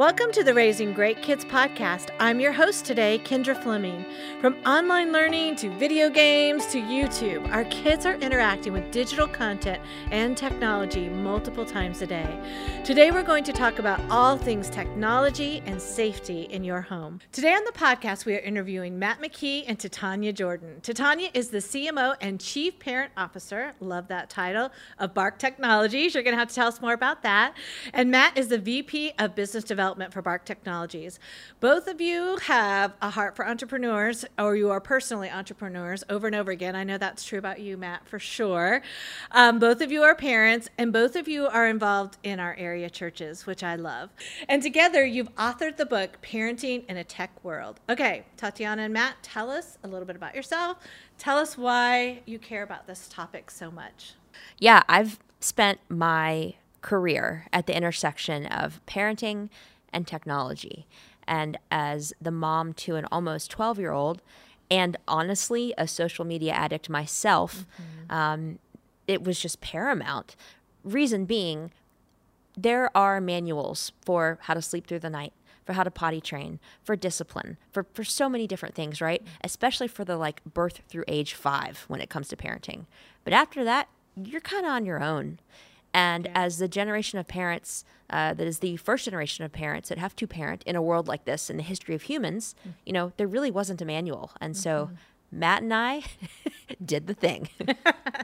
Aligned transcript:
Welcome 0.00 0.32
to 0.32 0.42
the 0.42 0.54
Raising 0.54 0.94
Great 0.94 1.20
Kids 1.20 1.44
podcast. 1.44 2.08
I'm 2.18 2.40
your 2.40 2.52
host 2.52 2.86
today, 2.86 3.20
Kendra 3.22 3.54
Fleming. 3.62 4.06
From 4.40 4.54
online 4.64 5.12
learning 5.12 5.56
to 5.56 5.68
video 5.76 6.08
games 6.08 6.64
to 6.68 6.80
YouTube, 6.80 7.46
our 7.52 7.64
kids 7.64 8.06
are 8.06 8.14
interacting 8.14 8.72
with 8.72 8.90
digital 8.92 9.28
content 9.28 9.82
and 10.10 10.38
technology 10.38 11.10
multiple 11.10 11.66
times 11.66 12.00
a 12.00 12.06
day. 12.06 12.80
Today, 12.82 13.10
we're 13.10 13.22
going 13.22 13.44
to 13.44 13.52
talk 13.52 13.78
about 13.78 14.00
all 14.08 14.38
things 14.38 14.70
technology 14.70 15.62
and 15.66 15.78
safety 15.78 16.44
in 16.44 16.64
your 16.64 16.80
home. 16.80 17.20
Today 17.30 17.52
on 17.52 17.64
the 17.66 17.72
podcast, 17.72 18.24
we 18.24 18.34
are 18.34 18.40
interviewing 18.40 18.98
Matt 18.98 19.20
McKee 19.20 19.64
and 19.68 19.78
Titania 19.78 20.32
Jordan. 20.32 20.80
Titania 20.80 21.28
is 21.34 21.50
the 21.50 21.58
CMO 21.58 22.16
and 22.22 22.40
Chief 22.40 22.78
Parent 22.78 23.12
Officer, 23.18 23.74
love 23.80 24.08
that 24.08 24.30
title, 24.30 24.70
of 24.98 25.12
Bark 25.12 25.38
Technologies. 25.38 26.14
You're 26.14 26.22
going 26.22 26.32
to 26.32 26.38
have 26.38 26.48
to 26.48 26.54
tell 26.54 26.68
us 26.68 26.80
more 26.80 26.94
about 26.94 27.22
that. 27.22 27.52
And 27.92 28.10
Matt 28.10 28.38
is 28.38 28.48
the 28.48 28.56
VP 28.56 29.12
of 29.18 29.34
Business 29.34 29.62
Development 29.62 29.89
development 29.90 30.12
for 30.12 30.22
Bark 30.22 30.44
Technologies. 30.44 31.18
Both 31.58 31.88
of 31.88 32.00
you 32.00 32.36
have 32.44 32.92
a 33.02 33.10
heart 33.10 33.34
for 33.34 33.44
entrepreneurs, 33.44 34.24
or 34.38 34.54
you 34.54 34.70
are 34.70 34.80
personally 34.80 35.28
entrepreneurs 35.28 36.04
over 36.08 36.28
and 36.28 36.36
over 36.36 36.52
again. 36.52 36.76
I 36.76 36.84
know 36.84 36.96
that's 36.96 37.24
true 37.24 37.40
about 37.40 37.58
you, 37.58 37.76
Matt, 37.76 38.06
for 38.06 38.20
sure. 38.20 38.82
Um, 39.32 39.58
both 39.58 39.80
of 39.80 39.90
you 39.90 40.04
are 40.04 40.14
parents, 40.14 40.68
and 40.78 40.92
both 40.92 41.16
of 41.16 41.26
you 41.26 41.48
are 41.48 41.66
involved 41.66 42.18
in 42.22 42.38
our 42.38 42.54
area 42.54 42.88
churches, 42.88 43.46
which 43.46 43.64
I 43.64 43.74
love. 43.74 44.10
And 44.48 44.62
together, 44.62 45.04
you've 45.04 45.34
authored 45.34 45.76
the 45.76 45.86
book, 45.86 46.18
Parenting 46.22 46.84
in 46.88 46.96
a 46.96 47.02
Tech 47.02 47.32
World. 47.42 47.80
Okay, 47.88 48.26
Titania 48.36 48.84
and 48.84 48.94
Matt, 48.94 49.16
tell 49.22 49.50
us 49.50 49.76
a 49.82 49.88
little 49.88 50.06
bit 50.06 50.14
about 50.14 50.36
yourself. 50.36 50.78
Tell 51.18 51.36
us 51.36 51.58
why 51.58 52.20
you 52.26 52.38
care 52.38 52.62
about 52.62 52.86
this 52.86 53.08
topic 53.08 53.50
so 53.50 53.72
much. 53.72 54.14
Yeah, 54.56 54.84
I've 54.88 55.18
spent 55.40 55.80
my 55.88 56.54
career 56.80 57.46
at 57.52 57.66
the 57.66 57.76
intersection 57.76 58.46
of 58.46 58.80
parenting 58.86 59.48
and 59.92 60.06
technology. 60.06 60.86
And 61.26 61.58
as 61.70 62.12
the 62.20 62.30
mom 62.30 62.72
to 62.74 62.96
an 62.96 63.06
almost 63.12 63.50
12 63.50 63.78
year 63.78 63.92
old, 63.92 64.22
and 64.70 64.96
honestly, 65.08 65.74
a 65.76 65.88
social 65.88 66.24
media 66.24 66.52
addict 66.52 66.88
myself, 66.88 67.66
mm-hmm. 67.74 68.14
um, 68.14 68.58
it 69.08 69.24
was 69.24 69.40
just 69.40 69.60
paramount. 69.60 70.36
Reason 70.84 71.24
being, 71.24 71.72
there 72.56 72.96
are 72.96 73.20
manuals 73.20 73.92
for 74.04 74.38
how 74.42 74.54
to 74.54 74.62
sleep 74.62 74.86
through 74.86 75.00
the 75.00 75.10
night, 75.10 75.32
for 75.64 75.72
how 75.72 75.82
to 75.82 75.90
potty 75.90 76.20
train, 76.20 76.60
for 76.84 76.94
discipline, 76.94 77.56
for, 77.72 77.84
for 77.92 78.04
so 78.04 78.28
many 78.28 78.46
different 78.46 78.74
things, 78.74 79.00
right? 79.00 79.22
Mm-hmm. 79.22 79.34
Especially 79.42 79.88
for 79.88 80.04
the 80.04 80.16
like 80.16 80.42
birth 80.44 80.80
through 80.88 81.04
age 81.08 81.34
five 81.34 81.84
when 81.88 82.00
it 82.00 82.08
comes 82.08 82.28
to 82.28 82.36
parenting. 82.36 82.86
But 83.24 83.32
after 83.32 83.64
that, 83.64 83.88
you're 84.16 84.40
kind 84.40 84.64
of 84.64 84.72
on 84.72 84.86
your 84.86 85.02
own. 85.02 85.40
And 85.92 86.30
as 86.34 86.58
the 86.58 86.68
generation 86.68 87.18
of 87.18 87.26
parents 87.26 87.84
uh, 88.10 88.34
that 88.34 88.46
is 88.46 88.58
the 88.58 88.76
first 88.76 89.04
generation 89.04 89.44
of 89.44 89.52
parents 89.52 89.88
that 89.88 89.98
have 89.98 90.16
to 90.16 90.26
parent 90.26 90.62
in 90.64 90.76
a 90.76 90.82
world 90.82 91.06
like 91.06 91.24
this 91.24 91.48
in 91.48 91.56
the 91.56 91.62
history 91.62 91.94
of 91.94 92.02
humans, 92.02 92.54
mm-hmm. 92.60 92.70
you 92.84 92.92
know, 92.92 93.12
there 93.16 93.28
really 93.28 93.50
wasn't 93.50 93.80
a 93.80 93.84
manual. 93.84 94.32
And 94.40 94.54
mm-hmm. 94.54 94.60
so 94.60 94.90
Matt 95.30 95.62
and 95.62 95.72
I 95.72 96.02
did 96.84 97.06
the 97.06 97.14
thing. 97.14 97.48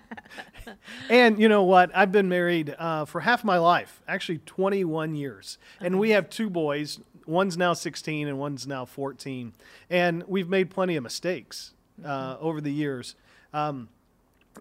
and 1.08 1.38
you 1.38 1.48
know 1.48 1.62
what? 1.62 1.90
I've 1.94 2.10
been 2.10 2.28
married 2.28 2.74
uh, 2.78 3.04
for 3.04 3.20
half 3.20 3.44
my 3.44 3.58
life, 3.58 4.02
actually 4.08 4.38
21 4.38 5.14
years. 5.14 5.58
And 5.80 5.94
uh-huh. 5.94 6.00
we 6.00 6.10
have 6.10 6.28
two 6.28 6.50
boys. 6.50 6.98
One's 7.26 7.56
now 7.56 7.72
16 7.72 8.26
and 8.26 8.38
one's 8.38 8.66
now 8.66 8.84
14. 8.84 9.52
And 9.88 10.24
we've 10.26 10.48
made 10.48 10.70
plenty 10.70 10.96
of 10.96 11.04
mistakes 11.04 11.74
uh, 12.04 12.34
mm-hmm. 12.34 12.44
over 12.44 12.60
the 12.60 12.72
years. 12.72 13.14
Um, 13.52 13.88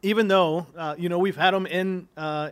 even 0.01 0.27
though 0.27 0.67
uh, 0.77 0.95
you 0.97 1.09
know 1.09 1.19
we've 1.19 1.37
had 1.37 1.53
them 1.53 1.65
in 1.65 2.07
uh, 2.17 2.49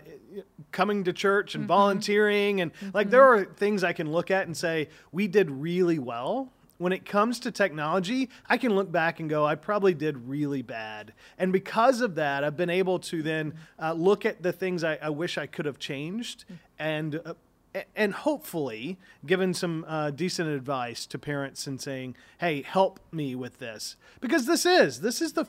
coming 0.72 1.04
to 1.04 1.14
church 1.14 1.56
and 1.56 1.64
mm-hmm. 1.64 1.70
volunteering 1.70 2.62
and 2.62 2.74
mm-hmm. 2.74 2.90
like 2.94 3.10
there 3.10 3.24
are 3.24 3.46
things 3.46 3.84
i 3.84 3.94
can 3.94 4.12
look 4.12 4.32
at 4.32 4.48
and 4.48 4.56
say 4.56 4.90
we 5.12 5.28
did 5.28 5.50
really 5.50 6.00
well 6.00 6.50
when 6.78 6.92
it 6.92 7.06
comes 7.06 7.40
to 7.40 7.52
technology 7.52 8.30
i 8.50 8.58
can 8.58 8.76
look 8.76 8.92
back 8.92 9.20
and 9.20 9.30
go 9.30 9.46
i 9.46 9.56
probably 9.56 9.94
did 9.94 10.28
really 10.28 10.62
bad 10.62 11.14
and 11.38 11.54
because 11.54 12.02
of 12.02 12.16
that 12.16 12.44
i've 12.44 12.58
been 12.58 12.70
able 12.70 13.00
to 13.00 13.22
then 13.22 13.54
uh, 13.80 13.94
look 13.94 14.26
at 14.26 14.42
the 14.42 14.52
things 14.52 14.84
I, 14.84 14.98
I, 15.02 15.10
wish 15.10 15.38
i 15.38 15.46
could 15.46 15.66
have 15.66 15.80
changed 15.80 16.46
and 16.80 17.22
uh, 17.26 17.34
and 17.96 18.14
hopefully 18.14 19.00
given 19.26 19.54
some 19.54 19.84
uh, 19.88 20.12
decent 20.12 20.48
advice 20.50 21.08
to 21.08 21.18
parents 21.18 21.66
and 21.68 21.82
saying 21.82 22.16
hey 22.40 22.62
help 22.62 23.00
me 23.12 23.36
with 23.36 23.60
this 23.60 23.96
because 24.22 24.46
this 24.46 24.66
is 24.66 25.02
this 25.02 25.22
is 25.22 25.34
the 25.34 25.46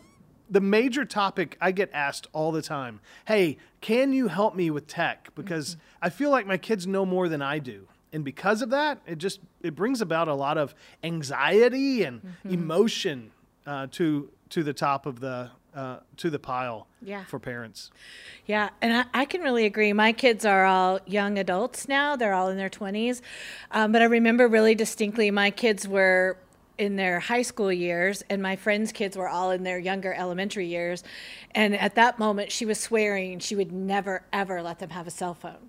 the 0.48 0.60
major 0.60 1.04
topic 1.04 1.56
I 1.60 1.72
get 1.72 1.90
asked 1.92 2.26
all 2.32 2.52
the 2.52 2.62
time. 2.62 3.00
Hey, 3.26 3.58
can 3.80 4.12
you 4.12 4.28
help 4.28 4.54
me 4.54 4.70
with 4.70 4.86
tech? 4.86 5.30
Because 5.34 5.70
mm-hmm. 5.70 6.04
I 6.06 6.10
feel 6.10 6.30
like 6.30 6.46
my 6.46 6.56
kids 6.56 6.86
know 6.86 7.06
more 7.06 7.28
than 7.28 7.42
I 7.42 7.58
do. 7.58 7.88
And 8.12 8.24
because 8.24 8.62
of 8.62 8.70
that, 8.70 9.00
it 9.06 9.18
just 9.18 9.40
it 9.62 9.74
brings 9.74 10.00
about 10.00 10.28
a 10.28 10.34
lot 10.34 10.56
of 10.56 10.74
anxiety 11.02 12.04
and 12.04 12.22
mm-hmm. 12.22 12.54
emotion 12.54 13.32
uh, 13.66 13.88
to 13.92 14.30
to 14.50 14.62
the 14.62 14.72
top 14.72 15.06
of 15.06 15.18
the 15.18 15.50
uh, 15.74 15.98
to 16.18 16.30
the 16.30 16.38
pile 16.38 16.86
yeah. 17.02 17.24
for 17.24 17.40
parents. 17.40 17.90
Yeah, 18.46 18.70
and 18.80 18.96
I, 18.98 19.22
I, 19.22 19.24
can 19.24 19.40
really 19.40 19.66
agree. 19.66 19.92
My 19.92 20.12
kids 20.12 20.44
are 20.44 20.64
all 20.64 21.00
young 21.04 21.38
adults 21.38 21.88
now; 21.88 22.14
they're 22.14 22.34
all 22.34 22.48
in 22.48 22.56
their 22.56 22.68
twenties. 22.68 23.20
Um, 23.72 23.90
but 23.90 24.00
I 24.00 24.04
remember 24.04 24.46
really 24.46 24.76
distinctly, 24.76 25.32
my 25.32 25.50
kids 25.50 25.88
were 25.88 26.38
in 26.78 26.96
their 26.96 27.20
high 27.20 27.42
school 27.42 27.72
years 27.72 28.22
and 28.28 28.42
my 28.42 28.56
friends 28.56 28.92
kids 28.92 29.16
were 29.16 29.28
all 29.28 29.50
in 29.50 29.62
their 29.62 29.78
younger 29.78 30.12
elementary 30.14 30.66
years 30.66 31.04
and 31.54 31.76
at 31.76 31.94
that 31.94 32.18
moment 32.18 32.50
she 32.50 32.66
was 32.66 32.78
swearing 32.80 33.38
she 33.38 33.54
would 33.54 33.72
never 33.72 34.22
ever 34.32 34.62
let 34.62 34.78
them 34.78 34.90
have 34.90 35.06
a 35.06 35.10
cell 35.10 35.34
phone 35.34 35.68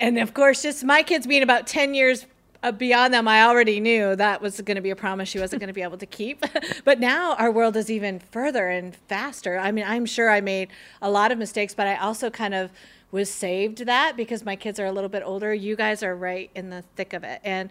and 0.00 0.18
of 0.18 0.32
course 0.32 0.62
just 0.62 0.84
my 0.84 1.02
kids 1.02 1.26
being 1.26 1.42
about 1.42 1.66
10 1.66 1.94
years 1.94 2.26
uh, 2.62 2.72
beyond 2.72 3.12
them 3.12 3.28
i 3.28 3.42
already 3.42 3.78
knew 3.78 4.16
that 4.16 4.40
was 4.40 4.60
going 4.62 4.76
to 4.76 4.80
be 4.80 4.90
a 4.90 4.96
promise 4.96 5.28
she 5.28 5.38
wasn't 5.38 5.60
going 5.60 5.68
to 5.68 5.74
be 5.74 5.82
able 5.82 5.98
to 5.98 6.06
keep 6.06 6.44
but 6.84 6.98
now 6.98 7.34
our 7.34 7.50
world 7.50 7.76
is 7.76 7.90
even 7.90 8.18
further 8.18 8.68
and 8.68 8.96
faster 9.08 9.58
i 9.58 9.70
mean 9.70 9.84
i'm 9.86 10.06
sure 10.06 10.30
i 10.30 10.40
made 10.40 10.68
a 11.02 11.10
lot 11.10 11.30
of 11.30 11.36
mistakes 11.36 11.74
but 11.74 11.86
i 11.86 11.96
also 11.96 12.30
kind 12.30 12.54
of 12.54 12.70
was 13.12 13.30
saved 13.30 13.84
that 13.84 14.16
because 14.16 14.42
my 14.42 14.56
kids 14.56 14.80
are 14.80 14.86
a 14.86 14.92
little 14.92 15.10
bit 15.10 15.22
older. 15.24 15.52
You 15.52 15.76
guys 15.76 16.02
are 16.02 16.16
right 16.16 16.50
in 16.54 16.70
the 16.70 16.82
thick 16.96 17.12
of 17.12 17.22
it. 17.22 17.40
And 17.44 17.68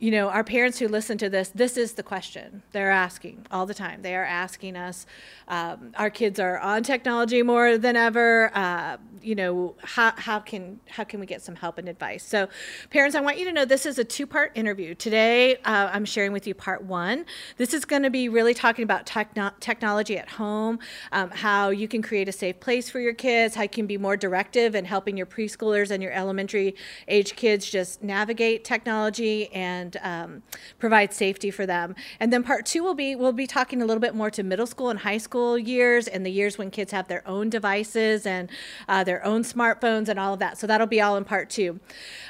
you 0.00 0.12
know, 0.12 0.28
our 0.28 0.44
parents 0.44 0.78
who 0.78 0.86
listen 0.86 1.18
to 1.18 1.28
this, 1.28 1.48
this 1.48 1.76
is 1.76 1.94
the 1.94 2.04
question 2.04 2.62
they're 2.70 2.90
asking 2.90 3.46
all 3.50 3.66
the 3.66 3.74
time. 3.74 4.02
They 4.02 4.14
are 4.14 4.24
asking 4.24 4.76
us. 4.76 5.06
Um, 5.48 5.92
our 5.96 6.10
kids 6.10 6.38
are 6.38 6.58
on 6.58 6.84
technology 6.84 7.42
more 7.42 7.78
than 7.78 7.96
ever. 7.96 8.52
Uh, 8.54 8.98
you 9.20 9.34
know, 9.34 9.74
how, 9.82 10.12
how 10.16 10.38
can 10.38 10.78
how 10.88 11.02
can 11.02 11.18
we 11.18 11.26
get 11.26 11.42
some 11.42 11.56
help 11.56 11.78
and 11.78 11.88
advice? 11.88 12.22
So, 12.22 12.48
parents, 12.90 13.16
I 13.16 13.20
want 13.20 13.38
you 13.38 13.44
to 13.46 13.52
know 13.52 13.64
this 13.64 13.86
is 13.86 13.98
a 13.98 14.04
two 14.04 14.26
part 14.26 14.52
interview. 14.54 14.94
Today, 14.94 15.56
uh, 15.64 15.90
I'm 15.92 16.04
sharing 16.04 16.30
with 16.30 16.46
you 16.46 16.54
part 16.54 16.84
one. 16.84 17.24
This 17.56 17.74
is 17.74 17.84
going 17.84 18.04
to 18.04 18.10
be 18.10 18.28
really 18.28 18.54
talking 18.54 18.84
about 18.84 19.04
techno- 19.04 19.50
technology 19.58 20.16
at 20.16 20.28
home, 20.28 20.78
um, 21.10 21.30
how 21.30 21.70
you 21.70 21.88
can 21.88 22.02
create 22.02 22.28
a 22.28 22.32
safe 22.32 22.60
place 22.60 22.88
for 22.88 23.00
your 23.00 23.14
kids, 23.14 23.56
how 23.56 23.62
you 23.62 23.68
can 23.68 23.86
be 23.86 23.98
more 23.98 24.16
directive 24.16 24.76
in 24.76 24.84
helping 24.84 25.16
your 25.16 25.26
preschoolers 25.26 25.90
and 25.90 26.02
your 26.02 26.12
elementary 26.12 26.76
age 27.08 27.34
kids 27.34 27.68
just 27.68 28.02
navigate 28.02 28.64
technology 28.64 29.52
and 29.52 29.87
and 29.88 29.96
um, 30.02 30.42
provide 30.78 31.12
safety 31.12 31.50
for 31.50 31.66
them. 31.66 31.94
And 32.20 32.32
then 32.32 32.42
part 32.42 32.66
two 32.66 32.82
will 32.82 32.94
be 32.94 33.14
we'll 33.14 33.32
be 33.32 33.46
talking 33.46 33.82
a 33.82 33.86
little 33.86 34.00
bit 34.00 34.14
more 34.14 34.30
to 34.30 34.42
middle 34.42 34.66
school 34.66 34.90
and 34.90 35.00
high 35.00 35.18
school 35.18 35.58
years 35.58 36.06
and 36.06 36.24
the 36.24 36.30
years 36.30 36.58
when 36.58 36.70
kids 36.70 36.92
have 36.92 37.08
their 37.08 37.26
own 37.26 37.50
devices 37.50 38.26
and 38.26 38.50
uh, 38.88 39.04
their 39.04 39.24
own 39.24 39.42
smartphones 39.42 40.08
and 40.08 40.18
all 40.18 40.34
of 40.34 40.40
that. 40.40 40.58
So 40.58 40.66
that'll 40.66 40.86
be 40.86 41.00
all 41.00 41.16
in 41.16 41.24
part 41.24 41.50
two. 41.50 41.80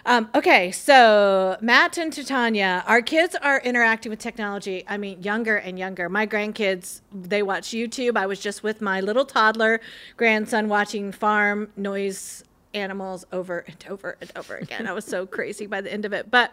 Um, 0.06 0.28
okay, 0.34 0.70
so 0.70 1.56
Matt 1.60 1.98
and 1.98 2.12
Titania, 2.12 2.84
our 2.86 3.02
kids 3.02 3.34
are 3.42 3.60
interacting 3.60 4.10
with 4.10 4.18
technology. 4.18 4.84
I 4.88 4.96
mean, 4.96 5.22
younger 5.22 5.56
and 5.56 5.78
younger. 5.78 6.08
My 6.08 6.26
grandkids, 6.26 7.00
they 7.12 7.42
watch 7.42 7.68
YouTube. 7.68 8.16
I 8.16 8.26
was 8.26 8.40
just 8.40 8.62
with 8.62 8.80
my 8.80 9.00
little 9.00 9.24
toddler 9.24 9.80
grandson 10.16 10.68
watching 10.68 11.12
farm 11.12 11.70
noise 11.76 12.44
animals 12.78 13.24
over 13.32 13.60
and 13.60 13.84
over 13.88 14.16
and 14.20 14.30
over 14.36 14.56
again. 14.56 14.86
I 14.86 14.92
was 14.92 15.04
so 15.04 15.26
crazy 15.26 15.66
by 15.66 15.80
the 15.80 15.92
end 15.92 16.04
of 16.04 16.12
it. 16.12 16.30
But 16.30 16.52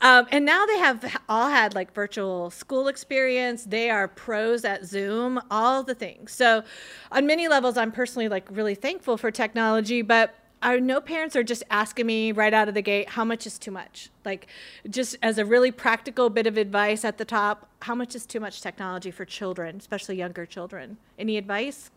um, 0.00 0.26
and 0.30 0.44
now 0.44 0.66
they 0.66 0.78
have 0.78 1.20
all 1.28 1.48
had 1.48 1.74
like 1.74 1.92
virtual 1.94 2.50
school 2.50 2.88
experience. 2.88 3.64
They 3.64 3.90
are 3.90 4.08
pros 4.08 4.64
at 4.64 4.84
Zoom, 4.84 5.40
all 5.50 5.82
the 5.82 5.94
things. 5.94 6.32
So 6.32 6.62
on 7.10 7.26
many 7.26 7.48
levels, 7.48 7.76
I'm 7.76 7.92
personally 7.92 8.28
like 8.28 8.46
really 8.50 8.74
thankful 8.74 9.16
for 9.16 9.30
technology, 9.30 10.02
but 10.02 10.34
I 10.64 10.78
know 10.78 10.98
parents 10.98 11.36
are 11.36 11.42
just 11.42 11.62
asking 11.70 12.06
me 12.06 12.32
right 12.32 12.54
out 12.54 12.68
of 12.68 12.74
the 12.74 12.80
gate, 12.80 13.10
how 13.10 13.24
much 13.24 13.46
is 13.46 13.58
too 13.58 13.70
much? 13.70 14.08
Like, 14.24 14.46
just 14.88 15.14
as 15.22 15.36
a 15.36 15.44
really 15.44 15.70
practical 15.70 16.30
bit 16.30 16.46
of 16.46 16.56
advice 16.56 17.04
at 17.04 17.18
the 17.18 17.24
top, 17.26 17.68
how 17.82 17.94
much 17.94 18.14
is 18.14 18.24
too 18.24 18.40
much 18.40 18.62
technology 18.62 19.10
for 19.10 19.26
children, 19.26 19.76
especially 19.76 20.16
younger 20.16 20.46
children? 20.46 20.96
Any 21.18 21.36
advice? 21.36 21.90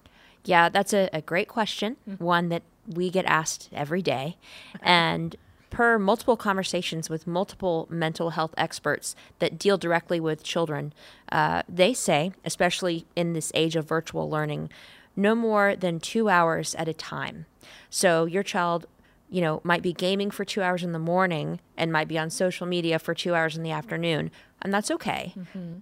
Yeah, 0.43 0.67
that's 0.67 0.93
a, 0.93 1.09
a 1.13 1.21
great 1.21 1.47
question. 1.47 1.95
Mm-hmm. 2.09 2.23
One 2.23 2.49
that 2.49 2.63
we 2.87 3.09
get 3.09 3.25
asked 3.25 3.69
every 3.71 4.01
day. 4.01 4.37
And 4.81 5.35
per 5.69 5.99
multiple 5.99 6.37
conversations 6.37 7.09
with 7.09 7.27
multiple 7.27 7.87
mental 7.89 8.31
health 8.31 8.53
experts 8.57 9.15
that 9.39 9.59
deal 9.59 9.77
directly 9.77 10.19
with 10.19 10.43
children, 10.43 10.93
uh, 11.31 11.63
they 11.67 11.93
say, 11.93 12.31
especially 12.45 13.05
in 13.15 13.33
this 13.33 13.51
age 13.53 13.75
of 13.75 13.87
virtual 13.87 14.29
learning, 14.29 14.69
no 15.15 15.35
more 15.35 15.75
than 15.75 15.99
two 15.99 16.29
hours 16.29 16.73
at 16.75 16.87
a 16.87 16.93
time. 16.93 17.45
So 17.89 18.25
your 18.25 18.43
child 18.43 18.87
you 19.29 19.41
know, 19.41 19.59
might 19.63 19.81
be 19.81 19.91
gaming 19.91 20.31
for 20.31 20.45
two 20.45 20.61
hours 20.61 20.83
in 20.83 20.93
the 20.93 20.99
morning 20.99 21.59
and 21.75 21.91
might 21.91 22.07
be 22.07 22.17
on 22.17 22.29
social 22.29 22.65
media 22.65 22.97
for 22.97 23.13
two 23.13 23.35
hours 23.35 23.57
in 23.57 23.63
the 23.63 23.71
afternoon, 23.71 24.31
and 24.61 24.73
that's 24.73 24.89
okay. 24.89 25.33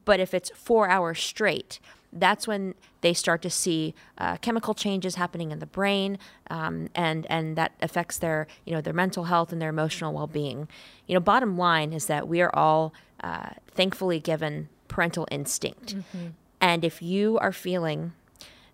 But 0.04 0.20
if 0.20 0.34
it's 0.34 0.50
four 0.56 0.90
hours 0.90 1.20
straight, 1.20 1.80
that's 2.16 2.48
when 2.48 2.74
they 3.02 3.14
start 3.14 3.42
to 3.44 3.50
see 3.50 3.94
uh, 4.18 4.38
chemical 4.38 4.74
changes 4.74 5.16
happening 5.16 5.52
in 5.52 5.60
the 5.60 5.66
brain, 5.66 6.18
um, 6.50 6.88
and 6.96 7.28
and 7.30 7.56
that 7.58 7.74
affects 7.82 8.18
their 8.18 8.48
you 8.66 8.74
know 8.74 8.82
their 8.82 8.94
mental 8.94 9.26
health 9.26 9.52
and 9.52 9.62
their 9.62 9.70
emotional 9.70 10.14
well 10.14 10.28
being. 10.28 10.68
You 11.08 11.14
know, 11.14 11.20
bottom 11.20 11.58
line 11.58 11.94
is 11.94 12.08
that 12.08 12.28
we 12.28 12.42
are 12.42 12.54
all 12.56 12.94
uh, 13.24 13.50
thankfully 13.74 14.20
given 14.20 14.70
parental 14.88 15.28
instinct, 15.30 15.96
and 16.62 16.84
if 16.84 17.02
you 17.02 17.38
are 17.40 17.52
feeling 17.52 18.14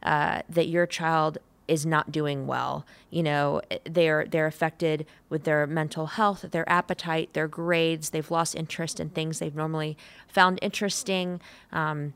uh, 0.04 0.42
that 0.50 0.68
your 0.68 0.86
child 0.86 1.40
is 1.68 1.86
not 1.86 2.12
doing 2.12 2.48
well. 2.48 2.86
You 3.10 3.24
know, 3.24 3.62
they're 3.86 4.26
they're 4.26 4.48
affected 4.48 5.06
with 5.30 5.46
their 5.46 5.66
mental 5.66 6.08
health, 6.08 6.46
their 6.52 6.68
appetite, 6.70 7.34
their 7.34 7.48
grades. 7.48 8.10
They've 8.10 8.30
lost 8.30 8.56
interest 8.56 9.00
in 9.00 9.10
things 9.10 9.40
they've 9.40 9.56
normally 9.56 9.98
found 10.28 10.60
interesting. 10.62 11.40
Um, 11.72 12.14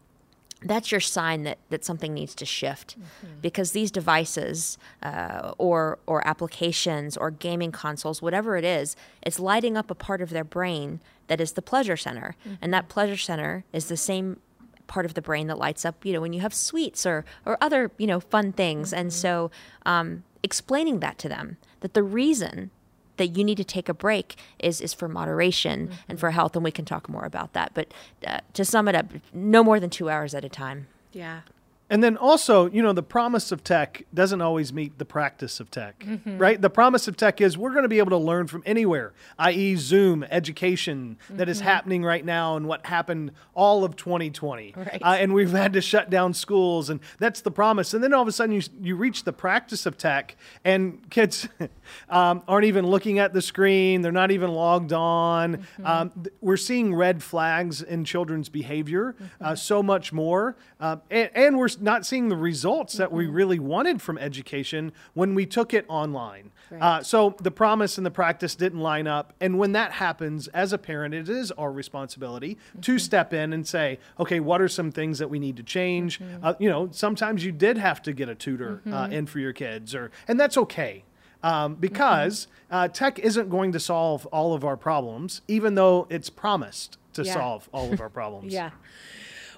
that's 0.65 0.91
your 0.91 1.00
sign 1.00 1.44
that, 1.44 1.59
that 1.69 1.85
something 1.85 2.13
needs 2.13 2.35
to 2.35 2.45
shift. 2.45 2.97
Because 3.41 3.71
these 3.71 3.91
devices 3.91 4.77
uh, 5.03 5.53
or 5.57 6.00
or 6.07 6.27
applications 6.27 7.15
or 7.15 7.31
gaming 7.31 7.71
consoles 7.71 8.21
whatever 8.21 8.57
it 8.57 8.65
is 8.65 8.95
it's 9.21 9.39
lighting 9.39 9.77
up 9.77 9.89
a 9.91 9.95
part 9.95 10.21
of 10.21 10.29
their 10.31 10.44
brain 10.44 11.00
that 11.27 11.39
is 11.39 11.53
the 11.53 11.62
pleasure 11.62 11.97
center. 11.97 12.35
And 12.62 12.73
that 12.73 12.89
pleasure 12.89 13.17
center 13.17 13.63
is 13.71 13.88
the 13.88 13.97
same 13.97 14.39
part 14.88 15.06
of 15.06 15.13
the 15.15 15.21
brain 15.21 15.47
that 15.47 15.57
lights 15.57 15.83
up 15.85 16.06
you 16.06 16.13
know 16.13 16.21
when 16.21 16.33
you 16.33 16.41
have 16.41 16.53
sweets 16.53 17.06
or 17.06 17.25
or 17.45 17.57
other 17.62 17.91
you 17.97 18.07
know 18.07 18.19
fun 18.19 18.51
things. 18.51 18.91
And 18.94 19.13
so 19.13 19.51
um, 19.85 20.23
explaining 20.44 21.00
that 21.00 21.17
to 21.19 21.29
them 21.29 21.57
that 21.81 21.94
the 21.94 22.03
reason 22.03 22.71
that 23.17 23.27
you 23.38 23.44
need 23.44 23.57
to 23.57 23.63
take 23.63 23.89
a 23.89 23.94
break 23.94 24.35
is 24.59 24.81
is 24.81 24.94
for 24.94 25.07
moderation 25.07 25.89
and 26.09 26.19
for 26.19 26.31
health 26.31 26.56
and 26.56 26.63
we 26.63 26.71
can 26.71 26.85
talk 26.85 27.07
more 27.09 27.25
about 27.25 27.53
that 27.53 27.71
but 27.73 27.94
uh, 28.27 28.39
to 28.53 28.63
sum 28.65 28.88
it 28.88 28.95
up 28.95 29.06
no 29.33 29.63
more 29.63 29.79
than 29.79 29.89
two 29.89 30.09
hours 30.09 30.33
at 30.35 30.44
a 30.45 30.50
time 30.50 30.88
Yeah. 31.12 31.41
And 31.88 32.04
then 32.04 32.18
also, 32.18 32.68
you 32.70 32.82
know, 32.82 32.94
the 32.94 33.04
promise 33.04 33.52
of 33.52 33.64
tech 33.64 34.06
doesn't 34.12 34.42
always 34.42 34.74
meet 34.74 34.98
the 34.98 35.06
practice 35.06 35.60
of 35.60 35.70
tech, 35.70 36.04
right? 36.26 36.60
The 36.60 36.70
promise 36.70 37.08
of 37.08 37.16
tech 37.16 37.42
is 37.42 37.60
we're 37.60 37.72
going 37.72 37.84
to 37.84 37.90
be 37.90 38.00
able 38.00 38.10
to 38.10 38.18
learn 38.18 38.48
from 38.48 38.64
anywhere, 38.66 39.14
i.e., 39.38 39.76
Zoom 39.76 40.24
education 40.24 41.18
that 41.30 41.48
is 41.48 41.60
happening 41.60 42.04
right 42.04 42.26
now 42.26 42.56
and 42.56 42.68
what 42.68 42.88
happened 42.88 43.32
all 43.54 43.84
of 43.84 43.96
2020. 43.96 44.74
Right. 44.76 45.00
Uh, 45.00 45.10
and 45.20 45.32
we've 45.32 45.52
had 45.52 45.74
to 45.74 45.82
shut 45.82 46.10
down 46.10 46.34
schools, 46.34 46.90
and 46.90 47.00
that's 47.20 47.42
the 47.42 47.52
promise. 47.52 47.94
And 47.94 48.04
then 48.04 48.14
all 48.14 48.24
of 48.24 48.28
a 48.28 48.32
sudden, 48.32 48.56
you, 48.56 48.64
you 48.82 48.96
reach 48.96 49.24
the 49.24 49.34
practice 49.34 49.86
of 49.86 49.96
tech, 49.96 50.36
and 50.64 51.08
kids 51.12 51.48
um, 52.10 52.42
aren't 52.48 52.66
even 52.66 52.88
looking 52.88 53.20
at 53.20 53.32
the 53.32 53.44
screen, 53.44 54.02
they're 54.02 54.12
not 54.12 54.32
even 54.32 54.50
logged 54.50 54.92
on. 54.92 55.68
Um, 55.84 56.10
th- 56.10 56.34
we're 56.42 56.58
seeing 56.58 56.96
red 56.96 57.22
flags 57.22 57.84
in 57.84 58.06
children's 58.06 58.50
behavior 58.50 59.16
uh, 59.40 59.54
so 59.54 59.84
much 59.84 60.12
more. 60.12 60.58
Uh, 60.80 60.98
and, 61.12 61.30
and 61.36 61.58
we're 61.58 61.75
not 61.80 62.06
seeing 62.06 62.30
the 62.30 62.36
results 62.36 62.94
that 62.95 63.12
we 63.12 63.25
really 63.27 63.60
wanted 63.60 64.01
from 64.01 64.18
education 64.18 64.92
when 65.13 65.36
we 65.36 65.45
took 65.45 65.74
it 65.74 65.86
online. 65.88 66.51
Uh, 66.81 67.01
so 67.04 67.36
the 67.42 67.51
promise 67.51 67.98
and 67.98 68.06
the 68.06 68.12
practice 68.12 68.56
didn't 68.56 68.80
line 68.80 69.07
up. 69.07 69.33
And 69.39 69.57
when 69.60 69.72
that 69.74 69.92
happens, 69.94 70.48
as 70.50 70.74
a 70.74 70.77
parent, 70.77 71.13
it 71.13 71.30
is 71.30 71.51
our 71.51 71.72
responsibility 71.72 72.57
to 72.81 72.98
step 73.00 73.33
in 73.33 73.54
and 73.54 73.68
say, 73.68 74.00
okay, 74.19 74.39
what 74.39 74.62
are 74.62 74.68
some 74.68 74.92
things 74.92 75.19
that 75.19 75.30
we 75.30 75.39
need 75.39 75.57
to 75.57 75.63
change? 75.63 76.19
Uh, 76.42 76.54
you 76.60 76.69
know, 76.69 76.89
sometimes 76.92 77.45
you 77.45 77.51
did 77.51 77.77
have 77.77 78.01
to 78.04 78.13
get 78.13 78.30
a 78.30 78.36
tutor 78.36 78.81
uh, 78.92 79.07
in 79.12 79.25
for 79.27 79.39
your 79.39 79.54
kids, 79.54 79.94
or 79.95 80.12
and 80.27 80.39
that's 80.39 80.57
okay. 80.57 81.04
Um, 81.44 81.75
because 81.75 82.48
uh, 82.72 82.88
tech 82.88 83.19
isn't 83.19 83.50
going 83.50 83.72
to 83.74 83.80
solve 83.80 84.25
all 84.27 84.54
of 84.56 84.66
our 84.66 84.75
problems, 84.77 85.42
even 85.48 85.75
though 85.75 86.07
it's 86.10 86.30
promised 86.31 86.98
to 87.13 87.24
Yeah. 87.24 87.33
solve 87.33 87.69
all 87.72 87.94
of 87.94 88.01
our 88.01 88.10
problems. 88.19 88.51
Yeah. 88.51 88.72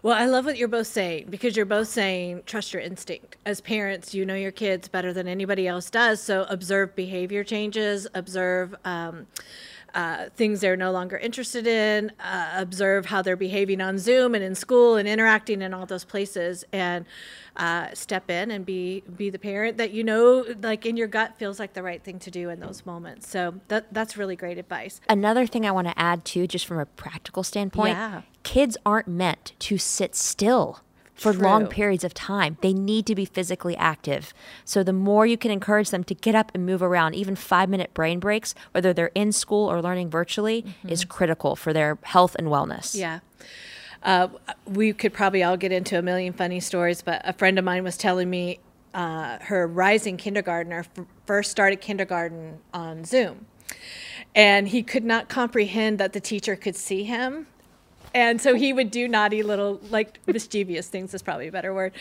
Well, 0.07 0.15
I 0.15 0.23
love 0.23 0.45
what 0.45 0.55
you're 0.55 0.69
both 0.69 0.87
saying 0.87 1.25
because 1.29 1.57
you're 1.57 1.65
both 1.65 1.89
saying 1.89 2.43
trust 2.45 2.71
your 2.71 2.81
instinct. 2.81 3.35
As 3.45 3.59
parents, 3.59 4.13
you 4.13 4.25
know 4.25 4.35
your 4.35 4.53
kids 4.53 4.87
better 4.87 5.11
than 5.11 5.27
anybody 5.27 5.67
else 5.67 5.89
does. 5.89 6.21
So 6.21 6.45
observe 6.47 6.95
behavior 6.95 7.43
changes, 7.43 8.07
observe 8.13 8.73
um, 8.85 9.27
uh, 9.95 10.29
things 10.35 10.61
they're 10.61 10.77
no 10.77 10.91
longer 10.91 11.17
interested 11.17 11.65
in, 11.67 12.11
uh, 12.19 12.51
observe 12.55 13.07
how 13.07 13.21
they're 13.21 13.35
behaving 13.35 13.81
on 13.81 13.97
Zoom 13.97 14.35
and 14.35 14.43
in 14.43 14.55
school 14.55 14.95
and 14.95 15.07
interacting 15.07 15.61
in 15.61 15.73
all 15.73 15.85
those 15.85 16.03
places, 16.03 16.63
and 16.71 17.05
uh, 17.55 17.87
step 17.93 18.29
in 18.29 18.51
and 18.51 18.65
be 18.65 19.01
be 19.15 19.29
the 19.29 19.39
parent 19.39 19.77
that 19.77 19.91
you 19.91 20.03
know, 20.03 20.45
like 20.61 20.85
in 20.85 20.95
your 20.97 21.07
gut, 21.07 21.35
feels 21.37 21.59
like 21.59 21.73
the 21.73 21.81
right 21.83 22.03
thing 22.03 22.19
to 22.19 22.29
do 22.31 22.49
in 22.49 22.59
those 22.59 22.85
moments. 22.85 23.27
So 23.27 23.55
that 23.69 23.93
that's 23.93 24.17
really 24.17 24.35
great 24.35 24.57
advice. 24.57 25.01
another 25.09 25.47
thing 25.47 25.65
i 25.65 25.71
want 25.71 25.87
to 25.87 25.97
add 25.99 26.23
too 26.25 26.45
just 26.47 26.65
from 26.65 26.77
a 26.79 26.85
practical 26.85 27.41
standpoint 27.43 27.95
Yeah. 27.97 28.21
kids 28.43 28.77
aren't 28.85 29.07
meant 29.07 29.53
to 29.59 29.77
sit 29.77 30.15
still 30.15 30.81
for 31.17 31.33
long 31.33 31.67
periods 31.67 32.03
of 32.03 32.13
time. 32.13 32.57
They 32.61 32.73
need 32.73 33.05
to 33.07 33.15
be 33.15 33.25
physically 33.25 33.75
active. 33.77 34.33
So 34.65 34.83
the 34.83 34.93
more 34.93 35.25
you 35.25 35.37
can 35.37 35.51
encourage 35.51 35.89
them 35.89 36.03
to 36.05 36.13
get 36.13 36.35
up 36.35 36.51
and 36.53 36.65
move 36.65 36.81
around, 36.81 37.15
even 37.15 37.35
five 37.35 37.69
minute 37.69 37.93
brain 37.93 38.19
breaks, 38.19 38.53
whether 38.71 38.93
they're 38.93 39.11
in 39.15 39.31
school 39.31 39.69
or 39.69 39.81
learning 39.81 40.09
virtually, 40.09 40.65
is 40.87 41.05
critical 41.05 41.55
for 41.55 41.73
their 41.73 41.97
health 42.03 42.35
and 42.35 42.47
wellness. 42.47 42.95
Yeah. 42.95 43.19
Uh, 44.03 44.27
we 44.65 44.93
could 44.93 45.13
probably 45.13 45.43
all 45.43 45.57
get 45.57 45.71
into 45.71 45.97
a 45.97 46.01
million 46.01 46.31
funny 46.33 46.59
stories, 46.59 47.01
but 47.01 47.21
a 47.25 47.33
friend 47.33 47.57
of 47.57 47.65
mine 47.65 47.83
was 47.83 47.97
telling 47.97 48.29
me 48.29 48.59
uh, 48.93 49.37
her 49.41 49.67
rising 49.67 50.17
kindergartner 50.17 50.79
f- 50.79 51.05
first 51.25 51.51
started 51.51 51.81
kindergarten 51.81 52.59
on 52.73 53.03
Zoom. 53.05 53.47
And 54.35 54.67
he 54.67 54.83
could 54.83 55.03
not 55.03 55.29
comprehend 55.29 55.99
that 55.99 56.13
the 56.13 56.19
teacher 56.19 56.55
could 56.55 56.75
see 56.75 57.03
him. 57.03 57.47
And 58.13 58.41
so 58.41 58.55
he 58.55 58.73
would 58.73 58.91
do 58.91 59.07
naughty 59.07 59.43
little, 59.43 59.79
like 59.89 60.19
mischievous 60.25 60.87
things 60.87 61.13
is 61.13 61.21
probably 61.21 61.47
a 61.47 61.51
better 61.51 61.73
word, 61.73 61.93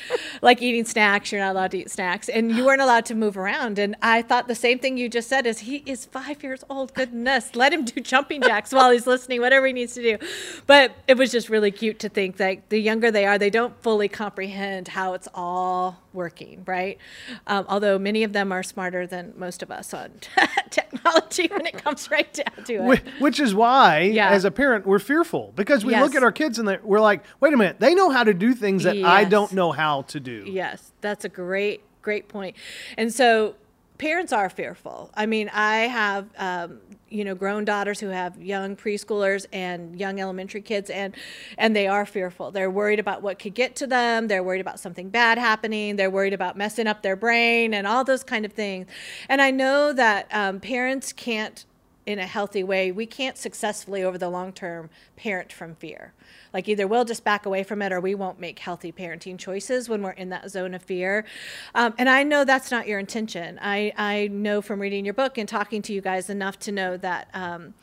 like 0.42 0.62
eating 0.62 0.84
snacks. 0.84 1.30
You're 1.32 1.40
not 1.40 1.52
allowed 1.52 1.72
to 1.72 1.78
eat 1.78 1.90
snacks, 1.90 2.28
and 2.28 2.52
you 2.52 2.64
weren't 2.64 2.80
allowed 2.80 3.04
to 3.06 3.14
move 3.14 3.36
around. 3.36 3.78
And 3.78 3.96
I 4.02 4.22
thought 4.22 4.48
the 4.48 4.54
same 4.54 4.78
thing 4.78 4.96
you 4.96 5.08
just 5.08 5.28
said 5.28 5.46
is 5.46 5.60
he 5.60 5.82
is 5.86 6.06
five 6.06 6.42
years 6.42 6.64
old. 6.70 6.94
Goodness, 6.94 7.54
let 7.54 7.72
him 7.72 7.84
do 7.84 8.00
jumping 8.00 8.42
jacks 8.42 8.72
while 8.72 8.90
he's 8.90 9.06
listening, 9.06 9.40
whatever 9.40 9.66
he 9.66 9.72
needs 9.72 9.94
to 9.94 10.02
do. 10.02 10.26
But 10.66 10.92
it 11.06 11.16
was 11.16 11.30
just 11.30 11.48
really 11.48 11.70
cute 11.70 11.98
to 12.00 12.08
think 12.08 12.36
that 12.38 12.70
the 12.70 12.80
younger 12.80 13.10
they 13.10 13.26
are, 13.26 13.38
they 13.38 13.50
don't 13.50 13.80
fully 13.82 14.08
comprehend 14.08 14.88
how 14.88 15.14
it's 15.14 15.28
all 15.34 16.02
working, 16.16 16.64
right? 16.66 16.98
Um, 17.46 17.64
although 17.68 17.96
many 17.98 18.24
of 18.24 18.32
them 18.32 18.50
are 18.50 18.64
smarter 18.64 19.06
than 19.06 19.32
most 19.36 19.62
of 19.62 19.70
us 19.70 19.94
on 19.94 20.10
technology 20.70 21.46
when 21.48 21.66
it 21.66 21.74
comes 21.82 22.10
right 22.10 22.32
down 22.32 22.64
to 22.64 22.90
it. 22.92 23.04
Which 23.20 23.38
is 23.38 23.54
why, 23.54 24.00
Yeah. 24.00 24.30
as 24.30 24.44
a 24.44 24.50
parent, 24.50 24.84
we're 24.86 24.98
fearful 24.98 25.52
because 25.54 25.84
we 25.84 25.94
look 25.94 26.14
at 26.16 26.24
our 26.24 26.32
kids 26.32 26.58
and 26.58 26.66
we're 26.82 27.00
like, 27.00 27.23
wait 27.38 27.52
a 27.54 27.56
minute, 27.56 27.78
they 27.78 27.94
know 27.94 28.11
how 28.11 28.25
to 28.25 28.35
do 28.35 28.54
things 28.54 28.82
that 28.82 28.96
I 29.04 29.23
don't 29.25 29.52
know 29.52 29.70
how 29.70 30.02
to 30.02 30.18
do. 30.18 30.44
Yes, 30.49 30.90
that's 31.00 31.25
a 31.25 31.28
great, 31.28 31.82
great 32.02 32.26
point. 32.28 32.56
And 32.96 33.12
so 33.14 33.54
parents 33.98 34.32
are 34.32 34.48
fearful. 34.48 35.10
I 35.14 35.26
mean, 35.26 35.48
I 35.52 35.78
have, 35.86 36.28
um, 36.38 36.80
you 37.08 37.24
know, 37.24 37.34
grown 37.34 37.64
daughters 37.64 38.00
who 38.00 38.08
have 38.08 38.40
young 38.40 38.76
preschoolers 38.76 39.46
and 39.52 39.98
young 39.98 40.20
elementary 40.20 40.60
kids, 40.62 40.90
and 40.90 41.14
and 41.58 41.74
they 41.74 41.86
are 41.86 42.04
fearful. 42.04 42.50
They're 42.50 42.70
worried 42.70 42.98
about 42.98 43.22
what 43.22 43.38
could 43.38 43.54
get 43.54 43.76
to 43.76 43.86
them. 43.86 44.28
They're 44.28 44.42
worried 44.42 44.60
about 44.60 44.80
something 44.80 45.08
bad 45.08 45.38
happening. 45.38 45.96
They're 45.96 46.10
worried 46.10 46.34
about 46.34 46.56
messing 46.56 46.86
up 46.86 47.02
their 47.02 47.16
brain 47.16 47.74
and 47.74 47.86
all 47.86 48.04
those 48.04 48.24
kind 48.24 48.44
of 48.44 48.52
things. 48.52 48.86
And 49.28 49.40
I 49.40 49.50
know 49.50 49.92
that 49.92 50.28
um, 50.32 50.60
parents 50.60 51.12
can't 51.12 51.64
in 52.06 52.20
a 52.20 52.26
healthy 52.26 52.62
way, 52.62 52.92
we 52.92 53.04
can't 53.04 53.36
successfully 53.36 54.04
over 54.04 54.16
the 54.16 54.28
long 54.28 54.52
term 54.52 54.88
parent 55.16 55.52
from 55.52 55.75
fear. 55.75 56.12
Like 56.54 56.68
either 56.68 56.86
we'll 56.86 57.04
just 57.04 57.25
back 57.25 57.46
away 57.46 57.64
from 57.64 57.82
it 57.82 57.92
or 57.92 58.00
we 58.00 58.14
won't 58.14 58.38
make 58.38 58.60
healthy 58.60 58.92
parenting 58.92 59.36
choices 59.36 59.88
when 59.88 60.02
we're 60.02 60.12
in 60.12 60.28
that 60.30 60.48
zone 60.50 60.72
of 60.75 60.82
fear. 60.82 61.26
Um, 61.75 61.94
and 61.98 62.08
I 62.08 62.22
know 62.22 62.44
that's 62.44 62.70
not 62.70 62.86
your 62.86 63.00
intention. 63.00 63.58
I, 63.60 63.92
I 63.96 64.28
know 64.28 64.62
from 64.62 64.80
reading 64.80 65.04
your 65.04 65.14
book 65.14 65.36
and 65.36 65.48
talking 65.48 65.82
to 65.82 65.92
you 65.92 66.00
guys 66.00 66.30
enough 66.30 66.58
to 66.60 66.72
know 66.72 66.96
that. 66.96 67.28
Um, 67.34 67.75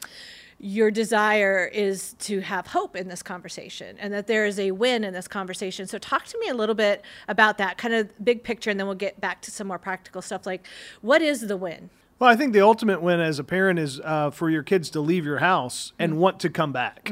your 0.65 0.91
desire 0.91 1.65
is 1.65 2.13
to 2.19 2.39
have 2.39 2.67
hope 2.67 2.95
in 2.95 3.09
this 3.09 3.21
conversation 3.21 3.97
and 3.99 4.13
that 4.13 4.27
there 4.27 4.45
is 4.45 4.57
a 4.57 4.71
win 4.71 5.03
in 5.03 5.11
this 5.13 5.27
conversation. 5.27 5.87
So, 5.87 5.97
talk 5.97 6.23
to 6.27 6.39
me 6.39 6.47
a 6.47 6.53
little 6.53 6.75
bit 6.75 7.03
about 7.27 7.57
that 7.57 7.77
kind 7.77 7.93
of 7.93 8.23
big 8.23 8.45
picture, 8.45 8.69
and 8.69 8.79
then 8.79 8.87
we'll 8.87 8.95
get 8.95 9.19
back 9.19 9.41
to 9.41 9.51
some 9.51 9.67
more 9.67 9.77
practical 9.77 10.21
stuff 10.21 10.45
like 10.45 10.65
what 11.01 11.21
is 11.21 11.47
the 11.47 11.57
win? 11.57 11.89
Well, 12.19 12.29
I 12.29 12.35
think 12.35 12.53
the 12.53 12.61
ultimate 12.61 13.01
win 13.01 13.19
as 13.19 13.39
a 13.39 13.43
parent 13.43 13.79
is 13.79 13.99
uh, 13.99 14.29
for 14.31 14.49
your 14.49 14.63
kids 14.63 14.89
to 14.91 15.01
leave 15.01 15.25
your 15.25 15.39
house 15.39 15.93
and 15.99 16.17
want 16.17 16.39
to 16.41 16.49
come 16.49 16.71
back. 16.71 17.09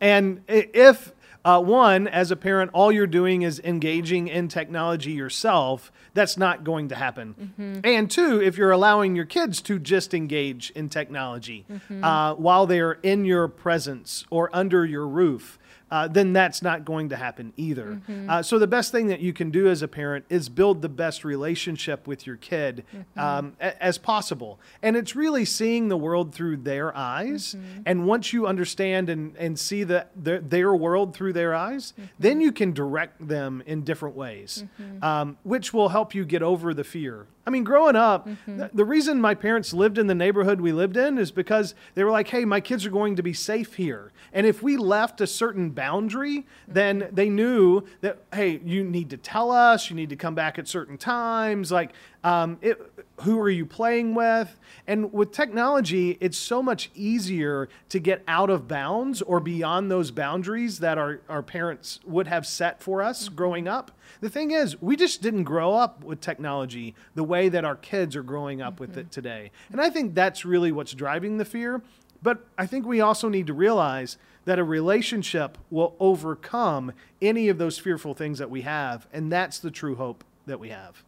And 0.00 0.42
if 0.48 1.12
uh, 1.44 1.60
one, 1.60 2.06
as 2.08 2.30
a 2.30 2.36
parent, 2.36 2.70
all 2.74 2.90
you're 2.92 3.06
doing 3.06 3.42
is 3.42 3.60
engaging 3.64 4.28
in 4.28 4.48
technology 4.48 5.12
yourself, 5.12 5.90
that's 6.14 6.36
not 6.36 6.64
going 6.64 6.88
to 6.88 6.94
happen. 6.96 7.80
And 7.84 8.10
two, 8.10 8.40
if 8.42 8.56
you're 8.58 8.72
allowing 8.72 9.16
your 9.16 9.24
kids 9.26 9.60
to 9.62 9.78
just 9.78 10.12
engage 10.14 10.70
in 10.70 10.88
technology 10.88 11.64
uh, 12.02 12.34
while 12.34 12.66
they're 12.66 12.98
in 13.02 13.24
your 13.24 13.48
presence 13.48 14.24
or 14.30 14.50
under 14.52 14.84
your 14.84 15.06
roof, 15.06 15.58
uh, 15.96 16.08
then 16.08 16.32
that's 16.32 16.60
not 16.62 16.84
going 16.84 17.08
to 17.08 17.16
happen 17.16 17.52
either. 17.56 17.90
Uh, 18.28 18.42
so 18.42 18.58
the 18.58 18.66
best 18.66 18.92
thing 18.92 19.06
that 19.12 19.20
you 19.20 19.32
can 19.32 19.50
do 19.50 19.68
as 19.68 19.80
a 19.82 19.88
parent 19.88 20.24
is 20.28 20.48
build 20.48 20.82
the 20.82 20.88
best 21.04 21.24
relationship 21.24 22.06
with 22.06 22.26
your 22.26 22.36
kid 22.36 22.84
um, 23.16 23.54
a- 23.60 23.82
as 23.82 23.96
possible, 23.98 24.58
and 24.82 24.96
it's 24.96 25.14
really 25.16 25.44
seeing 25.44 25.88
the 25.88 25.96
world 25.96 26.34
through 26.34 26.56
their 26.58 26.88
eyes. 26.96 27.56
And 27.86 28.06
once 28.06 28.32
you 28.34 28.46
understand 28.46 29.08
and 29.08 29.36
and 29.44 29.58
see 29.58 29.84
the, 29.84 30.06
their 30.26 30.40
their 30.40 30.74
world 30.74 31.14
through 31.16 31.32
their 31.32 31.54
eyes, 31.54 31.94
then 32.18 32.40
you 32.40 32.52
can 32.52 32.72
direct 32.72 33.26
them 33.28 33.62
in 33.66 33.82
different 33.84 34.16
ways, 34.16 34.64
um, 35.02 35.36
which 35.44 35.72
will 35.74 35.88
help 35.90 36.14
you 36.14 36.24
get 36.24 36.42
over 36.42 36.74
the 36.74 36.84
fear. 36.84 37.26
I 37.46 37.50
mean, 37.50 37.62
growing 37.62 37.94
up, 37.94 38.28
th- 38.44 38.70
the 38.74 38.84
reason 38.84 39.20
my 39.20 39.34
parents 39.34 39.72
lived 39.72 39.98
in 39.98 40.08
the 40.08 40.14
neighborhood 40.14 40.60
we 40.60 40.72
lived 40.72 40.96
in 40.96 41.16
is 41.16 41.30
because 41.30 41.74
they 41.94 42.02
were 42.02 42.10
like, 42.10 42.28
hey, 42.28 42.44
my 42.44 42.60
kids 42.60 42.84
are 42.84 42.90
going 42.90 43.14
to 43.16 43.22
be 43.22 43.32
safe 43.32 43.74
here. 43.74 44.12
And 44.32 44.46
if 44.46 44.62
we 44.62 44.76
left 44.76 45.20
a 45.20 45.26
certain 45.26 45.70
boundary, 45.70 46.44
then 46.66 47.08
they 47.12 47.28
knew 47.28 47.84
that, 48.00 48.18
hey, 48.34 48.60
you 48.64 48.82
need 48.82 49.10
to 49.10 49.16
tell 49.16 49.52
us, 49.52 49.88
you 49.88 49.96
need 49.96 50.08
to 50.08 50.16
come 50.16 50.34
back 50.34 50.58
at 50.58 50.66
certain 50.66 50.98
times. 50.98 51.70
Like, 51.70 51.92
um, 52.24 52.58
it, 52.60 52.80
who 53.22 53.38
are 53.40 53.50
you 53.50 53.64
playing 53.64 54.14
with? 54.14 54.58
And 54.86 55.12
with 55.12 55.32
technology, 55.32 56.18
it's 56.20 56.36
so 56.36 56.62
much 56.62 56.90
easier 56.94 57.68
to 57.88 57.98
get 57.98 58.22
out 58.28 58.50
of 58.50 58.68
bounds 58.68 59.22
or 59.22 59.40
beyond 59.40 59.90
those 59.90 60.10
boundaries 60.10 60.80
that 60.80 60.98
our, 60.98 61.20
our 61.28 61.42
parents 61.42 62.00
would 62.04 62.26
have 62.26 62.46
set 62.46 62.82
for 62.82 63.02
us 63.02 63.28
growing 63.28 63.66
up. 63.66 63.90
The 64.20 64.28
thing 64.28 64.50
is, 64.50 64.80
we 64.82 64.96
just 64.96 65.22
didn't 65.22 65.44
grow 65.44 65.74
up 65.74 66.04
with 66.04 66.20
technology 66.20 66.94
the 67.14 67.24
way 67.24 67.48
that 67.48 67.64
our 67.64 67.76
kids 67.76 68.14
are 68.16 68.22
growing 68.22 68.60
up 68.60 68.80
with 68.80 68.96
it 68.96 69.06
mm-hmm. 69.06 69.10
today. 69.10 69.50
And 69.72 69.80
I 69.80 69.90
think 69.90 70.14
that's 70.14 70.44
really 70.44 70.72
what's 70.72 70.92
driving 70.92 71.38
the 71.38 71.44
fear. 71.44 71.82
But 72.22 72.46
I 72.58 72.66
think 72.66 72.86
we 72.86 73.00
also 73.00 73.28
need 73.28 73.46
to 73.46 73.54
realize 73.54 74.18
that 74.44 74.58
a 74.58 74.64
relationship 74.64 75.58
will 75.70 75.96
overcome 76.00 76.92
any 77.20 77.48
of 77.48 77.58
those 77.58 77.78
fearful 77.78 78.14
things 78.14 78.38
that 78.38 78.50
we 78.50 78.62
have. 78.62 79.06
And 79.12 79.30
that's 79.30 79.58
the 79.58 79.70
true 79.70 79.96
hope 79.96 80.24
that 80.46 80.60
we 80.60 80.68
have. 80.68 81.02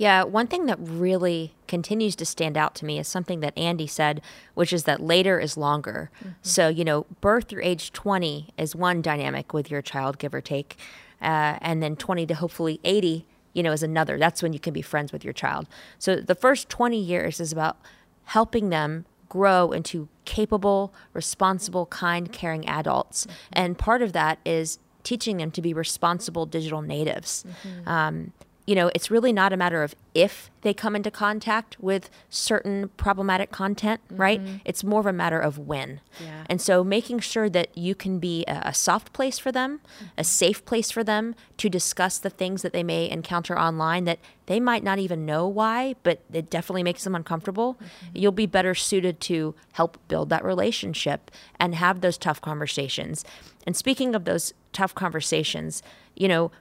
Yeah, 0.00 0.24
one 0.24 0.46
thing 0.46 0.64
that 0.64 0.78
really 0.80 1.52
continues 1.68 2.16
to 2.16 2.24
stand 2.24 2.56
out 2.56 2.74
to 2.76 2.86
me 2.86 2.98
is 2.98 3.06
something 3.06 3.40
that 3.40 3.52
Andy 3.54 3.86
said, 3.86 4.22
which 4.54 4.72
is 4.72 4.84
that 4.84 5.02
later 5.02 5.38
is 5.38 5.58
longer. 5.58 6.10
So, 6.40 6.68
you 6.68 6.84
know, 6.84 7.04
birth 7.20 7.50
through 7.50 7.60
age 7.62 7.92
20 7.92 8.48
is 8.56 8.74
one 8.74 9.02
dynamic 9.02 9.52
with 9.52 9.70
your 9.70 9.82
child, 9.82 10.18
give 10.18 10.32
or 10.32 10.40
take. 10.40 10.78
Uh, 11.20 11.58
and 11.60 11.82
then 11.82 11.96
20 11.96 12.24
to 12.28 12.34
hopefully 12.34 12.80
80, 12.82 13.26
you 13.52 13.62
know, 13.62 13.72
is 13.72 13.82
another. 13.82 14.16
That's 14.16 14.42
when 14.42 14.54
you 14.54 14.58
can 14.58 14.72
be 14.72 14.80
friends 14.80 15.12
with 15.12 15.22
your 15.22 15.34
child. 15.34 15.66
So 15.98 16.16
the 16.16 16.34
first 16.34 16.70
20 16.70 16.98
years 16.98 17.38
is 17.38 17.52
about 17.52 17.76
helping 18.24 18.70
them 18.70 19.04
grow 19.28 19.70
into 19.70 20.08
capable, 20.24 20.94
responsible, 21.12 21.84
kind, 21.84 22.32
caring 22.32 22.66
adults. 22.66 23.26
And 23.52 23.76
part 23.76 24.00
of 24.00 24.14
that 24.14 24.38
is 24.46 24.78
teaching 25.02 25.36
them 25.36 25.50
to 25.50 25.60
be 25.60 25.74
responsible 25.74 26.46
digital 26.46 26.80
natives. 26.80 27.44
Um, 27.84 28.32
you 28.70 28.76
know, 28.76 28.88
it's 28.94 29.10
really 29.10 29.32
not 29.32 29.52
a 29.52 29.56
matter 29.56 29.82
of 29.82 29.96
if 30.14 30.48
they 30.60 30.72
come 30.72 30.94
into 30.94 31.10
contact 31.10 31.76
with 31.80 32.08
certain 32.28 32.88
problematic 32.96 33.50
content, 33.50 34.00
right? 34.08 34.40
Mm-hmm. 34.40 34.56
It's 34.64 34.84
more 34.84 35.00
of 35.00 35.06
a 35.06 35.12
matter 35.12 35.40
of 35.40 35.58
when. 35.58 36.00
Yeah. 36.22 36.44
And 36.46 36.62
so 36.62 36.84
making 36.84 37.18
sure 37.18 37.50
that 37.50 37.76
you 37.76 37.96
can 37.96 38.20
be 38.20 38.44
a, 38.46 38.62
a 38.66 38.72
soft 38.72 39.12
place 39.12 39.40
for 39.40 39.50
them, 39.50 39.80
a 39.82 40.04
mm-hmm. 40.04 40.22
safe 40.22 40.64
place 40.64 40.92
for 40.92 41.02
them 41.02 41.34
to 41.56 41.68
discuss 41.68 42.18
the 42.18 42.30
things 42.30 42.62
that 42.62 42.72
they 42.72 42.84
may 42.84 43.10
encounter 43.10 43.58
online 43.58 44.04
that 44.04 44.20
they 44.46 44.60
might 44.60 44.84
not 44.84 45.00
even 45.00 45.26
know 45.26 45.48
why, 45.48 45.96
but 46.04 46.20
it 46.32 46.48
definitely 46.48 46.84
makes 46.84 47.02
them 47.02 47.16
uncomfortable. 47.16 47.74
Mm-hmm. 47.74 48.18
You'll 48.18 48.30
be 48.30 48.46
better 48.46 48.76
suited 48.76 49.20
to 49.22 49.56
help 49.72 49.98
build 50.06 50.28
that 50.28 50.44
relationship 50.44 51.32
and 51.58 51.74
have 51.74 52.02
those 52.02 52.16
tough 52.16 52.40
conversations. 52.40 53.24
And 53.66 53.76
speaking 53.76 54.14
of 54.14 54.26
those 54.26 54.54
tough 54.72 54.94
conversations, 54.94 55.82
you 56.14 56.28
know, 56.28 56.52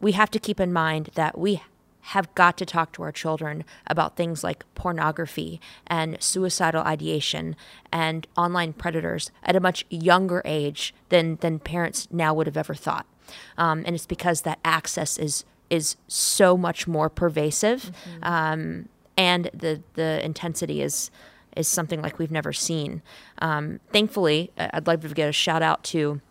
we 0.00 0.12
have 0.12 0.30
to 0.30 0.38
keep 0.38 0.60
in 0.60 0.72
mind 0.72 1.10
that 1.14 1.38
we 1.38 1.62
have 2.00 2.34
got 2.34 2.56
to 2.56 2.64
talk 2.64 2.92
to 2.92 3.02
our 3.02 3.12
children 3.12 3.64
about 3.86 4.16
things 4.16 4.42
like 4.42 4.64
pornography 4.74 5.60
and 5.86 6.16
suicidal 6.22 6.82
ideation 6.82 7.54
and 7.92 8.26
online 8.36 8.72
predators 8.72 9.30
at 9.42 9.54
a 9.54 9.60
much 9.60 9.84
younger 9.90 10.40
age 10.44 10.94
than 11.10 11.36
than 11.36 11.58
parents 11.58 12.08
now 12.10 12.32
would 12.32 12.46
have 12.46 12.56
ever 12.56 12.74
thought. 12.74 13.06
Um, 13.58 13.82
and 13.84 13.94
it's 13.94 14.06
because 14.06 14.42
that 14.42 14.58
access 14.64 15.18
is 15.18 15.44
is 15.68 15.96
so 16.06 16.56
much 16.56 16.88
more 16.88 17.10
pervasive, 17.10 17.90
um, 18.22 18.88
and 19.18 19.50
the 19.52 19.82
the 19.94 20.24
intensity 20.24 20.80
is 20.80 21.10
is 21.56 21.68
something 21.68 22.00
like 22.00 22.18
we've 22.18 22.30
never 22.30 22.52
seen. 22.52 23.02
Um, 23.42 23.80
thankfully, 23.92 24.50
I'd 24.56 24.86
like 24.86 25.02
to 25.02 25.08
give 25.08 25.28
a 25.28 25.32
shout 25.32 25.60
out 25.60 25.84
to 25.84 26.22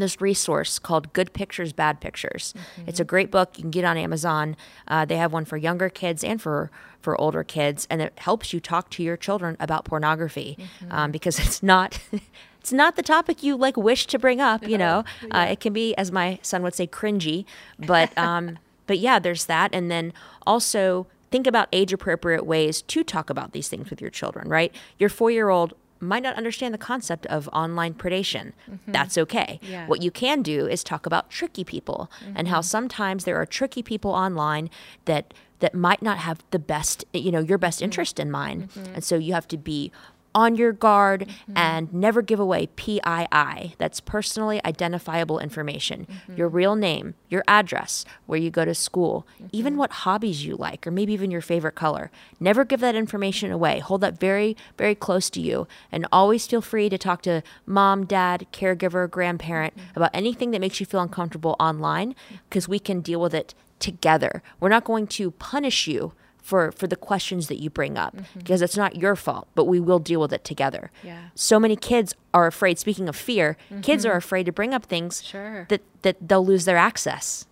this 0.00 0.20
resource 0.20 0.78
called 0.78 1.12
Good 1.12 1.32
Pictures, 1.32 1.72
Bad 1.72 2.00
Pictures. 2.00 2.52
It's 2.86 3.00
a 3.00 3.04
great 3.04 3.30
book. 3.30 3.56
You 3.56 3.62
can 3.62 3.70
get 3.70 3.84
on 3.84 3.96
Amazon. 3.96 4.56
Uh, 4.88 5.04
they 5.04 5.16
have 5.16 5.32
one 5.32 5.44
for 5.44 5.56
younger 5.56 5.88
kids 5.88 6.24
and 6.24 6.40
for 6.40 6.70
for 7.00 7.18
older 7.18 7.42
kids, 7.42 7.86
and 7.88 8.02
it 8.02 8.12
helps 8.18 8.52
you 8.52 8.60
talk 8.60 8.90
to 8.90 9.02
your 9.02 9.16
children 9.16 9.56
about 9.58 9.84
pornography 9.86 10.58
um, 10.90 11.10
because 11.10 11.38
it's 11.38 11.62
not. 11.62 11.98
It's 12.60 12.74
not 12.74 12.94
the 12.94 13.02
topic 13.02 13.42
you 13.42 13.56
like 13.56 13.78
wish 13.78 14.06
to 14.08 14.18
bring 14.18 14.38
up, 14.38 14.68
you 14.68 14.76
know. 14.76 15.02
Uh, 15.30 15.46
it 15.48 15.60
can 15.60 15.72
be, 15.72 15.94
as 15.94 16.12
my 16.12 16.38
son 16.42 16.62
would 16.62 16.74
say, 16.74 16.86
cringy, 16.86 17.46
but 17.78 18.16
um, 18.18 18.58
but 18.86 18.98
yeah, 18.98 19.18
there's 19.18 19.46
that, 19.46 19.70
and 19.74 19.90
then 19.90 20.12
also 20.46 21.06
think 21.30 21.46
about 21.46 21.68
age 21.72 21.90
appropriate 21.90 22.44
ways 22.44 22.82
to 22.82 23.02
talk 23.02 23.30
about 23.30 23.52
these 23.52 23.68
things 23.68 23.88
with 23.88 24.02
your 24.02 24.10
children. 24.10 24.46
Right, 24.46 24.74
your 24.98 25.08
four 25.08 25.30
year 25.30 25.48
old 25.48 25.72
might 26.00 26.22
not 26.22 26.36
understand 26.36 26.72
the 26.74 26.78
concept 26.78 27.26
of 27.26 27.48
online 27.52 27.94
predation. 27.94 28.52
Mm-hmm. 28.70 28.92
That's 28.92 29.18
okay. 29.18 29.60
Yeah. 29.62 29.86
What 29.86 30.02
you 30.02 30.10
can 30.10 30.42
do 30.42 30.66
is 30.66 30.82
talk 30.82 31.06
about 31.06 31.30
tricky 31.30 31.64
people 31.64 32.10
and 32.34 32.48
how 32.48 32.58
mm-hmm. 32.58 32.66
sometimes 32.66 33.24
there 33.24 33.36
are 33.36 33.46
tricky 33.46 33.82
people 33.82 34.10
online 34.10 34.70
that 35.04 35.34
that 35.60 35.74
might 35.74 36.00
not 36.00 36.18
have 36.18 36.42
the 36.52 36.58
best, 36.58 37.04
you 37.12 37.30
know, 37.30 37.40
your 37.40 37.58
best 37.58 37.78
mm-hmm. 37.78 37.84
interest 37.84 38.18
in 38.18 38.30
mind. 38.30 38.70
And 38.94 39.04
so 39.04 39.16
you 39.16 39.34
have 39.34 39.46
to 39.48 39.58
be 39.58 39.92
on 40.34 40.56
your 40.56 40.72
guard 40.72 41.26
mm-hmm. 41.26 41.56
and 41.56 41.92
never 41.92 42.22
give 42.22 42.40
away 42.40 42.68
PII. 42.76 43.74
That's 43.78 44.00
personally 44.00 44.60
identifiable 44.64 45.38
information. 45.38 46.06
Mm-hmm. 46.06 46.36
Your 46.36 46.48
real 46.48 46.76
name, 46.76 47.14
your 47.28 47.42
address, 47.48 48.04
where 48.26 48.38
you 48.38 48.50
go 48.50 48.64
to 48.64 48.74
school, 48.74 49.26
mm-hmm. 49.34 49.48
even 49.52 49.76
what 49.76 49.92
hobbies 49.92 50.44
you 50.44 50.56
like, 50.56 50.86
or 50.86 50.90
maybe 50.90 51.12
even 51.12 51.30
your 51.30 51.40
favorite 51.40 51.74
color. 51.74 52.10
Never 52.38 52.64
give 52.64 52.80
that 52.80 52.94
information 52.94 53.50
away. 53.50 53.80
Hold 53.80 54.02
that 54.02 54.18
very, 54.18 54.56
very 54.78 54.94
close 54.94 55.30
to 55.30 55.40
you. 55.40 55.66
And 55.90 56.06
always 56.12 56.46
feel 56.46 56.62
free 56.62 56.88
to 56.88 56.98
talk 56.98 57.22
to 57.22 57.42
mom, 57.66 58.06
dad, 58.06 58.46
caregiver, 58.52 59.10
grandparent 59.10 59.74
about 59.96 60.10
anything 60.14 60.50
that 60.52 60.60
makes 60.60 60.80
you 60.80 60.86
feel 60.86 61.00
uncomfortable 61.00 61.56
online 61.58 62.14
because 62.48 62.68
we 62.68 62.78
can 62.78 63.00
deal 63.00 63.20
with 63.20 63.34
it 63.34 63.54
together. 63.78 64.42
We're 64.60 64.68
not 64.68 64.84
going 64.84 65.06
to 65.08 65.32
punish 65.32 65.88
you 65.88 66.12
for 66.50 66.72
for 66.72 66.86
the 66.88 66.96
questions 66.96 67.46
that 67.48 67.58
you 67.62 67.70
bring 67.70 67.96
up 67.96 68.12
because 68.36 68.60
it's 68.60 68.76
not 68.76 68.96
your 68.96 69.14
fault 69.26 69.46
but 69.54 69.64
we 69.72 69.78
will 69.78 70.00
deal 70.00 70.20
with 70.20 70.32
it 70.32 70.44
together 70.44 70.90
Yeah. 71.10 71.28
so 71.34 71.60
many 71.60 71.76
kids 71.76 72.12
are 72.34 72.46
afraid 72.48 72.78
speaking 72.78 73.08
of 73.08 73.16
fear 73.16 73.56
kids 73.82 74.04
are 74.04 74.16
afraid 74.24 74.44
to 74.46 74.52
bring 74.52 74.74
up 74.74 74.84
things 74.86 75.22
Sure. 75.22 75.66
that 75.68 75.82
that 76.02 76.16
they'll 76.28 76.44
lose 76.52 76.64
their 76.64 76.76
access 76.90 77.46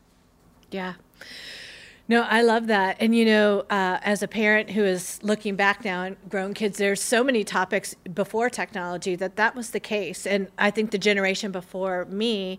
Yeah. 0.71 0.95
No, 2.11 2.23
I 2.23 2.40
love 2.40 2.69
that. 2.69 2.97
And, 3.00 3.14
you 3.14 3.26
know, 3.26 3.67
uh, 3.69 3.99
as 4.02 4.23
a 4.23 4.28
parent 4.28 4.71
who 4.71 4.83
is 4.83 5.19
looking 5.23 5.57
back 5.57 5.85
now 5.85 6.05
and 6.05 6.17
grown 6.31 6.55
kids, 6.55 6.78
there's 6.78 7.02
so 7.02 7.23
many 7.23 7.45
topics 7.45 7.95
before 8.14 8.49
technology 8.49 9.14
that 9.17 9.37
that 9.37 9.55
was 9.55 9.73
the 9.73 9.81
case. 9.81 10.26
And 10.26 10.49
I 10.59 10.71
think 10.71 10.90
the 10.90 10.97
generation 11.11 11.52
before 11.52 12.07
me 12.07 12.59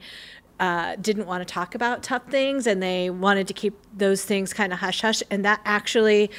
uh, 0.59 0.95
didn't 0.97 1.25
want 1.25 1.45
to 1.47 1.51
talk 1.51 1.75
about 1.75 2.03
tough 2.03 2.25
things 2.27 2.67
and 2.67 2.83
they 2.83 3.09
wanted 3.09 3.47
to 3.47 3.53
keep 3.53 3.73
those 3.95 4.25
things 4.25 4.53
kind 4.53 4.73
of 4.73 4.79
hush 4.79 5.01
hush. 5.01 5.23
And 5.31 5.45
that 5.45 5.61
actually 5.63 6.29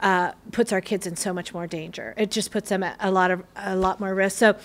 uh, 0.00 0.32
puts 0.50 0.72
our 0.72 0.80
kids 0.80 1.06
in 1.06 1.16
so 1.16 1.32
much 1.32 1.54
more 1.54 1.66
danger. 1.66 2.14
It 2.16 2.30
just 2.30 2.50
puts 2.50 2.68
them 2.68 2.82
at 2.82 2.96
a 3.00 3.10
lot 3.10 3.30
of 3.30 3.44
a 3.56 3.76
lot 3.76 4.00
more 4.00 4.14
risk. 4.14 4.36
So, 4.38 4.56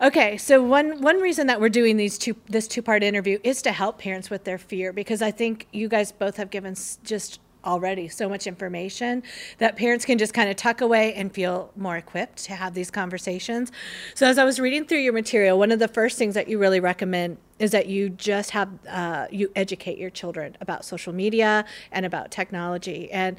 okay, 0.00 0.36
so 0.36 0.62
one 0.62 1.02
one 1.02 1.20
reason 1.20 1.46
that 1.48 1.60
we're 1.60 1.68
doing 1.68 1.96
these 1.96 2.16
two 2.16 2.36
this 2.48 2.68
two 2.68 2.80
part 2.82 3.02
interview 3.02 3.38
is 3.42 3.60
to 3.62 3.72
help 3.72 3.98
parents 3.98 4.30
with 4.30 4.44
their 4.44 4.58
fear 4.58 4.92
because 4.92 5.20
I 5.20 5.30
think 5.30 5.66
you 5.72 5.88
guys 5.88 6.12
both 6.12 6.36
have 6.36 6.50
given 6.50 6.74
just 7.02 7.40
already 7.64 8.08
so 8.08 8.28
much 8.28 8.46
information 8.46 9.22
that 9.58 9.76
parents 9.76 10.04
can 10.04 10.18
just 10.18 10.34
kind 10.34 10.48
of 10.48 10.56
tuck 10.56 10.80
away 10.80 11.14
and 11.14 11.32
feel 11.32 11.70
more 11.76 11.96
equipped 11.96 12.44
to 12.44 12.54
have 12.54 12.74
these 12.74 12.90
conversations. 12.90 13.72
So, 14.14 14.26
as 14.26 14.38
I 14.38 14.44
was 14.44 14.60
reading 14.60 14.84
through 14.84 14.98
your 14.98 15.12
material, 15.12 15.58
one 15.58 15.72
of 15.72 15.78
the 15.78 15.88
first 15.88 16.18
things 16.18 16.34
that 16.34 16.48
you 16.48 16.58
really 16.58 16.80
recommend 16.80 17.38
is 17.58 17.70
that 17.70 17.86
you 17.86 18.10
just 18.10 18.50
have 18.50 18.68
uh, 18.88 19.26
you 19.30 19.50
educate 19.54 19.98
your 19.98 20.10
children 20.10 20.56
about 20.60 20.84
social 20.84 21.12
media 21.12 21.64
and 21.92 22.04
about 22.04 22.30
technology, 22.30 23.10
and 23.10 23.36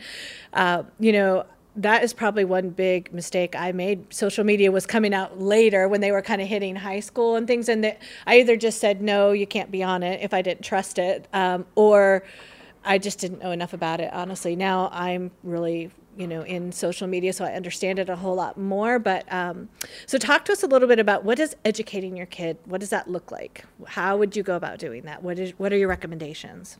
uh, 0.53 0.83
you 0.99 1.11
know. 1.11 1.45
That 1.77 2.05
is 2.05 2.13
probably 2.13 2.45
one 2.45 2.69
big 2.69 3.13
mistake 3.13 3.53
I 3.53 3.73
made. 3.73 4.13
Social 4.13 4.45
media 4.45 4.71
was 4.71 4.85
coming 4.85 5.13
out 5.13 5.41
later 5.41 5.89
when 5.89 5.99
they 5.99 6.13
were 6.13 6.21
kind 6.21 6.41
of 6.41 6.47
hitting 6.47 6.73
high 6.73 7.01
school 7.01 7.35
and 7.35 7.45
things, 7.45 7.67
and 7.67 7.83
that 7.83 8.01
I 8.25 8.39
either 8.39 8.55
just 8.55 8.79
said 8.79 9.01
no, 9.01 9.33
you 9.33 9.45
can't 9.45 9.69
be 9.69 9.83
on 9.83 10.01
it 10.01 10.21
if 10.21 10.33
I 10.33 10.41
didn't 10.41 10.63
trust 10.63 10.97
it, 10.99 11.27
um, 11.33 11.65
or 11.75 12.23
I 12.85 12.97
just 12.97 13.19
didn't 13.19 13.41
know 13.41 13.51
enough 13.51 13.73
about 13.73 13.99
it, 13.99 14.13
honestly. 14.13 14.55
Now 14.55 14.89
I'm 14.91 15.31
really 15.43 15.91
you 16.17 16.27
know, 16.27 16.43
in 16.43 16.71
social 16.71 17.07
media, 17.07 17.33
so 17.33 17.43
I 17.43 17.53
understand 17.53 17.99
it 17.99 18.09
a 18.09 18.15
whole 18.15 18.35
lot 18.35 18.57
more. 18.57 18.99
But 18.99 19.31
um, 19.31 19.69
so, 20.05 20.17
talk 20.17 20.45
to 20.45 20.51
us 20.51 20.63
a 20.63 20.67
little 20.67 20.87
bit 20.87 20.99
about 20.99 21.23
what 21.23 21.39
is 21.39 21.55
educating 21.65 22.15
your 22.15 22.25
kid. 22.25 22.57
What 22.65 22.79
does 22.79 22.89
that 22.89 23.09
look 23.09 23.31
like? 23.31 23.65
How 23.85 24.17
would 24.17 24.35
you 24.35 24.43
go 24.43 24.55
about 24.55 24.79
doing 24.79 25.03
that? 25.03 25.23
What 25.23 25.39
is 25.39 25.53
what 25.57 25.73
are 25.73 25.77
your 25.77 25.89
recommendations? 25.89 26.77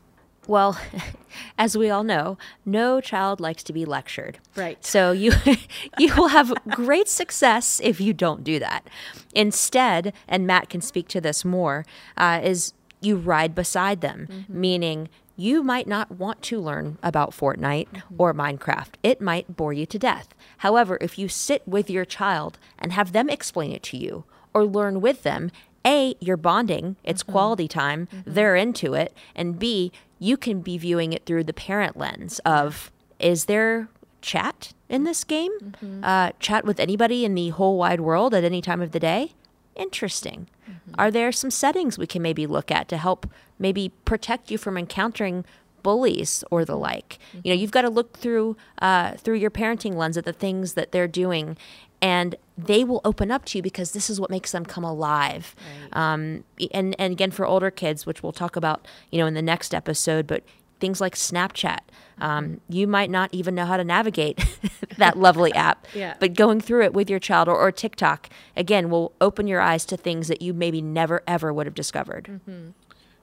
Well, 0.47 0.79
as 1.57 1.77
we 1.77 1.89
all 1.89 2.03
know, 2.03 2.37
no 2.65 3.01
child 3.01 3.39
likes 3.39 3.63
to 3.63 3.73
be 3.73 3.83
lectured. 3.83 4.39
Right. 4.55 4.83
So 4.85 5.11
you 5.11 5.33
you 5.97 6.15
will 6.15 6.29
have 6.29 6.53
great 6.69 7.09
success 7.09 7.81
if 7.83 7.99
you 7.99 8.13
don't 8.13 8.43
do 8.43 8.59
that. 8.59 8.87
Instead, 9.33 10.13
and 10.27 10.47
Matt 10.47 10.69
can 10.69 10.81
speak 10.81 11.07
to 11.09 11.21
this 11.21 11.43
more, 11.43 11.85
uh, 12.15 12.39
is 12.43 12.73
you 13.05 13.15
ride 13.15 13.55
beside 13.55 14.01
them, 14.01 14.27
mm-hmm. 14.29 14.61
meaning 14.61 15.09
you 15.37 15.63
might 15.63 15.87
not 15.87 16.11
want 16.11 16.41
to 16.43 16.59
learn 16.59 16.97
about 17.03 17.31
Fortnite 17.31 17.89
mm-hmm. 17.89 18.15
or 18.17 18.33
Minecraft. 18.33 18.93
It 19.03 19.21
might 19.21 19.55
bore 19.55 19.73
you 19.73 19.85
to 19.85 19.99
death. 19.99 20.29
However, 20.59 20.97
if 21.01 21.19
you 21.19 21.27
sit 21.27 21.67
with 21.67 21.89
your 21.89 22.05
child 22.05 22.57
and 22.79 22.93
have 22.93 23.11
them 23.11 23.29
explain 23.29 23.71
it 23.71 23.83
to 23.83 23.97
you 23.97 24.23
or 24.53 24.65
learn 24.65 25.01
with 25.01 25.23
them, 25.23 25.51
A, 25.85 26.15
you're 26.19 26.37
bonding, 26.37 26.95
it's 27.03 27.23
mm-hmm. 27.23 27.31
quality 27.31 27.67
time, 27.67 28.07
mm-hmm. 28.07 28.33
they're 28.33 28.55
into 28.55 28.93
it, 28.93 29.15
and 29.35 29.59
B, 29.59 29.91
you 30.19 30.37
can 30.37 30.61
be 30.61 30.77
viewing 30.77 31.13
it 31.13 31.25
through 31.25 31.43
the 31.43 31.53
parent 31.53 31.97
lens 31.97 32.39
of 32.45 32.91
is 33.19 33.45
there 33.45 33.89
chat 34.21 34.73
in 34.89 35.03
this 35.03 35.23
game? 35.23 35.51
Mm-hmm. 35.61 36.03
Uh, 36.03 36.31
chat 36.39 36.65
with 36.65 36.79
anybody 36.79 37.25
in 37.25 37.35
the 37.35 37.49
whole 37.49 37.77
wide 37.77 38.01
world 38.01 38.33
at 38.33 38.43
any 38.43 38.61
time 38.61 38.81
of 38.81 38.91
the 38.91 38.99
day? 38.99 39.33
Interesting. 39.75 40.47
Mm-hmm. 40.69 40.95
Are 40.97 41.11
there 41.11 41.31
some 41.31 41.51
settings 41.51 41.97
we 41.97 42.07
can 42.07 42.21
maybe 42.21 42.47
look 42.47 42.71
at 42.71 42.87
to 42.89 42.97
help 42.97 43.29
maybe 43.59 43.91
protect 44.03 44.51
you 44.51 44.57
from 44.57 44.77
encountering 44.77 45.45
bullies 45.83 46.43
or 46.51 46.65
the 46.65 46.75
like? 46.75 47.19
Mm-hmm. 47.29 47.39
You 47.43 47.53
know, 47.53 47.59
you've 47.59 47.71
got 47.71 47.83
to 47.83 47.89
look 47.89 48.17
through 48.17 48.57
uh, 48.81 49.13
through 49.13 49.35
your 49.35 49.51
parenting 49.51 49.95
lens 49.95 50.17
at 50.17 50.25
the 50.25 50.33
things 50.33 50.73
that 50.73 50.91
they're 50.91 51.07
doing, 51.07 51.57
and 52.01 52.35
they 52.57 52.83
will 52.83 53.01
open 53.03 53.31
up 53.31 53.45
to 53.45 53.57
you 53.57 53.61
because 53.61 53.91
this 53.91 54.09
is 54.09 54.19
what 54.19 54.29
makes 54.29 54.51
them 54.51 54.65
come 54.65 54.83
alive. 54.83 55.55
Right. 55.91 55.97
Um, 55.97 56.43
and 56.71 56.95
and 56.99 57.13
again, 57.13 57.31
for 57.31 57.45
older 57.45 57.71
kids, 57.71 58.05
which 58.05 58.23
we'll 58.23 58.31
talk 58.31 58.55
about, 58.55 58.87
you 59.11 59.19
know, 59.19 59.27
in 59.27 59.33
the 59.33 59.41
next 59.41 59.73
episode, 59.73 60.27
but 60.27 60.43
things 60.79 61.01
like 61.01 61.15
Snapchat. 61.15 61.79
Um, 62.17 62.61
you 62.69 62.87
might 62.87 63.09
not 63.09 63.29
even 63.33 63.55
know 63.55 63.65
how 63.65 63.75
to 63.75 63.83
navigate 63.83 64.39
that 64.97 65.17
lovely 65.17 65.53
app, 65.55 65.85
yeah. 65.93 66.15
but 66.19 66.33
going 66.33 66.61
through 66.61 66.83
it 66.83 66.93
with 66.93 67.09
your 67.09 67.19
child 67.19 67.49
or, 67.49 67.57
or, 67.57 67.71
TikTok, 67.73 68.29
again, 68.55 68.89
will 68.89 69.11
open 69.19 69.47
your 69.47 69.59
eyes 69.59 69.85
to 69.85 69.97
things 69.97 70.29
that 70.29 70.41
you 70.41 70.53
maybe 70.53 70.81
never, 70.81 71.21
ever 71.27 71.53
would 71.53 71.65
have 71.65 71.75
discovered. 71.75 72.39
Mm-hmm. 72.47 72.69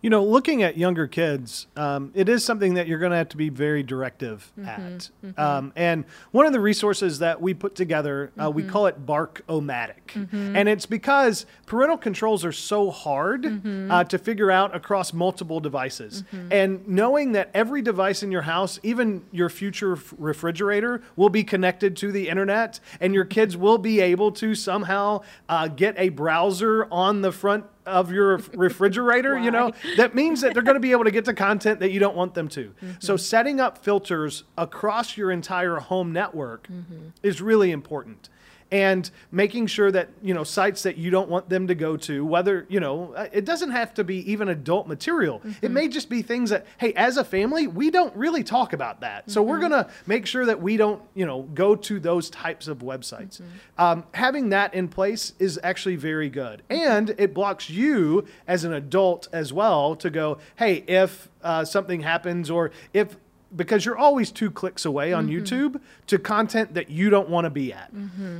You 0.02 0.10
know, 0.10 0.24
looking 0.24 0.64
at 0.64 0.76
younger 0.76 1.06
kids, 1.06 1.68
um, 1.76 2.10
it 2.14 2.28
is 2.28 2.44
something 2.44 2.74
that 2.74 2.88
you're 2.88 2.98
going 2.98 3.12
to 3.12 3.16
have 3.16 3.28
to 3.30 3.36
be 3.36 3.50
very 3.50 3.84
directive 3.84 4.52
mm-hmm, 4.58 4.68
at. 4.68 5.10
Mm-hmm. 5.24 5.40
Um, 5.40 5.72
and 5.76 6.04
one 6.32 6.44
of 6.44 6.52
the 6.52 6.58
resources 6.58 7.20
that 7.20 7.40
we 7.40 7.54
put 7.54 7.76
together, 7.76 8.32
uh, 8.36 8.48
mm-hmm. 8.48 8.56
we 8.56 8.62
call 8.64 8.86
it 8.86 9.06
Bark-O-Matic. 9.06 10.06
Mm-hmm. 10.14 10.56
And 10.56 10.68
it's 10.68 10.86
because 10.86 11.46
parental 11.66 11.96
controls 11.96 12.44
are 12.44 12.50
so 12.50 12.90
hard 12.90 13.44
mm-hmm. 13.44 13.92
uh, 13.92 14.02
to 14.04 14.18
figure 14.18 14.50
out 14.50 14.74
across 14.74 15.12
multiple 15.12 15.60
devices. 15.60 16.24
Mm-hmm. 16.32 16.52
And 16.52 16.88
knowing 16.88 17.30
that 17.32 17.50
every 17.54 17.80
device 17.80 18.24
in 18.24 18.32
your 18.32 18.42
house, 18.42 18.80
even 18.82 19.24
your 19.30 19.48
future 19.48 19.96
refrigerator, 20.18 21.00
will 21.14 21.30
be 21.30 21.44
connected 21.44 21.96
to 21.98 22.10
the 22.10 22.28
internet, 22.28 22.80
and 23.00 23.14
your 23.14 23.24
kids 23.24 23.56
will 23.56 23.78
be 23.78 24.00
able 24.00 24.32
to 24.32 24.56
somehow 24.56 25.20
uh, 25.48 25.68
get 25.68 25.94
a 25.96 26.08
browser 26.08 26.88
on 26.90 27.22
the 27.22 27.30
front 27.30 27.66
of 27.86 28.12
your 28.12 28.36
refrigerator, 28.54 29.38
you 29.38 29.50
know, 29.50 29.72
that 29.96 30.14
means 30.14 30.40
that 30.40 30.54
they're 30.54 30.62
going 30.62 30.76
to 30.76 30.80
be 30.80 30.92
able 30.92 31.04
to 31.04 31.10
get 31.10 31.24
to 31.26 31.34
content 31.34 31.80
that 31.80 31.90
you 31.90 32.00
don't 32.00 32.16
want 32.16 32.34
them 32.34 32.48
to. 32.48 32.66
Mm-hmm. 32.66 32.90
So 33.00 33.16
setting 33.16 33.60
up 33.60 33.78
filters 33.78 34.44
across 34.56 35.16
your 35.16 35.30
entire 35.30 35.76
home 35.76 36.12
network 36.12 36.68
mm-hmm. 36.68 37.08
is 37.22 37.40
really 37.40 37.70
important 37.70 38.28
and 38.72 39.10
making 39.30 39.66
sure 39.66 39.92
that 39.92 40.08
you 40.22 40.32
know 40.32 40.42
sites 40.42 40.82
that 40.82 40.96
you 40.96 41.10
don't 41.10 41.28
want 41.28 41.48
them 41.48 41.68
to 41.68 41.74
go 41.74 41.96
to 41.96 42.24
whether 42.24 42.66
you 42.70 42.80
know 42.80 43.12
uh, 43.12 43.28
it 43.30 43.44
doesn't 43.44 43.70
have 43.70 43.92
to 43.92 44.02
be 44.02 44.28
even 44.30 44.48
adult 44.48 44.88
material 44.88 45.38
mm-hmm. 45.38 45.52
it 45.60 45.70
may 45.70 45.86
just 45.86 46.08
be 46.08 46.22
things 46.22 46.50
that 46.50 46.66
hey 46.78 46.92
as 46.94 47.18
a 47.18 47.24
family 47.24 47.66
we 47.66 47.90
don't 47.90 48.14
really 48.16 48.42
talk 48.42 48.72
about 48.72 49.00
that 49.00 49.30
so 49.30 49.40
mm-hmm. 49.40 49.50
we're 49.50 49.58
going 49.58 49.70
to 49.70 49.88
make 50.06 50.26
sure 50.26 50.46
that 50.46 50.60
we 50.60 50.76
don't 50.76 51.02
you 51.14 51.26
know 51.26 51.42
go 51.54 51.76
to 51.76 52.00
those 52.00 52.30
types 52.30 52.66
of 52.66 52.78
websites 52.78 53.40
mm-hmm. 53.40 53.82
um, 53.82 54.04
having 54.14 54.48
that 54.48 54.72
in 54.74 54.88
place 54.88 55.34
is 55.38 55.60
actually 55.62 55.96
very 55.96 56.30
good 56.30 56.62
and 56.70 57.14
it 57.18 57.34
blocks 57.34 57.68
you 57.68 58.26
as 58.48 58.64
an 58.64 58.72
adult 58.72 59.28
as 59.32 59.52
well 59.52 59.94
to 59.94 60.08
go 60.08 60.38
hey 60.56 60.82
if 60.88 61.28
uh, 61.42 61.62
something 61.64 62.00
happens 62.00 62.50
or 62.50 62.70
if 62.94 63.16
because 63.54 63.84
you're 63.84 63.98
always 63.98 64.30
two 64.30 64.50
clicks 64.50 64.84
away 64.84 65.12
on 65.12 65.28
mm-hmm. 65.28 65.44
YouTube 65.44 65.80
to 66.06 66.18
content 66.18 66.74
that 66.74 66.90
you 66.90 67.10
don't 67.10 67.28
want 67.28 67.44
to 67.44 67.50
be 67.50 67.72
at. 67.72 67.94
Mm-hmm. 67.94 68.38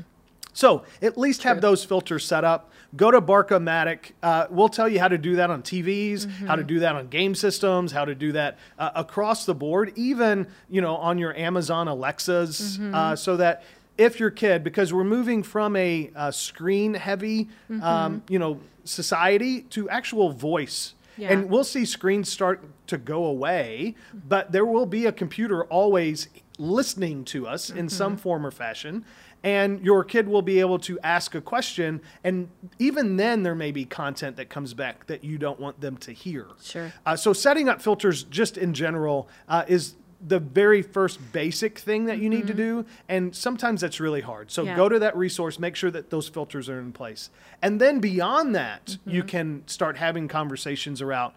So 0.53 0.85
at 1.01 1.17
least 1.17 1.43
have 1.45 1.61
those 1.61 1.85
filters 1.85 2.25
set 2.25 2.45
up. 2.45 2.71
Go 2.95 3.11
to 3.11 3.21
Bark-O-Matic. 3.21 4.13
Uh, 4.23 4.47
we'll 4.51 4.69
tell 4.69 4.89
you 4.89 5.01
how 5.01 5.09
to 5.09 5.17
do 5.17 5.37
that 5.37 5.49
on 5.49 5.63
TVs, 5.63 6.27
mm-hmm. 6.27 6.47
how 6.47 6.57
to 6.57 6.65
do 6.65 6.81
that 6.81 6.95
on 6.95 7.09
game 7.09 7.35
systems, 7.35 7.93
how 7.93 8.05
to 8.05 8.15
do 8.15 8.33
that 8.33 8.59
uh, 8.79 8.91
across 8.95 9.47
the 9.47 9.55
board, 9.55 9.93
even 9.97 10.47
you 10.69 10.83
know 10.83 10.97
on 10.97 11.17
your 11.17 11.35
Amazon 11.35 11.89
Alexas, 11.89 12.77
mm-hmm. 12.77 12.95
uh, 12.95 13.17
so 13.17 13.39
that 13.39 13.65
if 13.97 14.21
your 14.21 14.31
kid, 14.31 14.65
because 14.65 14.93
we're 14.93 15.05
moving 15.05 15.43
from 15.43 15.77
a, 15.77 16.11
a 16.15 16.33
screen-heavy, 16.33 17.45
mm-hmm. 17.45 17.83
um, 17.83 18.23
you 18.29 18.39
know, 18.39 18.61
society 18.85 19.63
to 19.63 19.89
actual 19.89 20.31
voice. 20.33 20.95
Yeah. 21.17 21.33
And 21.33 21.51
we'll 21.51 21.65
see 21.65 21.85
screens 21.85 22.31
start 22.31 22.63
to 22.87 22.99
go 22.99 23.25
away, 23.25 23.95
but 24.29 24.53
there 24.53 24.65
will 24.65 24.87
be 24.87 25.07
a 25.07 25.13
computer 25.13 25.65
always 25.65 26.29
listening 26.59 27.25
to 27.25 27.47
us 27.47 27.71
in 27.71 27.89
some 27.89 28.13
mm-hmm. 28.13 28.23
form 28.23 28.47
or 28.47 28.51
fashion 28.51 29.05
and 29.45 29.85
your 29.85 30.05
kid 30.05 30.29
will 30.29 30.43
be 30.43 30.61
able 30.61 30.79
to 30.79 30.99
ask 31.01 31.35
a 31.35 31.41
question 31.41 32.01
and 32.23 32.49
even 32.79 33.17
then 33.17 33.43
there 33.43 33.55
may 33.55 33.73
be 33.73 33.85
content 33.85 34.37
that 34.37 34.49
comes 34.49 34.75
back 34.75 35.07
that 35.07 35.25
you 35.25 35.39
don't 35.39 35.59
want 35.59 35.81
them 35.81 35.97
to 35.97 36.13
hear 36.13 36.47
sure 36.63 36.93
uh, 37.07 37.17
so 37.17 37.33
setting 37.33 37.69
up 37.69 37.81
filters 37.81 38.23
just 38.25 38.57
in 38.57 38.73
general 38.75 39.29
uh, 39.49 39.65
is 39.67 39.95
the 40.25 40.39
very 40.39 40.83
first 40.83 41.33
basic 41.33 41.79
thing 41.79 42.05
that 42.05 42.19
you 42.19 42.29
need 42.29 42.41
mm-hmm. 42.41 42.49
to 42.49 42.55
do 42.55 42.87
and 43.09 43.35
sometimes 43.35 43.81
that's 43.81 43.99
really 43.99 44.21
hard 44.21 44.51
so 44.51 44.63
yeah. 44.63 44.77
go 44.77 44.89
to 44.89 44.99
that 44.99 45.17
resource 45.17 45.59
make 45.59 45.75
sure 45.75 45.91
that 45.91 46.11
those 46.11 46.29
filters 46.29 46.69
are 46.69 46.79
in 46.79 46.93
place 46.93 47.31
and 47.61 47.81
then 47.81 47.99
beyond 47.99 48.55
that 48.55 48.87
mm-hmm. 48.87 49.11
you 49.11 49.23
can 49.23 49.63
start 49.67 49.97
having 49.97 50.29
conversations 50.29 51.03
around 51.03 51.33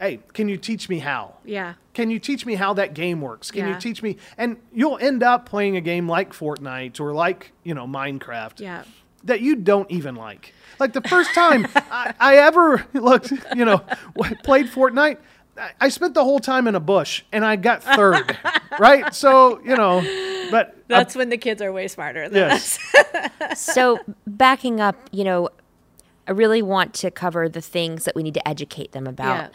hey, 0.00 0.20
can 0.32 0.48
you 0.48 0.56
teach 0.56 0.88
me 0.88 0.98
how? 0.98 1.34
Yeah. 1.44 1.74
Can 1.92 2.10
you 2.10 2.18
teach 2.18 2.46
me 2.46 2.54
how 2.54 2.72
that 2.74 2.94
game 2.94 3.20
works? 3.20 3.50
Can 3.50 3.66
yeah. 3.66 3.74
you 3.74 3.80
teach 3.80 4.02
me? 4.02 4.16
And 4.38 4.56
you'll 4.72 4.98
end 4.98 5.22
up 5.22 5.46
playing 5.46 5.76
a 5.76 5.80
game 5.80 6.08
like 6.08 6.32
Fortnite 6.32 6.98
or 7.00 7.12
like, 7.12 7.52
you 7.62 7.74
know, 7.74 7.86
Minecraft. 7.86 8.60
Yeah. 8.60 8.84
That 9.24 9.42
you 9.42 9.54
don't 9.54 9.90
even 9.90 10.14
like. 10.14 10.54
Like 10.78 10.94
the 10.94 11.02
first 11.02 11.34
time 11.34 11.66
I, 11.74 12.14
I, 12.18 12.36
ever 12.38 12.86
looked, 12.94 13.30
you 13.54 13.66
know, 13.66 13.78
played 14.42 14.66
Fortnite, 14.66 15.18
I 15.80 15.88
spent 15.88 16.14
the 16.14 16.24
whole 16.24 16.40
time 16.40 16.66
in 16.66 16.74
a 16.74 16.80
bush 16.80 17.22
and 17.32 17.44
I 17.44 17.56
got 17.56 17.82
third, 17.82 18.38
right? 18.78 19.14
So, 19.14 19.60
you 19.60 19.76
know, 19.76 20.00
but 20.50 20.76
that's 20.88 21.16
uh, 21.16 21.18
when 21.18 21.28
the 21.28 21.38
kids 21.38 21.60
are 21.62 21.72
way 21.72 21.88
smarter 21.88 22.28
than 22.28 22.50
yes. 22.50 22.78
us. 22.94 23.60
so, 23.60 23.98
backing 24.26 24.80
up, 24.80 24.96
you 25.12 25.24
know, 25.24 25.50
I 26.26 26.32
really 26.32 26.62
want 26.62 26.94
to 26.94 27.10
cover 27.10 27.48
the 27.48 27.60
things 27.60 28.04
that 28.04 28.14
we 28.14 28.22
need 28.22 28.34
to 28.34 28.48
educate 28.48 28.92
them 28.92 29.06
about. 29.06 29.36
Yeah. 29.36 29.48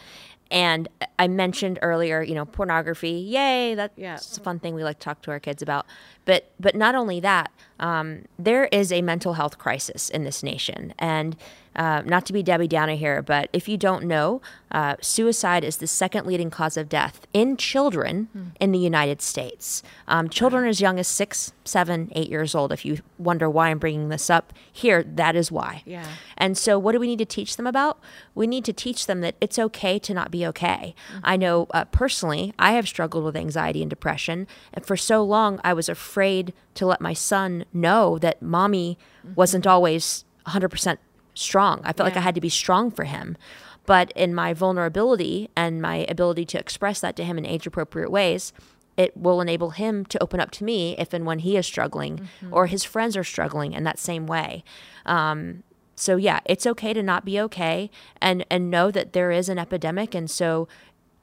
And 0.50 0.88
I 1.18 1.26
mentioned 1.26 1.78
earlier, 1.82 2.22
you 2.22 2.34
know, 2.34 2.44
pornography. 2.44 3.10
Yay, 3.10 3.74
that's 3.74 3.98
yeah. 3.98 4.14
a 4.14 4.40
fun 4.40 4.60
thing 4.60 4.74
we 4.74 4.84
like 4.84 5.00
to 5.00 5.04
talk 5.04 5.22
to 5.22 5.32
our 5.32 5.40
kids 5.40 5.60
about. 5.60 5.86
But 6.24 6.52
but 6.60 6.76
not 6.76 6.94
only 6.94 7.18
that, 7.20 7.50
um, 7.80 8.26
there 8.38 8.66
is 8.66 8.92
a 8.92 9.02
mental 9.02 9.32
health 9.32 9.58
crisis 9.58 10.08
in 10.08 10.22
this 10.22 10.44
nation, 10.44 10.94
and 10.98 11.36
uh, 11.76 12.02
not 12.04 12.24
to 12.26 12.32
be 12.32 12.42
Debbie 12.42 12.66
Downer 12.66 12.96
here, 12.96 13.22
but 13.22 13.50
if 13.52 13.68
you 13.68 13.76
don't 13.76 14.04
know, 14.04 14.40
uh, 14.72 14.96
suicide 15.00 15.62
is 15.62 15.76
the 15.76 15.86
second 15.86 16.26
leading 16.26 16.50
cause 16.50 16.76
of 16.76 16.88
death 16.88 17.26
in 17.32 17.56
children 17.56 18.28
mm. 18.36 18.50
in 18.58 18.72
the 18.72 18.78
United 18.78 19.20
States. 19.20 19.82
Um, 20.08 20.28
children 20.28 20.66
as 20.66 20.80
young 20.80 20.98
as 20.98 21.06
six, 21.06 21.52
seven, 21.64 22.10
eight 22.14 22.30
years 22.30 22.54
old. 22.54 22.72
If 22.72 22.84
you 22.84 22.98
wonder 23.18 23.48
why 23.48 23.68
I'm 23.68 23.78
bringing 23.78 24.08
this 24.08 24.30
up 24.30 24.52
here, 24.72 25.02
that 25.02 25.36
is 25.36 25.52
why. 25.52 25.82
Yeah. 25.84 26.06
And 26.36 26.56
so, 26.56 26.78
what 26.78 26.92
do 26.92 26.98
we 26.98 27.06
need 27.06 27.18
to 27.18 27.26
teach 27.26 27.56
them 27.56 27.66
about? 27.66 28.00
We 28.34 28.46
need 28.46 28.64
to 28.64 28.72
teach 28.72 29.06
them 29.06 29.20
that 29.20 29.36
it's 29.40 29.58
okay 29.58 29.98
to 29.98 30.14
not 30.14 30.30
be 30.30 30.46
okay. 30.46 30.94
Mm-hmm. 31.10 31.18
I 31.24 31.36
know 31.36 31.66
uh, 31.72 31.84
personally, 31.84 32.54
I 32.58 32.72
have 32.72 32.88
struggled 32.88 33.24
with 33.24 33.36
anxiety 33.36 33.82
and 33.82 33.90
depression, 33.90 34.46
and 34.72 34.84
for 34.84 34.96
so 34.96 35.22
long, 35.22 35.60
I 35.62 35.74
was 35.74 35.88
afraid 35.88 36.54
to 36.74 36.86
let 36.86 37.00
my 37.00 37.12
son 37.12 37.66
know 37.72 38.18
that 38.18 38.40
mommy 38.40 38.98
mm-hmm. 39.24 39.34
wasn't 39.34 39.66
always 39.66 40.24
100% 40.46 40.98
strong. 41.36 41.80
I 41.84 41.92
felt 41.92 41.98
yeah. 41.98 42.04
like 42.04 42.16
I 42.16 42.20
had 42.20 42.34
to 42.34 42.40
be 42.40 42.48
strong 42.48 42.90
for 42.90 43.04
him. 43.04 43.36
But 43.84 44.10
in 44.12 44.34
my 44.34 44.52
vulnerability 44.52 45.48
and 45.56 45.80
my 45.80 46.06
ability 46.08 46.44
to 46.46 46.58
express 46.58 47.00
that 47.00 47.14
to 47.16 47.24
him 47.24 47.38
in 47.38 47.46
age 47.46 47.66
appropriate 47.66 48.10
ways, 48.10 48.52
it 48.96 49.16
will 49.16 49.40
enable 49.40 49.70
him 49.70 50.04
to 50.06 50.20
open 50.22 50.40
up 50.40 50.50
to 50.52 50.64
me 50.64 50.96
if 50.98 51.12
and 51.12 51.24
when 51.24 51.40
he 51.40 51.56
is 51.56 51.66
struggling 51.66 52.18
mm-hmm. 52.18 52.52
or 52.52 52.66
his 52.66 52.82
friends 52.82 53.16
are 53.16 53.22
struggling 53.22 53.74
in 53.74 53.84
that 53.84 53.98
same 53.98 54.26
way. 54.26 54.64
Um, 55.04 55.62
so 55.94 56.16
yeah, 56.16 56.40
it's 56.46 56.66
okay 56.66 56.92
to 56.92 57.02
not 57.02 57.24
be 57.24 57.40
okay 57.40 57.90
and 58.20 58.44
and 58.50 58.70
know 58.70 58.90
that 58.90 59.12
there 59.12 59.30
is 59.30 59.48
an 59.48 59.58
epidemic 59.58 60.14
and 60.14 60.30
so 60.30 60.68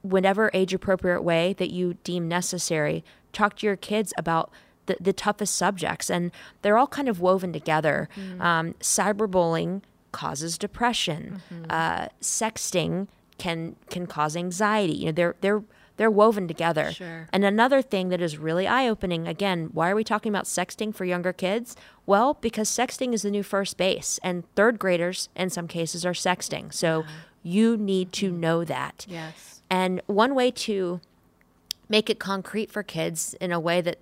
whenever 0.02 0.50
age 0.52 0.74
appropriate 0.74 1.22
way 1.22 1.54
that 1.54 1.70
you 1.70 1.94
deem 2.04 2.28
necessary, 2.28 3.04
talk 3.32 3.56
to 3.56 3.66
your 3.66 3.76
kids 3.76 4.12
about 4.18 4.50
the, 4.86 4.96
the 5.00 5.14
toughest 5.14 5.54
subjects, 5.56 6.10
and 6.10 6.30
they're 6.60 6.76
all 6.76 6.86
kind 6.86 7.08
of 7.08 7.20
woven 7.20 7.54
together. 7.54 8.08
Um, 8.38 8.74
cyberbullying 8.80 9.80
causes 10.14 10.56
depression. 10.56 11.42
Uh, 11.68 12.06
sexting 12.22 13.08
can 13.36 13.76
can 13.90 14.06
cause 14.06 14.36
anxiety. 14.36 14.92
You 14.92 15.06
know, 15.06 15.12
they're 15.12 15.36
they're 15.40 15.62
they're 15.96 16.10
woven 16.10 16.48
together. 16.48 16.92
Sure. 16.92 17.28
And 17.32 17.44
another 17.44 17.82
thing 17.82 18.08
that 18.08 18.20
is 18.20 18.38
really 18.38 18.66
eye 18.66 18.88
opening 18.88 19.28
again, 19.28 19.70
why 19.72 19.90
are 19.90 19.94
we 19.94 20.04
talking 20.04 20.30
about 20.30 20.44
sexting 20.44 20.94
for 20.94 21.04
younger 21.04 21.32
kids? 21.32 21.76
Well, 22.06 22.34
because 22.40 22.68
sexting 22.68 23.12
is 23.12 23.22
the 23.22 23.30
new 23.30 23.42
first 23.42 23.76
base, 23.76 24.18
and 24.22 24.44
third 24.54 24.78
graders 24.78 25.28
in 25.36 25.50
some 25.50 25.68
cases 25.68 26.06
are 26.06 26.12
sexting. 26.12 26.72
So 26.72 27.04
you 27.42 27.76
need 27.76 28.12
to 28.12 28.30
know 28.30 28.64
that. 28.64 29.06
Yes. 29.08 29.62
And 29.68 30.00
one 30.06 30.34
way 30.34 30.50
to 30.50 31.00
make 31.88 32.08
it 32.08 32.18
concrete 32.18 32.70
for 32.70 32.82
kids 32.82 33.34
in 33.40 33.52
a 33.52 33.60
way 33.60 33.80
that 33.80 33.98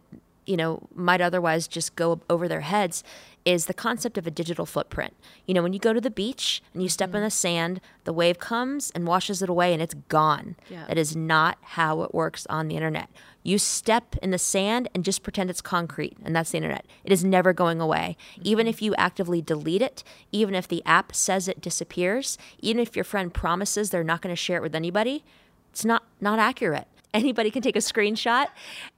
you 0.46 0.56
know 0.56 0.88
might 0.94 1.20
otherwise 1.20 1.68
just 1.68 1.94
go 1.96 2.20
over 2.28 2.48
their 2.48 2.62
heads 2.62 3.04
is 3.44 3.66
the 3.66 3.74
concept 3.74 4.16
of 4.18 4.26
a 4.26 4.30
digital 4.30 4.66
footprint. 4.66 5.14
You 5.46 5.54
know, 5.54 5.62
when 5.62 5.72
you 5.72 5.78
go 5.78 5.92
to 5.92 6.00
the 6.00 6.10
beach 6.10 6.62
and 6.72 6.82
you 6.82 6.88
step 6.88 7.08
in 7.08 7.22
the 7.22 7.26
mm-hmm. 7.26 7.30
sand, 7.30 7.80
the 8.04 8.12
wave 8.12 8.38
comes 8.38 8.90
and 8.92 9.06
washes 9.06 9.42
it 9.42 9.48
away 9.48 9.72
and 9.72 9.82
it's 9.82 9.94
gone. 10.08 10.56
Yeah. 10.68 10.86
That 10.86 10.98
is 10.98 11.16
not 11.16 11.58
how 11.60 12.02
it 12.02 12.14
works 12.14 12.46
on 12.48 12.68
the 12.68 12.76
internet. 12.76 13.08
You 13.42 13.58
step 13.58 14.14
in 14.22 14.30
the 14.30 14.38
sand 14.38 14.88
and 14.94 15.04
just 15.04 15.24
pretend 15.24 15.50
it's 15.50 15.60
concrete, 15.60 16.16
and 16.24 16.34
that's 16.36 16.52
the 16.52 16.58
internet. 16.58 16.86
It 17.02 17.10
is 17.12 17.24
never 17.24 17.52
going 17.52 17.80
away. 17.80 18.16
Mm-hmm. 18.32 18.42
Even 18.44 18.66
if 18.68 18.80
you 18.80 18.94
actively 18.94 19.42
delete 19.42 19.82
it, 19.82 20.04
even 20.30 20.54
if 20.54 20.68
the 20.68 20.82
app 20.86 21.14
says 21.14 21.48
it 21.48 21.60
disappears, 21.60 22.38
even 22.60 22.80
if 22.80 22.94
your 22.94 23.04
friend 23.04 23.34
promises 23.34 23.90
they're 23.90 24.04
not 24.04 24.20
going 24.22 24.32
to 24.32 24.40
share 24.40 24.58
it 24.58 24.62
with 24.62 24.76
anybody, 24.76 25.24
it's 25.70 25.84
not 25.84 26.04
not 26.20 26.38
accurate. 26.38 26.86
Anybody 27.14 27.50
can 27.50 27.62
take 27.62 27.76
a 27.76 27.80
screenshot, 27.80 28.46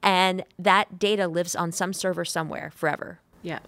and 0.03 0.45
that 0.59 0.99
data 0.99 1.27
lives 1.29 1.57
on 1.57 1.73
some 1.73 1.93
server 1.93 2.25
somewhere 2.25 2.71
forever. 2.75 3.21
Yeah. 3.43 3.59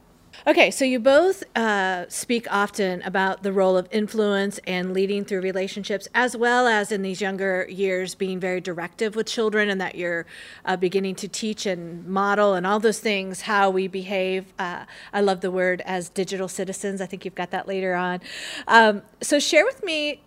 Okay, 0.46 0.70
so 0.70 0.84
you 0.84 1.00
both 1.00 1.42
uh, 1.56 2.04
speak 2.08 2.46
often 2.50 3.02
about 3.02 3.42
the 3.42 3.52
role 3.52 3.76
of 3.76 3.88
influence 3.90 4.60
and 4.66 4.92
leading 4.92 5.24
through 5.24 5.40
relationships, 5.40 6.08
as 6.14 6.36
well 6.36 6.66
as 6.66 6.92
in 6.92 7.02
these 7.02 7.20
younger 7.20 7.66
years 7.68 8.14
being 8.14 8.38
very 8.38 8.60
directive 8.60 9.16
with 9.16 9.26
children, 9.26 9.68
and 9.68 9.80
that 9.80 9.94
you're 9.94 10.26
uh, 10.64 10.76
beginning 10.76 11.14
to 11.16 11.28
teach 11.28 11.66
and 11.66 12.06
model 12.06 12.54
and 12.54 12.66
all 12.66 12.78
those 12.78 13.00
things 13.00 13.42
how 13.42 13.70
we 13.70 13.88
behave. 13.88 14.52
Uh, 14.58 14.84
I 15.12 15.20
love 15.20 15.40
the 15.40 15.50
word 15.50 15.82
as 15.84 16.08
digital 16.10 16.48
citizens. 16.48 17.00
I 17.00 17.06
think 17.06 17.24
you've 17.24 17.34
got 17.34 17.50
that 17.50 17.66
later 17.66 17.94
on. 17.94 18.20
Um, 18.68 19.02
so 19.20 19.38
share 19.40 19.64
with 19.64 19.82
me, 19.82 20.20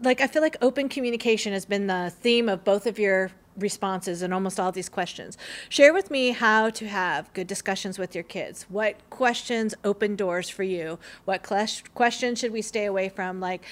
like 0.00 0.20
I 0.20 0.26
feel 0.26 0.42
like 0.42 0.56
open 0.62 0.88
communication 0.88 1.52
has 1.52 1.66
been 1.66 1.86
the 1.86 2.12
theme 2.20 2.48
of 2.48 2.64
both 2.64 2.86
of 2.86 2.98
your 2.98 3.30
responses 3.56 4.22
and 4.22 4.32
almost 4.34 4.60
all 4.60 4.72
these 4.72 4.88
questions. 4.88 5.38
Share 5.68 5.92
with 5.92 6.10
me 6.10 6.30
how 6.30 6.70
to 6.70 6.86
have 6.86 7.32
good 7.32 7.46
discussions 7.46 7.98
with 7.98 8.14
your 8.14 8.24
kids. 8.24 8.66
What 8.68 8.96
questions 9.10 9.74
open 9.84 10.16
doors 10.16 10.48
for 10.48 10.62
you? 10.62 10.98
What 11.24 11.42
ques- 11.42 11.82
questions 11.94 12.38
should 12.38 12.52
we 12.52 12.62
stay 12.62 12.84
away 12.84 13.08
from? 13.08 13.40
Like 13.40 13.64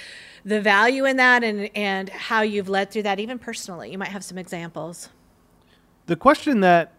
the 0.44 0.60
value 0.60 1.04
in 1.04 1.16
that 1.16 1.44
and, 1.44 1.70
and 1.74 2.08
how 2.08 2.42
you've 2.42 2.68
led 2.68 2.90
through 2.90 3.02
that, 3.04 3.20
even 3.20 3.38
personally. 3.38 3.90
You 3.90 3.98
might 3.98 4.08
have 4.08 4.24
some 4.24 4.38
examples. 4.38 5.08
The 6.06 6.16
question 6.16 6.60
that 6.60 6.92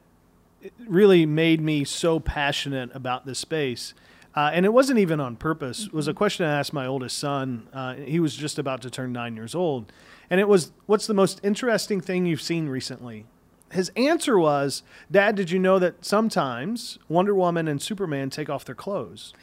really 0.87 1.25
made 1.25 1.61
me 1.61 1.83
so 1.83 2.19
passionate 2.19 2.89
about 2.95 3.25
this 3.25 3.39
space, 3.39 3.93
uh, 4.35 4.49
and 4.51 4.65
it 4.65 4.73
wasn't 4.73 4.99
even 4.99 5.19
on 5.19 5.35
purpose, 5.35 5.89
was 5.89 6.07
a 6.07 6.13
question 6.13 6.45
I 6.45 6.59
asked 6.59 6.73
my 6.73 6.85
oldest 6.85 7.17
son. 7.17 7.67
Uh, 7.71 7.93
he 7.95 8.19
was 8.19 8.35
just 8.35 8.59
about 8.59 8.81
to 8.81 8.89
turn 8.89 9.13
nine 9.13 9.35
years 9.35 9.55
old. 9.55 9.91
And 10.29 10.39
it 10.39 10.47
was, 10.47 10.71
What's 10.85 11.07
the 11.07 11.13
most 11.13 11.39
interesting 11.43 12.01
thing 12.01 12.25
you've 12.25 12.41
seen 12.41 12.69
recently? 12.69 13.25
His 13.71 13.91
answer 13.95 14.37
was, 14.37 14.83
Dad, 15.11 15.35
did 15.35 15.51
you 15.51 15.59
know 15.59 15.79
that 15.79 16.05
sometimes 16.05 16.99
Wonder 17.09 17.33
Woman 17.33 17.67
and 17.67 17.81
Superman 17.81 18.29
take 18.29 18.49
off 18.49 18.63
their 18.63 18.75
clothes? 18.75 19.33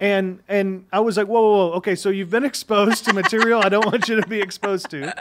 And 0.00 0.40
and 0.48 0.86
I 0.92 1.00
was 1.00 1.16
like, 1.16 1.26
whoa, 1.26 1.40
whoa, 1.40 1.68
whoa, 1.68 1.72
okay, 1.74 1.94
so 1.94 2.08
you've 2.08 2.30
been 2.30 2.44
exposed 2.52 3.04
to 3.06 3.12
material 3.12 3.62
I 3.62 3.68
don't 3.68 3.86
want 3.86 4.08
you 4.08 4.20
to 4.20 4.26
be 4.26 4.40
exposed 4.40 4.90
to. 4.90 5.12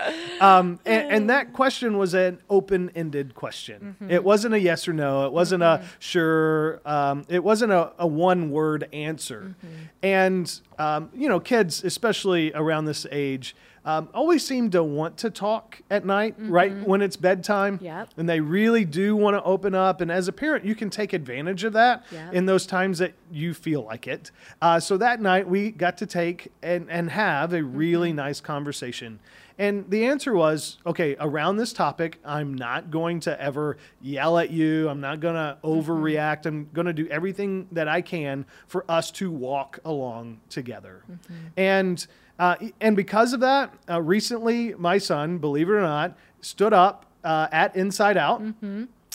Um, 0.43 0.79
and, 0.85 1.11
and 1.11 1.29
that 1.29 1.53
question 1.61 1.97
was 1.97 2.13
an 2.13 2.39
open-ended 2.49 3.35
question. 3.35 3.95
It 4.09 4.23
wasn't 4.23 4.53
a 4.53 4.59
yes 4.59 4.87
or 4.87 4.93
no. 4.93 5.25
It 5.25 5.31
wasn't 5.31 5.63
a 5.63 5.83
sure. 5.99 6.81
Um, 6.85 7.25
it 7.27 7.43
wasn't 7.43 7.71
a, 7.71 7.93
a 7.99 8.07
one-word 8.07 8.89
answer. 8.93 9.55
And 10.01 10.51
um, 10.79 11.09
you 11.13 11.29
know, 11.29 11.39
kids, 11.39 11.83
especially 11.83 12.51
around 12.53 12.85
this 12.85 13.05
age, 13.11 13.55
um, 13.83 14.09
always 14.13 14.45
seem 14.45 14.69
to 14.71 14.83
want 14.83 15.17
to 15.17 15.29
talk 15.29 15.81
at 15.89 16.05
night, 16.05 16.35
right 16.37 16.71
when 16.85 17.01
it's 17.01 17.15
bedtime. 17.15 17.79
Yep. 17.81 18.09
And 18.17 18.29
they 18.29 18.39
really 18.39 18.85
do 18.85 19.15
want 19.15 19.35
to 19.35 19.43
open 19.43 19.73
up. 19.73 20.01
And 20.01 20.11
as 20.11 20.27
a 20.27 20.31
parent, 20.31 20.65
you 20.65 20.75
can 20.75 20.89
take 20.89 21.13
advantage 21.13 21.63
of 21.63 21.73
that 21.73 22.03
Yep. 22.11 22.33
in 22.33 22.45
those 22.45 22.65
times 22.65 22.99
that 22.99 23.13
you 23.31 23.53
feel 23.53 23.83
like 23.83 24.07
it. 24.07 24.31
Uh, 24.61 24.79
so 24.79 24.97
that 24.97 25.21
night, 25.21 25.47
we 25.47 25.71
got 25.71 25.97
to 25.97 26.05
take 26.05 26.51
and, 26.61 26.89
and 26.91 27.09
have 27.09 27.53
a 27.53 27.63
really 27.63 28.13
nice 28.13 28.39
conversation. 28.39 29.19
And 29.57 29.87
the 29.89 30.05
answer 30.05 30.33
was 30.33 30.77
okay, 30.87 31.15
around 31.19 31.57
this 31.57 31.71
topic, 31.73 32.17
I'm 32.25 32.55
not 32.55 32.89
going 32.89 33.19
to 33.21 33.39
ever 33.39 33.77
yell 34.01 34.39
at 34.39 34.49
you. 34.49 34.89
I'm 34.89 35.01
not 35.01 35.19
going 35.19 35.35
to 35.35 35.57
overreact. 35.63 36.45
I'm 36.45 36.69
going 36.73 36.87
to 36.87 36.93
do 36.93 37.07
everything 37.09 37.67
that 37.71 37.87
I 37.87 38.01
can 38.01 38.45
for 38.67 38.85
us 38.89 39.11
to 39.11 39.29
walk 39.29 39.79
along 39.85 40.39
together. 40.49 41.03
And 41.57 42.05
uh, 42.39 42.55
and 42.79 42.95
because 42.95 43.33
of 43.33 43.39
that, 43.41 43.73
uh, 43.89 44.01
recently 44.01 44.73
my 44.75 44.97
son, 44.97 45.37
believe 45.37 45.69
it 45.69 45.73
or 45.73 45.81
not, 45.81 46.17
stood 46.41 46.73
up 46.73 47.05
uh, 47.23 47.47
at 47.51 47.75
Inside 47.75 48.17
Out 48.17 48.41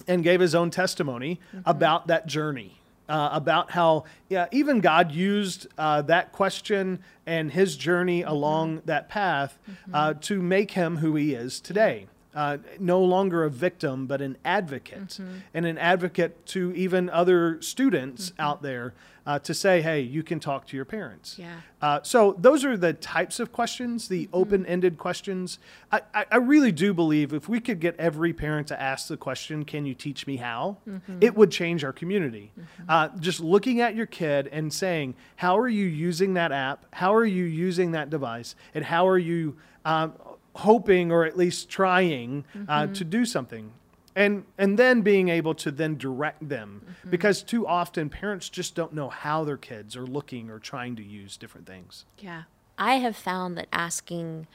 and 0.07 0.23
gave 0.23 0.41
his 0.41 0.55
own 0.55 0.71
testimony 0.71 1.41
about 1.65 2.07
that 2.09 2.27
journey. 2.27 2.73
Uh, 3.09 3.29
about 3.33 3.71
how 3.71 4.03
yeah, 4.29 4.47
even 4.51 4.81
God 4.81 5.13
used 5.13 5.69
uh, 5.79 6.03
that 6.03 6.33
question 6.33 6.99
and 7.25 7.53
his 7.53 7.77
journey 7.77 8.23
along 8.23 8.83
that 8.87 9.09
path 9.09 9.57
uh, 9.95 10.15
to 10.23 10.43
make 10.43 10.73
him 10.73 10.97
who 10.97 11.15
he 11.15 11.33
is 11.33 11.61
today. 11.61 12.09
Uh, 12.37 12.59
no 12.79 13.03
longer 13.03 13.45
a 13.45 13.51
victim, 13.51 14.07
but 14.07 14.21
an 14.21 14.37
advocate, 14.45 15.19
and 15.55 15.65
an 15.65 15.79
advocate 15.79 16.45
to 16.45 16.71
even 16.77 17.09
other 17.09 17.59
students 17.63 18.35
out 18.39 18.61
there 18.61 18.93
uh, 19.27 19.39
to 19.39 19.55
say, 19.55 19.81
hey, 19.81 20.03
you 20.03 20.23
can 20.23 20.39
talk 20.39 20.67
to 20.67 20.77
your 20.77 20.85
parents. 20.85 21.39
Yeah. 21.39 21.61
Uh, 21.81 22.01
so 22.03 22.37
those 22.39 22.63
are 22.63 22.77
the 22.77 22.93
types 22.93 23.41
of 23.41 23.53
questions, 23.53 24.09
the 24.09 24.29
open-ended 24.35 24.99
questions. 24.99 25.59
I, 25.91 26.03
I, 26.15 26.27
I 26.33 26.37
really 26.37 26.73
do 26.73 26.93
believe 26.93 27.33
if 27.33 27.49
we 27.49 27.59
could 27.59 27.81
get 27.81 27.97
every 27.99 28.35
parent 28.35 28.69
to 28.69 28.81
ask 28.81 29.09
the 29.09 29.17
question, 29.17 29.65
"Can 29.65 29.87
you 29.87 29.95
teach 29.95 30.27
me 30.27 30.37
how?" 30.37 30.77
it 31.23 31.35
would 31.35 31.51
change 31.51 31.85
our 31.85 31.93
community. 31.93 32.53
Uh, 32.87 33.09
just 33.19 33.41
looking 33.41 33.81
at 33.81 33.95
your 33.95 34.07
kid 34.07 34.49
and 34.53 34.71
saying, 34.71 35.15
"How 35.37 35.59
are 35.59 35.69
you 35.69 35.87
using 35.87 36.35
that 36.35 36.53
app? 36.53 36.85
How 36.93 37.15
are 37.15 37.25
you 37.25 37.45
using 37.45 37.93
that 37.93 38.11
device? 38.11 38.55
And 38.75 38.85
how 38.85 39.09
are 39.09 39.19
you 39.19 39.57
um, 39.87 40.13
hoping, 40.57 41.13
or 41.13 41.25
at 41.25 41.37
least 41.37 41.69
trying, 41.69 42.45
uh, 42.69 42.83
mm-hmm. 42.83 42.93
to 42.93 43.05
do 43.05 43.25
something?" 43.25 43.73
and 44.17 44.45
and 44.57 44.79
then 44.79 45.03
being 45.03 45.29
able 45.29 45.55
to 45.55 45.71
then 45.71 45.97
direct 45.97 46.49
them 46.49 46.83
mm-hmm. 46.83 47.11
because 47.11 47.43
too 47.43 47.67
often 47.67 48.09
parents 48.09 48.49
just 48.49 48.75
don't 48.75 48.93
know 48.95 49.09
how 49.11 49.45
their 49.45 49.59
kids 49.59 49.95
are 49.95 50.07
looking 50.07 50.51
or 50.51 50.59
trying 50.59 50.97
to 50.97 51.05
use 51.05 51.37
different 51.37 51.67
things 51.67 52.07
Yeah. 52.19 52.45
I 52.79 52.97
have 52.97 53.17
found 53.17 53.57
that 53.57 53.69
asking 53.73 54.49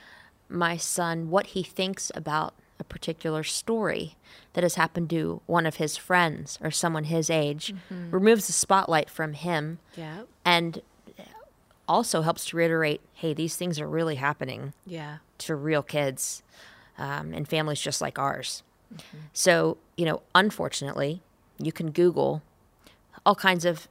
my 0.49 0.77
son 0.77 1.29
what 1.29 1.47
he 1.47 1.63
thinks 1.63 2.11
about 2.13 2.53
a 2.79 2.83
particular 2.83 3.43
story 3.43 4.15
that 4.53 4.63
has 4.63 4.75
happened 4.75 5.09
to 5.11 5.41
one 5.45 5.65
of 5.65 5.75
his 5.77 5.97
friends 5.97 6.57
or 6.61 6.71
someone 6.71 7.05
his 7.05 7.29
age 7.29 7.73
mm-hmm. 7.73 8.09
removes 8.11 8.47
the 8.47 8.53
spotlight 8.53 9.09
from 9.09 9.33
him 9.33 9.79
Yeah. 9.95 10.23
and 10.43 10.81
also 11.91 12.21
helps 12.21 12.45
to 12.45 12.57
reiterate 12.57 13.01
hey, 13.13 13.33
these 13.33 13.55
things 13.55 13.79
are 13.79 13.87
really 13.87 14.15
happening 14.15 14.73
Yeah. 14.85 15.17
to 15.39 15.55
real 15.55 15.83
kids 15.83 16.41
um, 16.97 17.33
and 17.33 17.47
families 17.47 17.79
just 17.81 18.01
like 18.01 18.17
ours. 18.17 18.63
So, 19.33 19.77
you 19.97 20.05
know, 20.05 20.21
unfortunately, 20.35 21.21
you 21.57 21.71
can 21.71 21.91
Google 21.91 22.41
all 23.25 23.35
kinds 23.35 23.63
of 23.65 23.87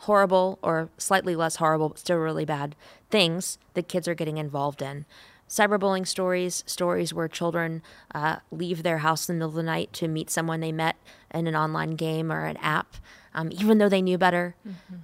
horrible 0.00 0.58
or 0.62 0.88
slightly 0.96 1.36
less 1.36 1.56
horrible, 1.56 1.90
but 1.90 1.98
still 1.98 2.16
really 2.16 2.44
bad 2.44 2.74
things 3.10 3.58
that 3.74 3.88
kids 3.88 4.08
are 4.08 4.14
getting 4.14 4.38
involved 4.38 4.80
in. 4.82 5.04
Cyberbullying 5.48 6.06
stories, 6.06 6.62
stories 6.66 7.12
where 7.12 7.28
children 7.28 7.82
uh, 8.14 8.36
leave 8.52 8.82
their 8.82 8.98
house 8.98 9.28
in 9.28 9.34
the 9.34 9.38
middle 9.40 9.50
of 9.50 9.56
the 9.56 9.62
night 9.64 9.92
to 9.94 10.06
meet 10.08 10.30
someone 10.30 10.60
they 10.60 10.72
met 10.72 10.96
in 11.34 11.46
an 11.46 11.56
online 11.56 11.96
game 11.96 12.30
or 12.32 12.46
an 12.46 12.56
app, 12.58 12.96
um, 13.34 13.50
even 13.52 13.78
though 13.78 13.88
they 13.88 14.02
knew 14.02 14.18
better. 14.18 14.54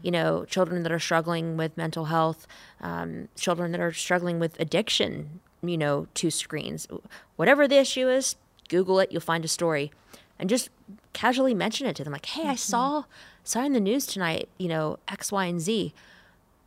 You 0.03 0.11
know, 0.11 0.45
children 0.45 0.83
that 0.83 0.93
are 0.93 0.99
struggling 0.99 1.57
with 1.57 1.77
mental 1.77 2.07
health, 2.07 2.47
um, 2.81 3.29
children 3.37 3.73
that 3.73 3.81
are 3.81 3.93
struggling 3.93 4.39
with 4.39 4.59
addiction, 4.61 5.41
you 5.63 5.77
know, 5.77 6.07
to 6.15 6.31
screens. 6.31 6.87
Whatever 7.37 7.67
the 7.69 7.77
issue 7.79 8.09
is, 8.09 8.37
Google 8.69 9.01
it, 9.01 9.11
you'll 9.13 9.21
find 9.21 9.45
a 9.45 9.49
story. 9.49 9.93
And 10.39 10.51
just 10.51 10.69
casually 11.13 11.55
mention 11.55 11.87
it 11.87 11.97
to 11.97 12.05
them 12.05 12.13
like, 12.13 12.27
hey, 12.27 12.49
I 12.49 12.57
saw 12.57 13.05
saw 13.43 13.65
in 13.65 13.73
the 13.73 13.81
news 13.81 14.07
tonight, 14.07 14.49
you 14.59 14.69
know, 14.69 14.99
X, 15.09 15.33
Y, 15.33 15.45
and 15.47 15.61
Z. 15.61 15.95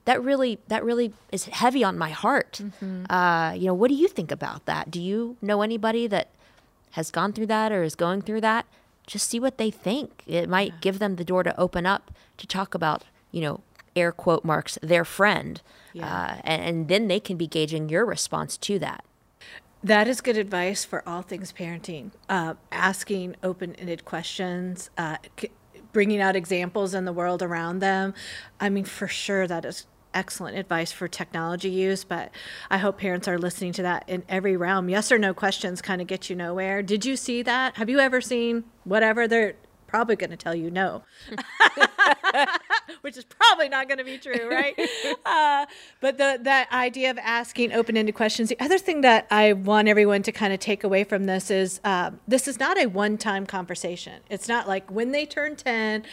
That 0.06 0.24
really 0.24 0.58
that 0.70 0.84
really 0.84 1.14
is 1.32 1.46
heavy 1.46 1.84
on 1.84 1.98
my 1.98 2.10
heart. 2.10 2.62
Uh, 3.10 3.54
you 3.56 3.66
know, 3.68 3.74
what 3.76 3.90
do 3.90 3.96
you 3.96 4.08
think 4.08 4.32
about 4.32 4.66
that? 4.66 4.90
Do 4.90 5.00
you 5.00 5.38
know 5.42 5.62
anybody 5.62 6.08
that 6.08 6.30
has 6.92 7.12
gone 7.12 7.32
through 7.34 7.46
that 7.48 7.72
or 7.72 7.84
is 7.84 7.94
going 7.96 8.22
through 8.24 8.42
that? 8.42 8.66
Just 9.10 9.28
see 9.28 9.40
what 9.40 9.58
they 9.58 9.72
think. 9.72 10.24
It 10.28 10.48
might 10.48 10.82
give 10.82 11.00
them 11.00 11.16
the 11.16 11.26
door 11.26 11.44
to 11.44 11.60
open 11.60 11.86
up 11.86 12.12
to 12.38 12.48
talk 12.48 12.76
about, 12.76 13.04
you 13.32 13.42
know, 13.42 13.62
air 13.96 14.12
quote 14.12 14.46
marks, 14.46 14.78
their 14.84 15.04
friend. 15.04 15.62
Yeah. 15.94 16.06
Uh, 16.06 16.42
and, 16.44 16.62
and 16.64 16.88
then 16.88 17.08
they 17.08 17.20
can 17.20 17.36
be 17.36 17.48
gauging 17.48 17.90
your 17.90 18.06
response 18.06 18.56
to 18.58 18.78
that. 18.80 19.04
That 19.84 20.08
is 20.08 20.22
good 20.22 20.38
advice 20.38 20.86
for 20.86 21.08
all 21.08 21.24
things 21.24 21.52
parenting. 21.52 22.12
Uh, 22.28 22.54
asking 22.72 23.36
open 23.42 23.76
ended 23.76 24.06
questions, 24.06 24.90
uh, 24.98 25.18
c- 25.40 25.50
bringing 25.92 26.22
out 26.22 26.36
examples 26.36 26.94
in 26.94 27.06
the 27.06 27.14
world 27.14 27.42
around 27.42 27.80
them. 27.80 28.14
I 28.60 28.70
mean, 28.70 28.86
for 28.86 29.08
sure, 29.08 29.48
that 29.48 29.66
is 29.66 29.88
excellent 30.14 30.58
advice 30.58 30.92
for 30.92 31.08
technology 31.08 31.70
use, 31.70 32.04
but 32.04 32.32
I 32.70 32.78
hope 32.78 32.98
parents 32.98 33.28
are 33.28 33.38
listening 33.38 33.74
to 33.74 33.82
that 33.84 34.06
in 34.08 34.24
every 34.28 34.58
realm. 34.58 34.90
Yes 34.90 35.12
or 35.12 35.18
no 35.18 35.34
questions 35.34 35.82
kind 35.82 36.02
of 36.02 36.08
get 36.08 36.30
you 36.30 36.36
nowhere. 36.36 36.82
Did 36.82 37.06
you 37.06 37.16
see 37.16 37.42
that? 37.44 37.78
Have 37.78 37.90
you 37.90 38.00
ever 38.00 38.22
seen 38.22 38.64
whatever? 38.84 39.28
They're 39.28 39.56
probably 39.90 40.16
going 40.16 40.30
to 40.30 40.38
tell 40.38 40.54
you 40.54 40.70
no, 40.70 41.04
which 43.02 43.18
is 43.18 43.26
probably 43.26 43.68
not 43.68 43.88
going 43.88 43.98
to 43.98 44.04
be 44.04 44.18
true, 44.18 44.50
right? 44.50 44.80
uh, 45.26 45.66
but 46.00 46.18
the 46.18 46.40
that 46.44 46.72
idea 46.72 47.10
of 47.10 47.18
asking 47.18 47.74
open-ended 47.74 48.14
questions. 48.14 48.50
The 48.50 48.60
other 48.60 48.78
thing 48.78 49.02
that 49.02 49.26
I 49.32 49.54
want 49.54 49.88
everyone 49.88 50.22
to 50.24 50.32
kind 50.32 50.54
of 50.54 50.60
take 50.60 50.84
away 50.84 51.04
from 51.04 51.26
this 51.26 51.50
is 51.50 51.82
uh, 51.84 52.12
this 52.28 52.48
is 52.48 52.60
not 52.60 52.78
a 52.78 52.86
one-time 52.86 53.46
conversation. 53.46 54.22
It's 54.30 54.48
not 54.48 54.68
like 54.68 54.90
when 54.92 55.12
they 55.12 55.26
turn 55.26 55.56
ten, 55.56 56.06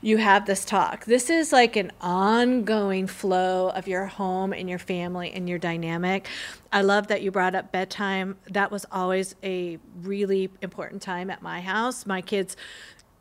you 0.00 0.18
have 0.18 0.46
this 0.46 0.64
talk. 0.64 1.06
This 1.06 1.30
is 1.30 1.52
like 1.52 1.76
an 1.76 1.90
ongoing 2.00 3.06
flow 3.06 3.70
of 3.70 3.88
your 3.88 4.06
home 4.06 4.52
and 4.52 4.68
your 4.68 4.78
family 4.78 5.32
and 5.32 5.48
your 5.48 5.58
dynamic. 5.58 6.28
I 6.70 6.82
love 6.82 7.06
that 7.06 7.22
you 7.22 7.30
brought 7.30 7.54
up 7.54 7.72
bedtime. 7.72 8.36
That 8.50 8.70
was 8.70 8.84
always 8.92 9.34
a 9.42 9.78
really 10.02 10.50
important 10.60 11.02
time 11.02 11.30
at 11.30 11.40
my 11.40 11.60
house. 11.60 12.04
My 12.04 12.20
kids 12.20 12.56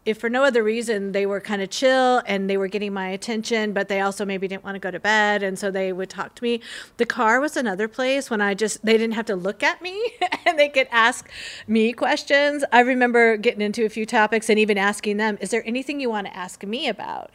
if 0.05 0.17
for 0.17 0.29
no 0.29 0.43
other 0.43 0.63
reason 0.63 1.11
they 1.11 1.25
were 1.25 1.39
kind 1.39 1.61
of 1.61 1.69
chill 1.69 2.21
and 2.25 2.49
they 2.49 2.57
were 2.57 2.67
getting 2.67 2.93
my 2.93 3.07
attention 3.09 3.73
but 3.73 3.87
they 3.87 4.01
also 4.01 4.25
maybe 4.25 4.47
didn't 4.47 4.63
want 4.63 4.75
to 4.75 4.79
go 4.79 4.91
to 4.91 4.99
bed 4.99 5.43
and 5.43 5.57
so 5.57 5.71
they 5.71 5.93
would 5.93 6.09
talk 6.09 6.35
to 6.35 6.43
me. 6.43 6.61
The 6.97 7.05
car 7.05 7.39
was 7.39 7.55
another 7.55 7.87
place 7.87 8.29
when 8.29 8.41
i 8.41 8.53
just 8.53 8.83
they 8.85 8.93
didn't 8.93 9.13
have 9.13 9.25
to 9.27 9.35
look 9.35 9.63
at 9.63 9.81
me 9.81 10.13
and 10.45 10.59
they 10.59 10.69
could 10.69 10.87
ask 10.91 11.29
me 11.67 11.93
questions. 11.93 12.63
I 12.71 12.81
remember 12.81 13.37
getting 13.37 13.61
into 13.61 13.85
a 13.85 13.89
few 13.89 14.05
topics 14.05 14.49
and 14.49 14.59
even 14.59 14.77
asking 14.77 15.17
them 15.17 15.37
is 15.41 15.51
there 15.51 15.63
anything 15.65 15.99
you 15.99 16.09
want 16.09 16.27
to 16.27 16.35
ask 16.35 16.63
me 16.63 16.87
about? 16.87 17.31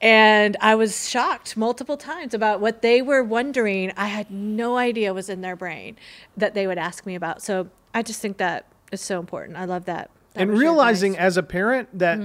And 0.00 0.56
i 0.60 0.74
was 0.74 1.08
shocked 1.08 1.56
multiple 1.56 1.96
times 1.96 2.34
about 2.34 2.60
what 2.60 2.82
they 2.82 3.02
were 3.02 3.22
wondering. 3.22 3.92
I 3.96 4.06
had 4.06 4.30
no 4.30 4.76
idea 4.76 5.14
was 5.14 5.28
in 5.28 5.40
their 5.40 5.56
brain 5.56 5.96
that 6.36 6.54
they 6.54 6.66
would 6.66 6.78
ask 6.78 7.06
me 7.06 7.14
about. 7.14 7.42
So 7.42 7.68
i 7.94 8.02
just 8.02 8.20
think 8.20 8.38
that 8.38 8.66
is 8.90 9.00
so 9.00 9.20
important. 9.20 9.58
I 9.58 9.64
love 9.64 9.84
that 9.84 10.10
and 10.38 10.50
realizing 10.58 11.12
advice. 11.12 11.26
as 11.26 11.36
a 11.36 11.42
parent 11.42 11.98
that 11.98 12.18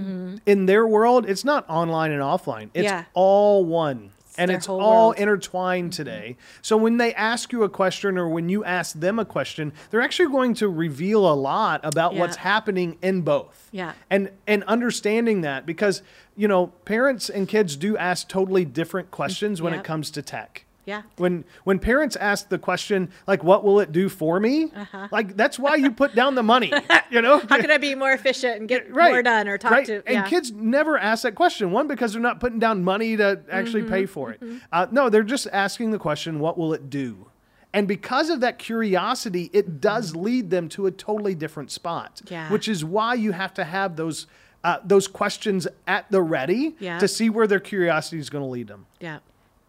in 0.46 0.66
their 0.66 0.86
world 0.88 1.28
it's 1.28 1.44
not 1.44 1.70
online 1.70 2.12
and 2.12 2.22
offline. 2.22 2.70
It's 2.74 2.86
Yeah. 2.86 3.06
all 3.14 3.66
one. 3.66 4.10
And 4.36 4.50
it's 4.50 4.68
all 4.68 4.80
world. 4.80 5.16
intertwined 5.20 5.94
today. 5.94 6.38
So 6.64 6.76
when 6.76 6.98
they 6.98 7.14
ask 7.14 7.52
you 7.52 7.62
a 7.62 7.70
question 7.70 8.18
or 8.18 8.28
when 8.28 8.50
you 8.50 8.64
ask 8.66 9.00
them 9.00 9.20
a 9.20 9.26
question 9.26 9.74
they're 9.92 10.02
actually 10.02 10.32
going 10.32 10.56
to 10.56 10.68
reveal 10.68 11.32
a 11.32 11.36
lot 11.36 11.82
about 11.84 12.16
what's 12.16 12.38
happening 12.38 12.98
in 13.04 13.22
both. 13.22 13.70
Yeah. 13.72 13.94
and 14.10 14.32
and 14.48 14.64
understanding 14.64 15.42
that 15.42 15.66
because 15.68 16.02
you 16.36 16.48
know 16.48 16.68
parents 16.86 17.30
and 17.30 17.48
kids 17.48 17.76
do 17.76 17.96
ask 17.98 18.28
totally 18.28 18.66
different 18.66 19.12
questions 19.12 19.62
when 19.62 19.74
it 19.74 19.84
comes 19.84 20.10
to 20.12 20.22
tech 20.24 20.66
Yeah. 20.86 21.04
when 21.18 21.46
when 21.64 21.80
parents 21.80 22.16
ask 22.18 22.50
the 22.50 22.58
question 22.60 23.10
like 23.28 23.44
what 23.44 23.64
will 23.64 23.80
it 23.80 23.92
do 23.94 24.10
for 24.10 24.40
me 24.40 24.72
like 25.12 25.38
that's 25.38 25.58
why 25.58 25.76
you 25.76 25.92
put 25.92 26.14
down 26.14 26.36
the 26.36 26.44
money 26.44 26.74
you 27.10 27.22
know 27.22 27.36
Uh-huh. 27.36 27.48
How 27.50 27.62
can 27.62 27.72
I 27.72 27.78
be 27.78 27.96
more 27.96 28.12
efficient 28.12 28.60
and 28.60 28.68
get 28.68 28.94
right, 28.94 29.12
more 29.12 29.24
done 29.24 29.48
or 29.48 29.58
talk 29.58 29.72
right. 29.72 29.86
to? 29.86 30.04
And 30.06 30.26
kids 30.28 30.52
never 30.52 30.98
ask 30.98 31.24
that 31.24 31.36
question. 31.36 31.72
One 31.72 31.88
because 31.88 32.14
they're 32.14 32.22
not 32.22 32.40
putting 32.40 32.60
down 32.60 32.84
money 32.84 33.16
to 33.18 33.42
actually 33.50 33.84
Mm-hmm. 33.84 33.92
pay 33.94 34.06
for 34.06 34.32
it. 34.32 34.42
Uh, 34.72 34.88
no, 34.92 35.10
they're 35.10 35.24
just 35.24 35.48
asking 35.54 35.92
the 35.92 36.00
question, 36.00 36.40
"What 36.40 36.58
will 36.58 36.74
it 36.74 36.90
do?" 36.90 37.28
And 37.74 37.88
because 37.88 38.30
of 38.30 38.42
that 38.42 38.60
curiosity, 38.60 39.50
it 39.54 39.82
does 39.82 40.16
lead 40.16 40.50
them 40.50 40.70
to 40.70 40.86
a 40.86 40.92
totally 40.92 41.34
different 41.36 41.72
spot. 41.72 42.22
Mm-hmm. 42.26 42.34
Yeah. 42.34 42.52
Which 42.52 42.68
is 42.68 42.84
why 42.86 43.14
you 43.16 43.32
have 43.32 43.54
to 43.56 43.64
have 43.64 43.96
those 43.96 44.28
uh, 44.64 44.78
those 44.86 45.08
questions 45.08 45.68
at 45.88 46.10
the 46.12 46.22
ready 46.22 46.76
Yeah. 46.80 47.00
to 47.00 47.08
see 47.08 47.30
where 47.30 47.48
their 47.48 47.60
curiosity 47.60 48.20
is 48.20 48.30
going 48.30 48.44
to 48.44 48.50
lead 48.50 48.68
them. 48.68 48.86
Yeah. 49.00 49.20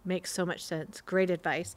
Makes 0.06 0.32
so 0.32 0.44
much 0.44 0.62
sense. 0.62 1.00
Great 1.00 1.30
advice. 1.30 1.74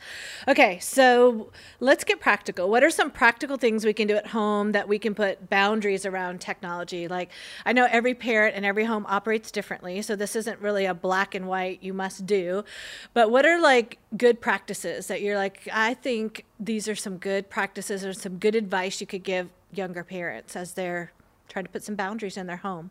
Okay, 0.50 0.80
so 0.80 1.50
let's 1.80 2.04
get 2.04 2.20
practical. 2.20 2.70
What 2.70 2.84
are 2.84 2.90
some 2.90 3.10
practical 3.10 3.56
things 3.56 3.86
we 3.86 3.94
can 3.94 4.06
do 4.06 4.18
at 4.18 4.28
home 4.28 4.74
that 4.74 4.90
we 4.90 5.00
can 5.00 5.16
put 5.16 5.50
boundaries 5.50 6.06
around 6.06 6.42
technology? 6.42 7.08
Like, 7.08 7.30
I 7.66 7.72
know 7.72 7.88
every 7.90 8.14
parent 8.14 8.58
and 8.58 8.66
every 8.66 8.84
home 8.84 9.06
operates 9.08 9.50
differently, 9.50 10.02
so 10.02 10.18
this 10.18 10.36
isn't 10.36 10.60
really 10.60 10.86
a 10.86 10.94
black 10.94 11.36
and 11.36 11.48
white 11.48 11.82
you 11.82 11.94
must 11.94 12.26
do. 12.26 12.66
But 13.14 13.32
what 13.32 13.46
are 13.46 13.62
like 13.62 13.98
good 14.18 14.42
practices 14.42 15.08
that 15.08 15.22
you're 15.22 15.38
like, 15.38 15.66
I 15.72 15.94
think 15.94 16.44
these 16.60 16.90
are 16.90 16.96
some 16.96 17.18
good 17.18 17.50
practices 17.50 18.04
or 18.04 18.12
some 18.12 18.40
good 18.40 18.56
advice 18.56 19.00
you 19.00 19.08
could 19.08 19.24
give 19.24 19.50
younger 19.72 20.04
parents 20.04 20.58
as 20.58 20.74
they're 20.74 21.14
trying 21.48 21.64
to 21.64 21.72
put 21.72 21.84
some 21.84 21.96
boundaries 21.96 22.36
in 22.36 22.48
their 22.48 22.58
home? 22.58 22.90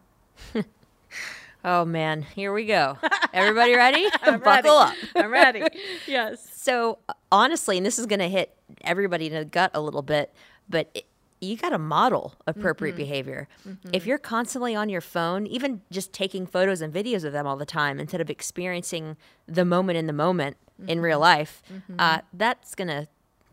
Oh 1.68 1.84
man, 1.84 2.22
here 2.22 2.52
we 2.52 2.64
go. 2.64 2.96
Everybody 3.34 3.74
ready? 3.74 4.06
I'm 4.22 4.38
Buckle 4.40 4.78
ready. 4.78 4.92
up. 4.92 4.94
I'm 5.16 5.30
ready. 5.32 5.62
yes. 6.06 6.48
So 6.54 6.98
honestly, 7.32 7.76
and 7.76 7.84
this 7.84 7.98
is 7.98 8.06
going 8.06 8.20
to 8.20 8.28
hit 8.28 8.56
everybody 8.82 9.26
in 9.26 9.32
the 9.34 9.44
gut 9.44 9.72
a 9.74 9.80
little 9.80 10.02
bit, 10.02 10.32
but 10.68 10.88
it, 10.94 11.06
you 11.40 11.56
got 11.56 11.70
to 11.70 11.78
model 11.78 12.34
appropriate 12.46 12.92
Mm-hmm. 12.92 12.98
behavior. 13.02 13.48
If 13.92 14.06
you're 14.06 14.16
constantly 14.18 14.76
on 14.76 14.88
your 14.88 15.00
phone, 15.00 15.46
even 15.48 15.82
just 15.90 16.12
taking 16.12 16.46
photos 16.46 16.80
and 16.80 16.94
videos 16.94 17.24
of 17.24 17.32
them 17.32 17.46
all 17.48 17.56
the 17.56 17.66
time 17.66 17.98
instead 17.98 18.20
of 18.20 18.30
experiencing 18.30 19.16
the 19.46 19.64
moment 19.64 19.98
in 19.98 20.06
the 20.06 20.12
moment 20.12 20.56
in 20.86 21.00
real 21.00 21.18
Mm-hmm. 21.20 21.22
life, 21.22 21.62
uh, 21.98 22.20
that's 22.32 22.74
going 22.76 22.88
to 22.88 23.08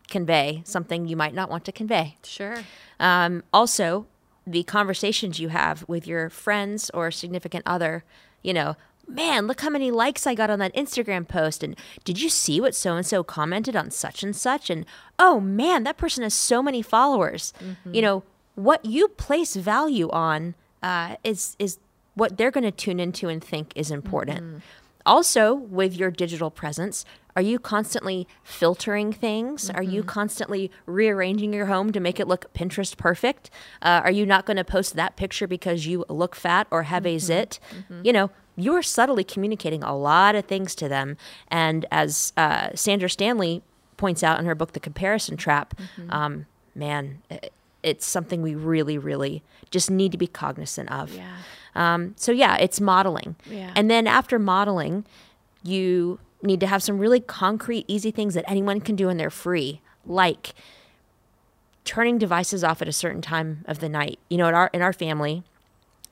convey 0.08 0.62
something 0.64 1.08
you 1.08 1.16
might 1.16 1.34
not 1.34 1.50
want 1.50 1.64
to 1.64 1.72
convey. 1.72 2.16
Sure. 2.22 2.58
Um, 3.00 3.42
also, 3.52 4.06
the 4.46 4.62
conversations 4.64 5.40
you 5.40 5.48
have 5.48 5.84
with 5.88 6.06
your 6.06 6.30
friends 6.30 6.90
or 6.92 7.10
significant 7.10 7.62
other, 7.66 8.04
you 8.42 8.52
know, 8.52 8.76
man, 9.06 9.46
look 9.46 9.60
how 9.60 9.70
many 9.70 9.90
likes 9.90 10.26
I 10.26 10.34
got 10.34 10.50
on 10.50 10.58
that 10.60 10.74
Instagram 10.74 11.26
post. 11.28 11.62
And 11.62 11.76
did 12.04 12.20
you 12.20 12.28
see 12.28 12.60
what 12.60 12.74
so 12.74 12.96
and 12.96 13.06
so 13.06 13.22
commented 13.22 13.76
on 13.76 13.90
such 13.90 14.22
and 14.22 14.34
such? 14.34 14.70
And 14.70 14.86
oh 15.18 15.40
man, 15.40 15.84
that 15.84 15.96
person 15.96 16.22
has 16.22 16.34
so 16.34 16.62
many 16.62 16.82
followers. 16.82 17.52
You 17.94 18.02
know, 18.02 18.22
what 18.54 18.84
you 18.84 19.08
place 19.08 19.56
value 19.56 20.10
on 20.10 20.54
uh, 20.82 21.16
is 21.24 21.56
is 21.58 21.78
what 22.14 22.36
they're 22.36 22.50
going 22.50 22.64
to 22.64 22.70
tune 22.70 23.00
into 23.00 23.28
and 23.28 23.42
think 23.42 23.72
is 23.74 23.90
important. 23.90 24.40
Also, 25.06 25.54
with 25.54 25.94
your 25.96 26.10
digital 26.10 26.50
presence, 26.50 27.04
are 27.36 27.42
you 27.42 27.58
constantly 27.58 28.26
filtering 28.42 29.12
things? 29.12 29.68
Are 29.70 29.82
you 29.82 30.02
constantly 30.04 30.70
rearranging 30.86 31.52
your 31.52 31.66
home 31.66 31.90
to 31.92 32.00
make 32.00 32.20
it 32.20 32.28
look 32.28 32.52
Pinterest 32.54 32.96
perfect? 32.96 33.50
Uh, 33.82 34.00
are 34.04 34.10
you 34.10 34.24
not 34.24 34.46
going 34.46 34.56
to 34.56 34.64
post 34.64 34.94
that 34.96 35.16
picture 35.16 35.46
because 35.46 35.84
you 35.86 36.04
look 36.08 36.34
fat 36.36 36.66
or 36.70 36.84
have 36.84 37.04
a 37.06 37.18
zit? 37.18 37.58
You 38.04 38.12
know, 38.12 38.30
you're 38.56 38.82
subtly 38.82 39.24
communicating 39.24 39.82
a 39.82 39.96
lot 39.96 40.36
of 40.36 40.44
things 40.44 40.74
to 40.76 40.88
them. 40.88 41.16
And 41.48 41.86
as 41.90 42.32
uh, 42.36 42.68
Sandra 42.76 43.10
Stanley 43.10 43.62
points 43.96 44.22
out 44.22 44.38
in 44.38 44.46
her 44.46 44.54
book, 44.54 44.72
The 44.72 44.80
Comparison 44.80 45.36
Trap, 45.36 45.74
um, 46.10 46.46
man, 46.74 47.20
i- 47.30 47.40
it's 47.84 48.06
something 48.06 48.42
we 48.42 48.54
really, 48.54 48.98
really 48.98 49.42
just 49.70 49.90
need 49.90 50.12
to 50.12 50.18
be 50.18 50.26
cognizant 50.26 50.90
of. 50.90 51.14
Yeah. 51.14 51.36
Um, 51.74 52.14
so 52.16 52.32
yeah, 52.32 52.56
it's 52.56 52.80
modeling. 52.80 53.36
Yeah. 53.48 53.72
And 53.76 53.90
then 53.90 54.06
after 54.06 54.38
modeling, 54.38 55.04
you 55.62 56.18
need 56.42 56.60
to 56.60 56.66
have 56.66 56.82
some 56.82 56.98
really 56.98 57.20
concrete, 57.20 57.84
easy 57.88 58.10
things 58.10 58.34
that 58.34 58.44
anyone 58.48 58.80
can 58.80 58.96
do 58.96 59.08
and 59.08 59.18
they're 59.18 59.30
free, 59.30 59.80
like 60.06 60.54
turning 61.84 62.18
devices 62.18 62.64
off 62.64 62.80
at 62.80 62.88
a 62.88 62.92
certain 62.92 63.22
time 63.22 63.64
of 63.66 63.80
the 63.80 63.88
night. 63.88 64.18
You 64.28 64.38
know, 64.38 64.48
in 64.48 64.54
our 64.54 64.70
in 64.72 64.82
our 64.82 64.92
family, 64.92 65.42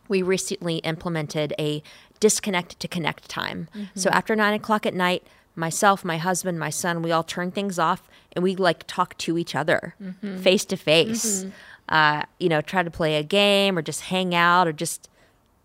we 0.08 0.22
recently 0.22 0.76
implemented 0.78 1.54
a 1.58 1.82
disconnect 2.20 2.78
to 2.80 2.88
connect 2.88 3.28
time. 3.28 3.68
So 3.94 4.08
after 4.11 4.37
nine 4.37 4.54
o'clock 4.54 4.87
at 4.87 4.94
night, 4.94 5.26
myself, 5.56 6.04
my 6.04 6.16
husband, 6.18 6.58
my 6.58 6.70
son, 6.70 7.02
we 7.02 7.12
all 7.12 7.22
turn 7.24 7.50
things 7.50 7.78
off 7.78 8.08
and 8.34 8.42
we 8.42 8.56
like 8.56 8.84
talk 8.86 9.16
to 9.18 9.36
each 9.38 9.54
other 9.54 9.94
face 10.42 10.64
to 10.66 10.76
face. 10.76 11.44
Uh, 11.88 12.22
You 12.38 12.48
know, 12.48 12.60
try 12.60 12.82
to 12.82 12.90
play 12.90 13.16
a 13.16 13.22
game 13.22 13.76
or 13.76 13.82
just 13.82 14.02
hang 14.02 14.34
out 14.34 14.66
or 14.66 14.72
just, 14.72 15.08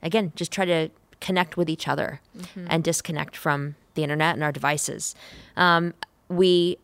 again, 0.02 0.32
just 0.36 0.52
try 0.52 0.66
to 0.66 0.90
connect 1.22 1.58
with 1.58 1.70
each 1.70 1.88
other 1.88 2.20
and 2.70 2.84
disconnect 2.84 3.36
from 3.36 3.76
the 3.96 4.04
internet 4.04 4.36
and 4.36 4.44
our 4.44 4.52
devices. 4.52 5.16
Um, 5.56 5.94
we 6.30 6.78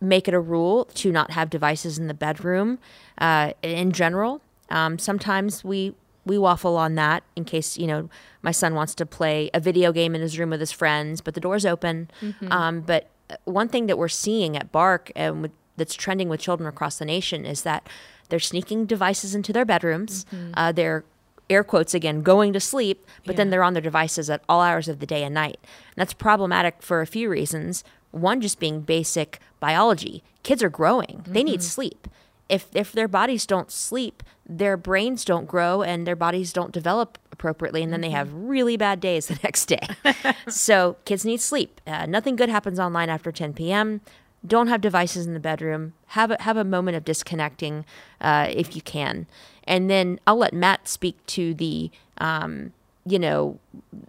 make 0.00 0.26
it 0.28 0.34
a 0.34 0.40
rule 0.40 0.86
to 0.94 1.12
not 1.12 1.30
have 1.32 1.50
devices 1.50 1.98
in 1.98 2.06
the 2.06 2.14
bedroom 2.14 2.78
uh, 3.18 3.52
in 3.62 3.92
general. 3.92 4.40
Um, 4.70 4.98
sometimes 4.98 5.62
we 5.64 5.94
we 6.26 6.36
waffle 6.36 6.76
on 6.76 6.96
that 6.96 7.22
in 7.36 7.44
case 7.44 7.78
you 7.78 7.86
know 7.86 8.10
my 8.42 8.50
son 8.50 8.74
wants 8.74 8.94
to 8.96 9.06
play 9.06 9.50
a 9.54 9.60
video 9.60 9.92
game 9.92 10.14
in 10.14 10.20
his 10.20 10.38
room 10.38 10.50
with 10.50 10.60
his 10.60 10.72
friends, 10.72 11.20
but 11.22 11.32
the 11.34 11.40
door's 11.40 11.64
open. 11.64 12.10
Um, 12.50 12.80
but 12.82 13.08
one 13.44 13.68
thing 13.68 13.86
that 13.86 13.96
we're 13.96 14.08
seeing 14.08 14.56
at 14.56 14.70
Bark 14.70 15.10
and 15.16 15.42
with, 15.42 15.52
that's 15.76 15.94
trending 15.94 16.28
with 16.28 16.40
children 16.40 16.68
across 16.68 16.98
the 16.98 17.04
nation 17.04 17.44
is 17.46 17.62
that 17.62 17.88
they're 18.28 18.38
sneaking 18.40 18.86
devices 18.86 19.34
into 19.34 19.52
their 19.52 19.64
bedrooms. 19.64 20.26
Uh, 20.54 20.72
they're 20.72 21.04
air 21.48 21.62
quotes 21.62 21.94
again, 21.94 22.22
going 22.22 22.52
to 22.52 22.58
sleep, 22.60 23.06
but 23.24 23.36
then 23.36 23.50
they're 23.50 23.62
on 23.62 23.72
their 23.72 23.82
devices 23.82 24.28
at 24.28 24.42
all 24.48 24.60
hours 24.62 24.88
of 24.88 24.98
the 24.98 25.06
day 25.06 25.22
and 25.22 25.32
night. 25.34 25.58
And 25.62 25.94
that's 25.96 26.12
problematic 26.12 26.82
for 26.82 27.00
a 27.00 27.06
few 27.06 27.28
reasons. 27.30 27.84
One 28.10 28.40
just 28.40 28.58
being 28.58 28.80
basic 28.80 29.38
biology. 29.60 30.24
Kids 30.42 30.62
are 30.62 30.70
growing. 30.70 31.22
They 31.26 31.44
need 31.44 31.62
sleep. 31.62 32.08
If 32.48 32.66
if 32.74 32.90
their 32.92 33.08
bodies 33.08 33.46
don't 33.46 33.70
sleep, 33.70 34.22
their 34.48 34.76
brains 34.76 35.24
don't 35.24 35.46
grow 35.46 35.82
and 35.82 36.06
their 36.06 36.16
bodies 36.16 36.52
don't 36.52 36.72
develop 36.72 37.18
appropriately 37.32 37.82
and 37.82 37.92
then 37.92 38.00
they 38.00 38.10
have 38.10 38.32
really 38.32 38.76
bad 38.76 39.00
days 39.00 39.26
the 39.26 39.38
next 39.44 39.66
day. 39.66 39.86
so 40.48 40.96
kids 41.04 41.24
need 41.24 41.40
sleep. 41.40 41.80
Uh, 41.86 42.06
nothing 42.06 42.36
good 42.36 42.48
happens 42.48 42.78
online 42.78 43.08
after 43.08 43.32
10 43.32 43.54
p.m. 43.54 44.00
Don't 44.46 44.68
have 44.68 44.80
devices 44.80 45.26
in 45.26 45.34
the 45.34 45.40
bedroom. 45.40 45.94
Have 46.08 46.30
a, 46.30 46.42
have 46.42 46.56
a 46.56 46.64
moment 46.64 46.96
of 46.96 47.04
disconnecting 47.04 47.84
uh, 48.20 48.46
if 48.50 48.76
you 48.76 48.82
can, 48.82 49.26
and 49.64 49.90
then 49.90 50.20
I'll 50.26 50.36
let 50.36 50.52
Matt 50.52 50.86
speak 50.86 51.24
to 51.26 51.52
the 51.52 51.90
um, 52.18 52.72
you 53.04 53.18
know 53.18 53.58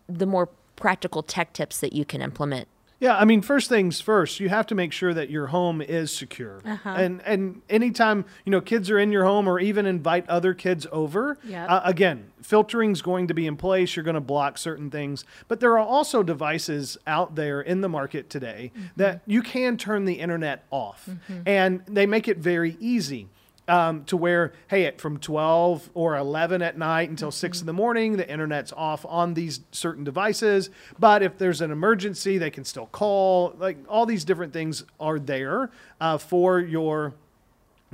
the 0.08 0.28
more 0.28 0.50
practical 0.76 1.24
tech 1.24 1.54
tips 1.54 1.80
that 1.80 1.94
you 1.94 2.06
can 2.06 2.22
implement. 2.22 2.68
Yeah, 3.00 3.16
I 3.16 3.26
mean, 3.26 3.42
first 3.44 3.70
things 3.70 4.02
first, 4.02 4.40
you 4.40 4.50
have 4.50 4.66
to 4.68 4.76
make 4.76 4.92
sure 4.92 5.14
that 5.14 5.30
your 5.30 5.48
home 5.48 5.82
is 5.84 6.12
secure. 6.12 6.62
Uh-huh. 6.66 6.90
And 6.98 7.22
and 7.26 7.62
anytime 7.70 8.26
you 8.44 8.52
know 8.52 8.60
kids 8.60 8.90
are 8.90 8.98
in 8.98 9.12
your 9.12 9.24
home, 9.24 9.48
or 9.48 9.60
even 9.60 9.86
invite 9.86 10.28
other 10.28 10.56
kids 10.56 10.88
over, 10.92 11.38
Yep. 11.44 11.70
uh, 11.70 11.82
again, 11.84 12.32
filtering's 12.42 13.04
going 13.04 13.28
to 13.28 13.36
be 13.36 13.46
in 13.46 13.56
place. 13.56 13.96
You're 13.96 14.04
going 14.04 14.16
to 14.16 14.20
block 14.22 14.58
certain 14.58 14.90
things, 14.90 15.26
but 15.48 15.60
there 15.60 15.74
are 15.74 15.80
also 15.88 16.24
devices 16.24 16.98
out 17.06 17.36
there 17.36 17.62
in 17.62 17.82
the 17.82 17.90
market 17.90 18.30
today 18.32 18.72
Mm-hmm. 18.76 18.86
that 18.96 19.22
you 19.28 19.44
can 19.44 19.78
turn 19.78 20.06
the 20.06 20.16
internet 20.16 20.64
off, 20.72 21.08
and 21.46 21.84
they 21.88 22.08
make 22.08 22.28
it 22.28 22.38
very 22.40 22.78
easy. 22.80 23.28
Um, 23.70 24.06
to 24.06 24.16
where, 24.16 24.54
hey, 24.70 24.90
from 24.98 25.18
12 25.18 25.90
or 25.94 26.16
11 26.16 26.62
at 26.62 26.78
night 26.78 27.10
until 27.10 27.32
6 27.32 27.60
in 27.60 27.66
the 27.68 27.74
morning, 27.74 28.16
the 28.16 28.30
internet's 28.30 28.72
off 28.72 29.06
on 29.06 29.34
these 29.34 29.60
certain 29.74 30.06
devices. 30.06 30.70
But 30.98 31.22
if 31.22 31.38
there's 31.38 31.60
an 31.60 31.72
emergency, 31.72 32.38
they 32.38 32.50
can 32.50 32.64
still 32.64 32.86
call. 32.86 33.54
Like 33.58 33.78
all 33.90 34.06
these 34.06 34.24
different 34.24 34.54
things 34.54 34.86
are 35.02 35.20
there 35.20 35.70
uh, 36.00 36.18
for 36.18 36.62
your 36.62 37.14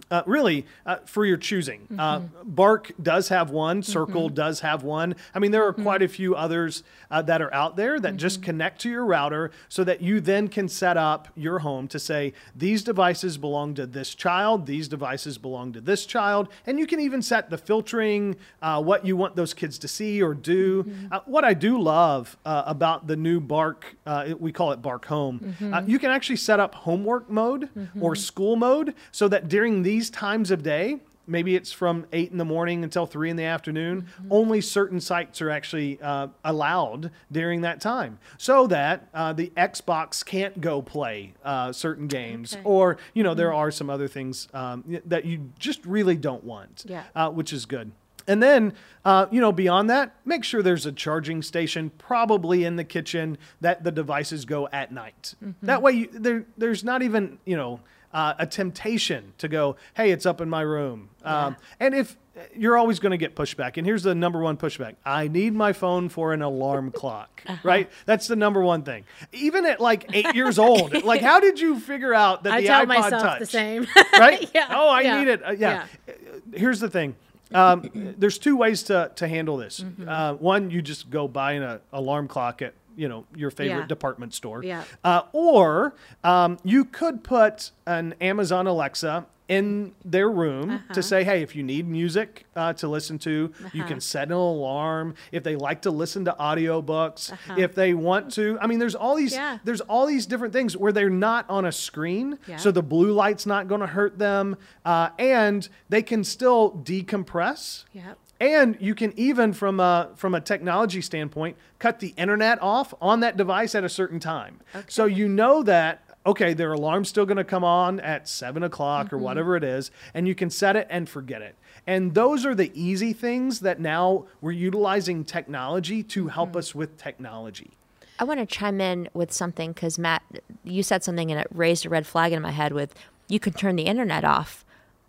uh, 0.10 0.24
really 0.26 0.66
uh, 0.86 0.98
for 1.06 1.26
your 1.26 1.38
choosing. 1.38 1.88
Uh, 1.98 2.20
Bark 2.44 2.92
does 3.02 3.30
have 3.30 3.52
one, 3.52 3.84
Circle 3.84 4.30
does 4.30 4.62
have 4.62 4.84
one. 4.84 5.16
I 5.34 5.40
mean, 5.40 5.52
there 5.52 5.66
are 5.66 5.74
quite 5.74 6.02
a 6.02 6.08
few 6.08 6.36
others 6.36 6.84
uh, 7.12 7.22
that 7.24 7.42
are 7.42 7.54
out 7.54 7.76
there 7.76 8.00
that 8.00 8.18
just 8.18 8.42
connect 8.42 8.82
to 8.82 8.90
your 8.90 9.06
router 9.06 9.52
so 9.70 9.84
that 9.84 10.02
you 10.02 10.20
then 10.20 10.48
can 10.48 10.68
set 10.68 10.98
up 10.98 11.28
your 11.36 11.60
home 11.60 11.88
to 11.90 12.00
say, 12.00 12.34
these 12.56 12.84
devices 12.84 13.38
belong 13.38 13.76
to 13.76 13.86
this 13.86 14.16
child, 14.16 14.66
these 14.66 14.88
devices 14.88 15.38
belong 15.38 15.74
to 15.74 15.82
this 15.82 16.06
child. 16.06 16.50
And 16.66 16.80
you 16.80 16.88
can 16.88 17.00
even 17.00 17.22
set 17.22 17.50
the 17.50 17.58
filtering, 17.58 18.36
uh, 18.62 18.82
what 18.82 19.06
you 19.06 19.16
want 19.16 19.36
those 19.36 19.54
kids 19.54 19.78
to 19.80 19.88
see 19.88 20.22
or 20.22 20.34
do. 20.34 20.92
Uh, 21.12 21.20
what 21.26 21.44
I 21.44 21.54
do 21.54 21.80
love 21.80 22.36
uh, 22.46 22.64
about 22.66 23.06
the 23.08 23.16
new 23.16 23.40
Bark, 23.40 23.96
uh, 24.06 24.34
we 24.40 24.52
call 24.52 24.72
it 24.72 24.82
Bark 24.82 25.06
Home, 25.06 25.56
uh, 25.72 25.84
you 25.86 26.00
can 26.00 26.10
actually 26.10 26.38
set 26.38 26.60
up 26.60 26.74
homework 26.74 27.30
mode 27.30 27.70
or 28.02 28.16
school 28.16 28.56
mode 28.56 28.96
so 29.12 29.28
that 29.28 29.48
during 29.50 29.83
these 29.84 30.10
times 30.10 30.52
of 30.52 30.64
day, 30.64 31.00
maybe 31.26 31.56
it's 31.56 31.72
from 31.72 32.06
eight 32.12 32.32
in 32.32 32.38
the 32.38 32.44
morning 32.46 32.84
until 32.84 33.06
three 33.06 33.30
in 33.30 33.38
the 33.38 33.44
afternoon, 33.46 34.08
only 34.30 34.60
certain 34.60 35.00
sites 35.00 35.42
are 35.42 35.50
actually 35.50 35.98
uh, 36.02 36.28
allowed 36.44 37.12
during 37.32 37.62
that 37.62 37.80
time 37.80 38.20
so 38.38 38.68
that 38.68 39.08
uh, 39.14 39.32
the 39.32 39.52
Xbox 39.56 40.26
can't 40.26 40.60
go 40.60 40.82
play 40.82 41.34
uh, 41.46 41.72
certain 41.72 42.08
games 42.08 42.54
Okay. 42.54 42.62
or, 42.66 42.98
you 43.14 43.24
know, 43.24 43.34
there 43.34 43.54
are 43.54 43.72
some 43.72 43.90
other 43.90 44.08
things 44.10 44.48
um, 44.54 44.84
that 45.06 45.24
you 45.26 45.52
just 45.60 45.86
really 45.86 46.18
don't 46.18 46.44
want, 46.44 46.84
Yeah. 46.88 47.04
uh, 47.16 47.30
which 47.30 47.54
is 47.54 47.66
good. 47.66 47.92
And 48.26 48.42
then, 48.42 48.74
uh, 49.04 49.26
you 49.32 49.42
know, 49.42 49.52
beyond 49.52 49.90
that, 49.90 50.16
make 50.24 50.46
sure 50.46 50.62
there's 50.62 50.86
a 50.86 50.94
charging 50.94 51.42
station, 51.42 51.90
probably 51.98 52.64
in 52.64 52.78
the 52.78 52.86
kitchen, 52.86 53.38
that 53.60 53.84
the 53.84 53.92
devices 53.92 54.46
go 54.46 54.70
at 54.72 54.94
night. 54.94 55.36
That 55.62 55.82
way, 55.82 55.92
you, 55.94 56.10
there, 56.12 56.46
there's 56.58 56.86
not 56.86 57.02
even, 57.02 57.38
you 57.46 57.58
know, 57.58 57.82
uh, 58.14 58.34
a 58.38 58.46
temptation 58.46 59.34
to 59.40 59.48
go, 59.48 59.76
hey, 59.96 60.12
it's 60.12 60.26
up 60.26 60.40
in 60.42 60.50
my 60.50 60.62
room. 60.62 61.10
Um, 61.24 61.56
and 61.80 61.96
if 61.96 62.16
you're 62.56 62.78
always 62.78 63.00
going 63.00 63.12
to 63.12 63.18
get 63.18 63.36
pushback, 63.36 63.78
and 63.78 63.86
here's 63.86 64.04
the 64.04 64.16
number 64.16 64.40
one 64.40 64.58
pushback 64.58 64.96
I 65.06 65.28
need 65.28 65.54
my 65.54 65.74
phone 65.74 66.10
for 66.10 66.34
an 66.34 66.42
alarm 66.42 66.92
clock, 66.96 67.44
right? 67.64 67.90
That's 68.06 68.28
the 68.28 68.36
number 68.36 68.62
one 68.62 68.84
thing. 68.84 69.06
Even 69.32 69.66
at 69.66 69.80
like 69.80 70.06
eight 70.14 70.34
years 70.36 70.60
old, 70.60 71.04
like, 71.04 71.22
how 71.22 71.40
did 71.40 71.60
you 71.60 71.80
figure 71.80 72.14
out 72.14 72.44
that 72.44 72.54
I 72.54 72.62
the 72.62 72.68
tell 72.68 72.86
iPod 72.86 72.88
myself 72.88 73.24
Touch? 73.24 73.40
the 73.40 73.46
same. 73.46 73.88
right? 74.14 74.50
Yeah, 74.54 74.68
Oh, 74.70 74.90
I 74.90 75.02
yeah, 75.02 75.20
need 75.20 75.28
it. 75.30 75.46
Uh, 75.46 75.52
yeah. 75.52 75.86
Uh, 76.08 76.12
Here's 76.54 76.80
the 76.80 76.90
thing. 76.90 77.16
Um, 77.54 78.16
there's 78.18 78.40
two 78.40 78.58
ways 78.58 78.84
to, 78.84 79.12
to 79.16 79.28
handle 79.28 79.58
this. 79.58 79.82
Mm-hmm. 79.82 80.10
Uh, 80.10 80.34
one, 80.34 80.72
you 80.72 80.82
just 80.82 81.10
go 81.12 81.28
buy 81.28 81.54
an 81.54 81.64
uh, 81.64 81.80
alarm 81.92 82.28
clock 82.28 82.62
at 82.64 82.74
you 82.96 83.08
know 83.08 83.26
your 83.36 83.52
favorite 83.52 83.82
Yeah. 83.82 83.88
department 83.88 84.34
store. 84.34 84.64
Yeah. 84.64 84.84
Uh, 85.04 85.22
or 85.34 85.96
um, 86.24 86.58
you 86.64 86.86
could 86.86 87.24
put 87.24 87.72
an 87.86 88.14
Amazon 88.22 88.68
Alexa 88.68 89.26
in 89.50 89.94
their 90.06 90.30
room 90.32 90.70
Uh-huh. 90.72 90.94
to 90.94 91.04
say, 91.04 91.24
hey, 91.26 91.42
if 91.42 91.54
you 91.54 91.64
need 91.64 91.86
music 91.86 92.46
uh, 92.56 92.72
to 92.74 92.88
listen 92.88 93.20
to, 93.20 93.30
you 93.74 93.82
Uh-huh. 93.82 93.88
can 93.88 94.00
set 94.00 94.30
an 94.30 94.34
alarm. 94.34 95.16
If 95.34 95.44
they 95.44 95.58
like 95.58 95.82
to 95.82 95.92
listen 95.92 96.24
to 96.26 96.36
audiobooks, 96.40 97.32
if 97.58 97.76
they 97.76 97.94
want 97.94 98.32
to, 98.34 98.58
I 98.62 98.68
mean, 98.68 98.80
there's 98.80 98.96
all 98.96 99.16
these 99.16 99.34
Uh-huh. 99.36 99.44
Yeah. 99.54 99.58
there's 99.66 99.82
all 99.82 100.06
these 100.08 100.26
different 100.26 100.54
things 100.54 100.78
where 100.78 100.94
they're 100.94 101.10
not 101.10 101.46
on 101.50 101.66
a 101.66 101.74
screen, 101.74 102.40
Yeah. 102.48 102.56
so 102.56 102.72
the 102.72 102.82
blue 102.82 103.12
light's 103.12 103.46
not 103.46 103.68
going 103.68 103.82
to 103.82 103.88
hurt 103.88 104.18
them, 104.18 104.56
uh, 104.86 105.10
and 105.20 105.68
they 105.90 106.02
can 106.02 106.24
still 106.24 106.72
decompress. 106.72 107.84
Yep. 107.94 108.18
And 108.44 108.76
you 108.82 108.94
can 108.94 109.14
even, 109.18 109.54
from 109.54 109.80
a, 109.80 110.10
from 110.16 110.36
a 110.36 110.42
technology 110.42 111.00
standpoint, 111.00 111.56
cut 111.80 112.00
the 112.00 112.14
internet 112.18 112.62
off 112.62 112.94
on 113.02 113.22
that 113.22 113.38
device 113.38 113.74
at 113.74 113.86
a 113.86 113.90
certain 113.90 114.20
time. 114.20 114.60
Okay. 114.76 114.84
So 114.90 115.06
you 115.06 115.30
know 115.30 115.64
that, 115.64 116.04
okay, 116.26 116.54
their 116.54 116.74
alarm's 116.74 117.08
still 117.08 117.26
going 117.26 117.38
to 117.38 117.46
come 117.46 117.64
on 117.64 118.02
at 118.02 118.28
seven 118.28 118.62
o'clock 118.62 119.14
or 119.14 119.16
mm-hmm. 119.16 119.24
whatever 119.24 119.56
it 119.56 119.64
is, 119.64 119.92
and 120.14 120.28
you 120.28 120.36
can 120.36 120.50
set 120.50 120.76
it 120.76 120.88
and 120.90 121.08
forget 121.08 121.42
it. 121.42 121.56
And 121.88 122.16
those 122.16 122.46
are 122.46 122.54
the 122.54 122.70
easy 122.74 123.14
things 123.14 123.62
that 123.62 123.80
now 123.80 124.26
we're 124.42 124.52
utilizing 124.52 125.24
technology 125.24 126.04
to 126.04 126.28
help 126.28 126.50
mm-hmm. 126.50 126.58
us 126.58 126.76
with 126.76 126.98
technology. 126.98 127.78
I 128.20 128.26
want 128.26 128.42
to 128.42 128.46
chime 128.46 128.82
in 128.82 129.08
with 129.14 129.32
something 129.32 129.72
because 129.72 129.98
Matt, 129.98 130.22
you 130.66 130.84
said 130.84 131.02
something 131.02 131.32
and 131.32 131.40
it 131.40 131.48
raised 131.50 131.86
a 131.86 131.90
red 131.90 132.06
flag 132.06 132.34
in 132.34 132.42
my 132.42 132.52
head. 132.52 132.74
With 132.74 132.94
you 133.30 133.40
can 133.40 133.54
turn 133.54 133.78
the 133.78 133.84
internet 133.84 134.26
off, 134.26 134.63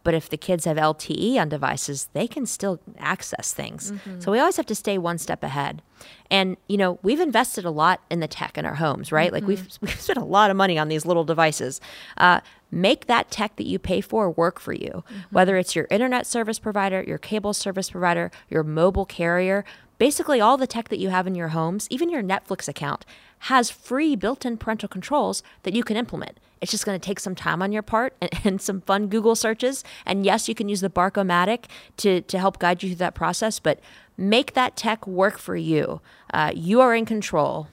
but 0.05 0.15
if 0.15 0.29
the 0.29 0.37
kids 0.37 0.65
have 0.67 0.77
LTE 0.77 1.37
on 1.41 1.49
devices, 1.49 2.09
they 2.13 2.29
can 2.29 2.47
still 2.47 2.79
access 2.99 3.53
things. 3.53 3.93
So 4.21 4.31
we 4.31 4.39
always 4.39 4.57
have 4.57 4.67
to 4.67 4.75
stay 4.75 4.97
one 4.99 5.19
step 5.19 5.43
ahead. 5.43 5.83
And 6.31 6.57
you 6.69 6.77
know, 6.77 6.99
we've 7.03 7.21
invested 7.21 7.65
a 7.65 7.71
lot 7.71 8.01
in 8.11 8.21
the 8.21 8.29
tech 8.29 8.57
in 8.59 8.65
our 8.67 8.75
homes, 8.75 9.11
right? 9.11 9.33
Like 9.33 9.47
we've 9.47 9.67
we've 9.81 10.01
spent 10.01 10.19
a 10.19 10.25
lot 10.25 10.51
of 10.51 10.57
money 10.57 10.79
on 10.79 10.89
these 10.89 11.05
little 11.05 11.25
devices. 11.25 11.81
Uh, 12.19 12.41
make 12.75 13.07
that 13.07 13.31
tech 13.31 13.57
that 13.57 13.67
you 13.67 13.79
pay 13.79 14.01
for 14.01 14.31
work 14.31 14.61
for 14.61 14.73
you, 14.73 15.05
whether 15.31 15.57
it's 15.57 15.77
your 15.77 15.87
internet 15.91 16.27
service 16.27 16.59
provider, 16.59 17.03
your 17.07 17.19
cable 17.19 17.55
service 17.55 17.91
provider, 17.91 18.31
your 18.49 18.63
mobile 18.63 19.07
carrier 19.07 19.65
basically 19.99 20.41
all 20.41 20.57
the 20.57 20.67
tech 20.67 20.89
that 20.89 20.99
you 20.99 21.11
have 21.11 21.27
in 21.27 21.35
your 21.35 21.49
homes, 21.49 21.87
even 21.91 22.11
your 22.11 22.23
Netflix 22.23 22.69
account, 22.69 23.05
has 23.41 23.71
free 23.71 24.17
built-in 24.17 24.57
parental 24.57 24.89
controls 24.89 25.43
that 25.63 25.75
you 25.75 25.85
can 25.85 25.97
implement. 25.97 26.39
It's 26.61 26.71
just 26.71 26.87
going 26.87 26.99
to 26.99 27.07
take 27.07 27.21
some 27.21 27.35
time 27.35 27.63
on 27.63 27.73
your 27.73 27.83
part 27.83 28.15
and, 28.21 28.31
and 28.45 28.61
some 28.61 28.81
fun 28.81 29.09
Google 29.09 29.35
searches. 29.35 29.85
And 30.07 30.25
yes, 30.25 30.49
you 30.49 30.55
can 30.55 30.69
use 30.69 30.81
the 30.81 30.91
Barkomatic 30.91 31.65
to 31.99 32.23
to 32.23 32.39
help 32.39 32.59
guide 32.59 32.83
you 32.83 32.91
through 32.91 32.97
that 32.97 33.15
process, 33.15 33.59
but 33.59 33.81
make 34.17 34.55
that 34.55 34.77
tech 34.77 35.07
work 35.07 35.39
for 35.39 35.57
you. 35.57 36.01
Uh, 36.33 36.53
you 36.55 36.81
are 36.81 36.95
in 36.95 37.05
control. 37.05 37.69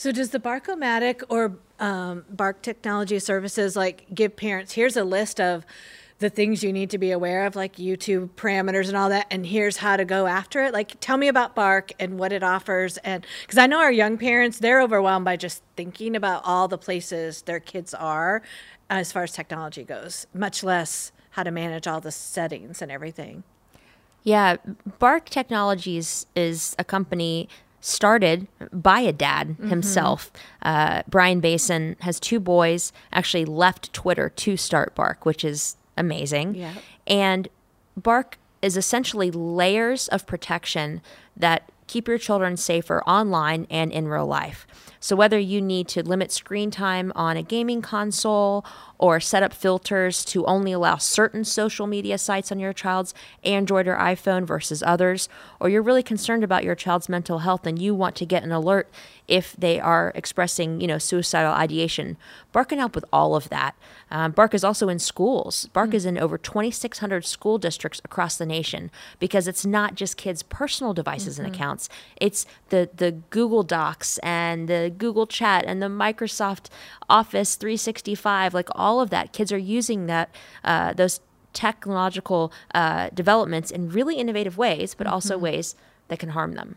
So 0.00 0.12
does 0.12 0.30
the 0.30 0.40
Barkomatic 0.40 1.22
or 1.28 1.58
um, 1.78 2.24
Bark 2.30 2.62
Technology 2.62 3.18
Services 3.18 3.76
like 3.76 4.06
give 4.14 4.34
parents 4.34 4.72
here's 4.72 4.96
a 4.96 5.04
list 5.04 5.38
of 5.38 5.66
the 6.20 6.30
things 6.30 6.64
you 6.64 6.72
need 6.72 6.88
to 6.88 6.96
be 6.96 7.10
aware 7.10 7.44
of, 7.44 7.54
like 7.54 7.76
YouTube 7.76 8.30
parameters 8.30 8.88
and 8.88 8.96
all 8.96 9.10
that, 9.10 9.26
and 9.30 9.44
here's 9.44 9.76
how 9.76 9.98
to 9.98 10.06
go 10.06 10.26
after 10.26 10.62
it? 10.62 10.72
Like, 10.72 10.98
tell 11.00 11.18
me 11.18 11.28
about 11.28 11.54
Bark 11.54 11.92
and 12.00 12.18
what 12.18 12.32
it 12.32 12.42
offers, 12.42 12.96
and 12.98 13.26
because 13.42 13.58
I 13.58 13.66
know 13.66 13.78
our 13.78 13.92
young 13.92 14.16
parents, 14.16 14.58
they're 14.58 14.80
overwhelmed 14.80 15.26
by 15.26 15.36
just 15.36 15.62
thinking 15.76 16.16
about 16.16 16.40
all 16.46 16.66
the 16.66 16.78
places 16.78 17.42
their 17.42 17.60
kids 17.60 17.92
are, 17.92 18.40
as 18.88 19.12
far 19.12 19.24
as 19.24 19.32
technology 19.32 19.84
goes, 19.84 20.26
much 20.32 20.64
less 20.64 21.12
how 21.32 21.42
to 21.42 21.50
manage 21.50 21.86
all 21.86 22.00
the 22.00 22.10
settings 22.10 22.80
and 22.80 22.90
everything. 22.90 23.42
Yeah, 24.22 24.56
Bark 24.98 25.28
Technologies 25.28 26.24
is 26.34 26.74
a 26.78 26.84
company 26.84 27.50
started 27.80 28.46
by 28.72 29.00
a 29.00 29.12
dad 29.12 29.56
himself. 29.62 30.30
Uh, 30.62 31.02
Brian 31.08 31.40
Bason 31.40 31.98
has 32.00 32.20
two 32.20 32.38
boys, 32.38 32.92
actually 33.12 33.44
left 33.44 33.92
Twitter 33.92 34.28
to 34.28 34.56
start 34.56 34.94
Bark, 34.94 35.24
which 35.24 35.44
is 35.44 35.76
amazing. 35.96 36.54
Yeah. 36.54 36.74
And 37.06 37.48
Bark 37.96 38.38
is 38.62 38.76
essentially 38.76 39.30
layers 39.30 40.08
of 40.08 40.26
protection 40.26 41.00
that 41.36 41.70
keep 41.90 42.06
your 42.06 42.18
children 42.18 42.56
safer 42.56 43.02
online 43.02 43.66
and 43.68 43.90
in 43.90 44.06
real 44.06 44.26
life. 44.26 44.64
So, 45.00 45.16
whether 45.16 45.38
you 45.38 45.60
need 45.60 45.88
to 45.88 46.02
limit 46.02 46.30
screen 46.30 46.70
time 46.70 47.10
on 47.16 47.36
a 47.36 47.42
gaming 47.42 47.82
console 47.82 48.64
or 48.98 49.18
set 49.18 49.42
up 49.42 49.52
filters 49.52 50.24
to 50.26 50.44
only 50.44 50.72
allow 50.72 50.98
certain 50.98 51.42
social 51.42 51.86
media 51.86 52.16
sites 52.16 52.52
on 52.52 52.60
your 52.60 52.72
child's 52.72 53.12
Android 53.42 53.88
or 53.88 53.96
iPhone 53.96 54.46
versus 54.46 54.82
others, 54.86 55.28
or 55.58 55.68
you're 55.68 55.82
really 55.82 56.02
concerned 56.02 56.44
about 56.44 56.64
your 56.64 56.74
child's 56.74 57.08
mental 57.08 57.40
health 57.40 57.66
and 57.66 57.80
you 57.80 57.94
want 57.94 58.14
to 58.16 58.26
get 58.26 58.44
an 58.44 58.52
alert 58.52 58.88
if 59.30 59.54
they 59.56 59.78
are 59.78 60.10
expressing, 60.16 60.80
you 60.80 60.88
know, 60.88 60.98
suicidal 60.98 61.52
ideation, 61.52 62.16
Bark 62.50 62.70
can 62.70 62.78
help 62.78 62.96
with 62.96 63.04
all 63.12 63.36
of 63.36 63.48
that. 63.48 63.76
Um, 64.10 64.32
Bark 64.32 64.54
is 64.54 64.64
also 64.64 64.88
in 64.88 64.98
schools. 64.98 65.66
Bark 65.72 65.90
mm-hmm. 65.90 65.96
is 65.96 66.04
in 66.04 66.18
over 66.18 66.36
2,600 66.36 67.24
school 67.24 67.56
districts 67.56 68.00
across 68.04 68.36
the 68.36 68.44
nation 68.44 68.90
because 69.20 69.46
it's 69.46 69.64
not 69.64 69.94
just 69.94 70.16
kids' 70.16 70.42
personal 70.42 70.92
devices 70.92 71.36
mm-hmm. 71.36 71.46
and 71.46 71.54
accounts. 71.54 71.88
It's 72.20 72.44
the 72.70 72.90
the 72.92 73.12
Google 73.30 73.62
Docs 73.62 74.18
and 74.18 74.68
the 74.68 74.92
Google 74.98 75.28
Chat 75.28 75.64
and 75.64 75.80
the 75.80 75.86
Microsoft 75.86 76.68
Office 77.08 77.54
365, 77.54 78.52
like 78.52 78.68
all 78.74 79.00
of 79.00 79.10
that. 79.10 79.32
Kids 79.32 79.52
are 79.52 79.58
using 79.58 80.06
that 80.06 80.34
uh, 80.64 80.92
those 80.92 81.20
technological 81.52 82.52
uh, 82.74 83.10
developments 83.14 83.70
in 83.70 83.90
really 83.90 84.16
innovative 84.16 84.58
ways, 84.58 84.94
but 84.94 85.06
mm-hmm. 85.06 85.14
also 85.14 85.38
ways 85.38 85.76
that 86.08 86.18
can 86.18 86.30
harm 86.30 86.54
them. 86.54 86.76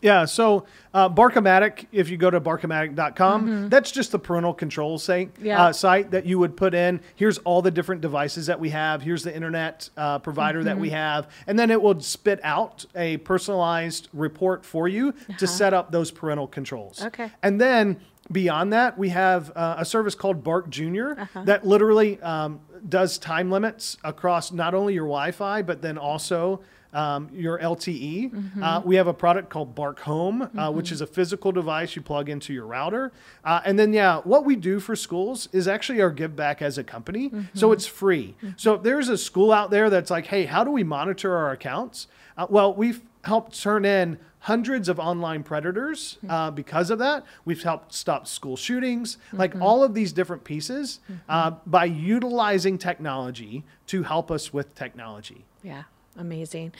Yeah, 0.00 0.24
so 0.24 0.64
uh, 0.94 1.08
Barkomatic, 1.08 1.86
if 1.92 2.08
you 2.08 2.16
go 2.16 2.30
to 2.30 2.40
barkomatic.com, 2.40 3.42
mm-hmm. 3.42 3.68
that's 3.68 3.90
just 3.90 4.12
the 4.12 4.18
parental 4.18 4.54
control 4.54 4.98
site, 4.98 5.30
yeah. 5.40 5.66
uh, 5.66 5.72
site 5.72 6.10
that 6.12 6.24
you 6.26 6.38
would 6.38 6.56
put 6.56 6.74
in. 6.74 7.00
Here's 7.16 7.38
all 7.38 7.62
the 7.62 7.70
different 7.70 8.00
devices 8.00 8.46
that 8.46 8.58
we 8.58 8.70
have. 8.70 9.02
Here's 9.02 9.22
the 9.22 9.34
internet 9.34 9.90
uh, 9.96 10.18
provider 10.18 10.60
mm-hmm. 10.60 10.66
that 10.66 10.78
we 10.78 10.88
mm-hmm. 10.88 10.96
have. 10.96 11.30
And 11.46 11.58
then 11.58 11.70
it 11.70 11.80
will 11.80 12.00
spit 12.00 12.40
out 12.42 12.84
a 12.94 13.18
personalized 13.18 14.08
report 14.12 14.64
for 14.64 14.88
you 14.88 15.08
uh-huh. 15.08 15.38
to 15.38 15.46
set 15.46 15.74
up 15.74 15.92
those 15.92 16.10
parental 16.10 16.46
controls. 16.46 17.04
Okay. 17.04 17.30
And 17.42 17.60
then 17.60 18.00
beyond 18.32 18.72
that, 18.72 18.96
we 18.96 19.10
have 19.10 19.52
uh, 19.54 19.76
a 19.78 19.84
service 19.84 20.14
called 20.14 20.42
Bark 20.42 20.70
Junior 20.70 21.18
uh-huh. 21.18 21.44
that 21.44 21.66
literally 21.66 22.20
um, 22.22 22.60
does 22.88 23.18
time 23.18 23.50
limits 23.50 23.98
across 24.02 24.52
not 24.52 24.74
only 24.74 24.94
your 24.94 25.06
Wi 25.06 25.30
Fi, 25.32 25.62
but 25.62 25.82
then 25.82 25.98
also 25.98 26.62
um, 26.92 27.28
your 27.32 27.58
LTE. 27.58 28.30
Mm-hmm. 28.30 28.62
Uh, 28.62 28.80
we 28.80 28.96
have 28.96 29.06
a 29.06 29.14
product 29.14 29.50
called 29.50 29.74
Bark 29.74 30.00
Home, 30.00 30.42
uh, 30.42 30.46
mm-hmm. 30.46 30.76
which 30.76 30.92
is 30.92 31.00
a 31.00 31.06
physical 31.06 31.52
device 31.52 31.96
you 31.96 32.02
plug 32.02 32.28
into 32.28 32.52
your 32.52 32.66
router. 32.66 33.12
Uh, 33.44 33.60
and 33.64 33.78
then, 33.78 33.92
yeah, 33.92 34.20
what 34.24 34.44
we 34.44 34.56
do 34.56 34.80
for 34.80 34.96
schools 34.96 35.48
is 35.52 35.68
actually 35.68 36.00
our 36.00 36.10
give 36.10 36.36
back 36.36 36.62
as 36.62 36.78
a 36.78 36.84
company. 36.84 37.30
Mm-hmm. 37.30 37.42
So 37.54 37.72
it's 37.72 37.86
free. 37.86 38.34
Mm-hmm. 38.38 38.50
So 38.56 38.74
if 38.74 38.82
there's 38.82 39.08
a 39.08 39.18
school 39.18 39.52
out 39.52 39.70
there 39.70 39.90
that's 39.90 40.10
like, 40.10 40.26
hey, 40.26 40.46
how 40.46 40.64
do 40.64 40.70
we 40.70 40.84
monitor 40.84 41.36
our 41.36 41.52
accounts? 41.52 42.06
Uh, 42.36 42.46
well, 42.48 42.74
we've 42.74 43.02
helped 43.24 43.60
turn 43.60 43.84
in 43.84 44.18
hundreds 44.40 44.88
of 44.88 44.98
online 44.98 45.42
predators 45.42 46.16
mm-hmm. 46.18 46.30
uh, 46.30 46.50
because 46.50 46.90
of 46.90 46.98
that. 46.98 47.24
We've 47.44 47.62
helped 47.62 47.92
stop 47.92 48.26
school 48.26 48.56
shootings, 48.56 49.16
mm-hmm. 49.16 49.36
like 49.36 49.60
all 49.60 49.84
of 49.84 49.94
these 49.94 50.12
different 50.12 50.44
pieces 50.44 51.00
mm-hmm. 51.04 51.20
uh, 51.28 51.50
by 51.66 51.84
utilizing 51.84 52.78
technology 52.78 53.64
to 53.88 54.02
help 54.02 54.30
us 54.30 54.52
with 54.52 54.74
technology. 54.74 55.44
Yeah. 55.62 55.84
Amazing. 56.16 56.72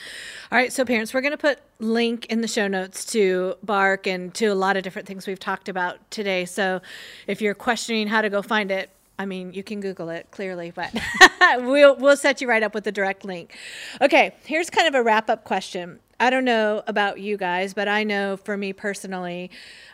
All 0.50 0.58
right, 0.58 0.72
so 0.72 0.84
parents, 0.84 1.14
we're 1.14 1.20
going 1.20 1.30
to 1.30 1.38
put 1.38 1.60
link 1.78 2.26
in 2.26 2.40
the 2.40 2.48
show 2.48 2.66
notes 2.66 3.04
to 3.06 3.54
Bark 3.62 4.06
and 4.06 4.34
to 4.34 4.46
a 4.46 4.54
lot 4.54 4.76
of 4.76 4.82
different 4.82 5.06
things 5.06 5.26
we've 5.26 5.38
talked 5.38 5.68
about 5.68 6.10
today. 6.10 6.44
So 6.44 6.80
if 7.26 7.40
you're 7.40 7.54
questioning 7.54 8.08
how 8.08 8.22
to 8.22 8.28
go 8.28 8.42
find 8.42 8.70
it, 8.70 8.90
I 9.18 9.26
mean, 9.26 9.52
you 9.52 9.62
can 9.62 9.80
Google 9.80 10.08
it 10.08 10.28
clearly, 10.30 10.70
but 10.70 10.92
we'll 11.58 11.94
we'll 11.96 12.16
set 12.16 12.40
you 12.40 12.48
right 12.48 12.62
up 12.62 12.74
with 12.74 12.84
the 12.84 12.92
direct 12.92 13.24
link. 13.24 13.54
Okay, 14.00 14.34
here's 14.44 14.70
kind 14.70 14.88
of 14.88 14.94
a 14.94 15.02
wrap 15.02 15.28
up 15.28 15.44
question. 15.44 16.00
I 16.18 16.30
don't 16.30 16.44
know 16.44 16.82
about 16.86 17.20
you 17.20 17.36
guys, 17.36 17.74
but 17.74 17.86
I 17.86 18.02
know 18.02 18.36
for 18.36 18.56
me 18.56 18.72
personally, 18.72 19.50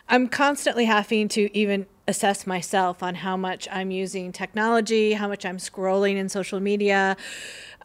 I'm 0.07 0.29
constantly 0.29 0.85
having 0.85 1.27
to 1.29 1.55
even 1.55 1.87
assess 2.07 2.47
myself 2.47 3.03
on 3.03 3.15
how 3.15 3.35
much 3.35 3.67
I'm 3.71 3.91
using 3.91 4.31
technology, 4.31 5.13
how 5.13 5.27
much 5.27 5.45
I'm 5.45 5.57
scrolling 5.57 6.15
in 6.15 6.29
social 6.29 6.59
media, 6.59 7.17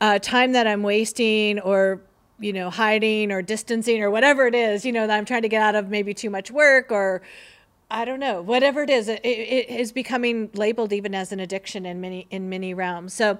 uh, 0.00 0.18
time 0.18 0.52
that 0.52 0.66
I'm 0.66 0.82
wasting 0.82 1.58
or 1.60 2.00
you 2.38 2.52
know 2.52 2.70
hiding 2.70 3.30
or 3.30 3.40
distancing 3.40 4.02
or 4.02 4.10
whatever 4.10 4.46
it 4.46 4.54
is 4.54 4.84
you 4.84 4.90
know 4.90 5.06
that 5.06 5.16
I'm 5.16 5.24
trying 5.24 5.42
to 5.42 5.48
get 5.48 5.62
out 5.62 5.76
of 5.76 5.88
maybe 5.90 6.12
too 6.12 6.28
much 6.28 6.50
work 6.50 6.90
or 6.90 7.22
I 7.90 8.04
don't 8.04 8.18
know 8.18 8.42
whatever 8.42 8.82
it 8.82 8.90
is 8.90 9.06
it, 9.08 9.20
it 9.22 9.68
is 9.68 9.92
becoming 9.92 10.50
labeled 10.54 10.92
even 10.92 11.14
as 11.14 11.30
an 11.30 11.38
addiction 11.38 11.86
in 11.86 12.00
many 12.00 12.26
in 12.30 12.48
many 12.48 12.74
realms. 12.74 13.14
So 13.14 13.38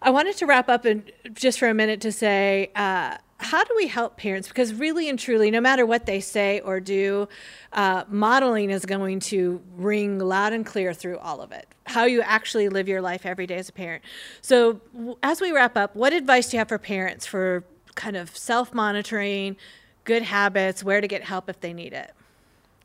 I 0.00 0.10
wanted 0.10 0.36
to 0.38 0.46
wrap 0.46 0.68
up 0.68 0.84
and 0.84 1.10
just 1.34 1.58
for 1.58 1.68
a 1.68 1.74
minute 1.74 2.00
to 2.02 2.12
say 2.12 2.70
uh, 2.74 3.18
how 3.42 3.64
do 3.64 3.74
we 3.76 3.86
help 3.86 4.16
parents? 4.16 4.48
Because 4.48 4.72
really 4.72 5.08
and 5.08 5.18
truly, 5.18 5.50
no 5.50 5.60
matter 5.60 5.84
what 5.84 6.06
they 6.06 6.20
say 6.20 6.60
or 6.60 6.80
do, 6.80 7.28
uh, 7.72 8.04
modeling 8.08 8.70
is 8.70 8.86
going 8.86 9.20
to 9.20 9.60
ring 9.76 10.18
loud 10.18 10.52
and 10.52 10.64
clear 10.64 10.94
through 10.94 11.18
all 11.18 11.40
of 11.40 11.52
it. 11.52 11.66
How 11.86 12.04
you 12.04 12.22
actually 12.22 12.68
live 12.68 12.88
your 12.88 13.00
life 13.02 13.26
every 13.26 13.46
day 13.46 13.56
as 13.56 13.68
a 13.68 13.72
parent. 13.72 14.02
So, 14.40 14.80
as 15.22 15.40
we 15.40 15.50
wrap 15.52 15.76
up, 15.76 15.96
what 15.96 16.12
advice 16.12 16.48
do 16.48 16.56
you 16.56 16.58
have 16.60 16.68
for 16.68 16.78
parents 16.78 17.26
for 17.26 17.64
kind 17.94 18.16
of 18.16 18.36
self 18.36 18.72
monitoring, 18.72 19.56
good 20.04 20.22
habits, 20.22 20.84
where 20.84 21.00
to 21.00 21.08
get 21.08 21.24
help 21.24 21.48
if 21.48 21.60
they 21.60 21.72
need 21.72 21.92
it? 21.92 22.12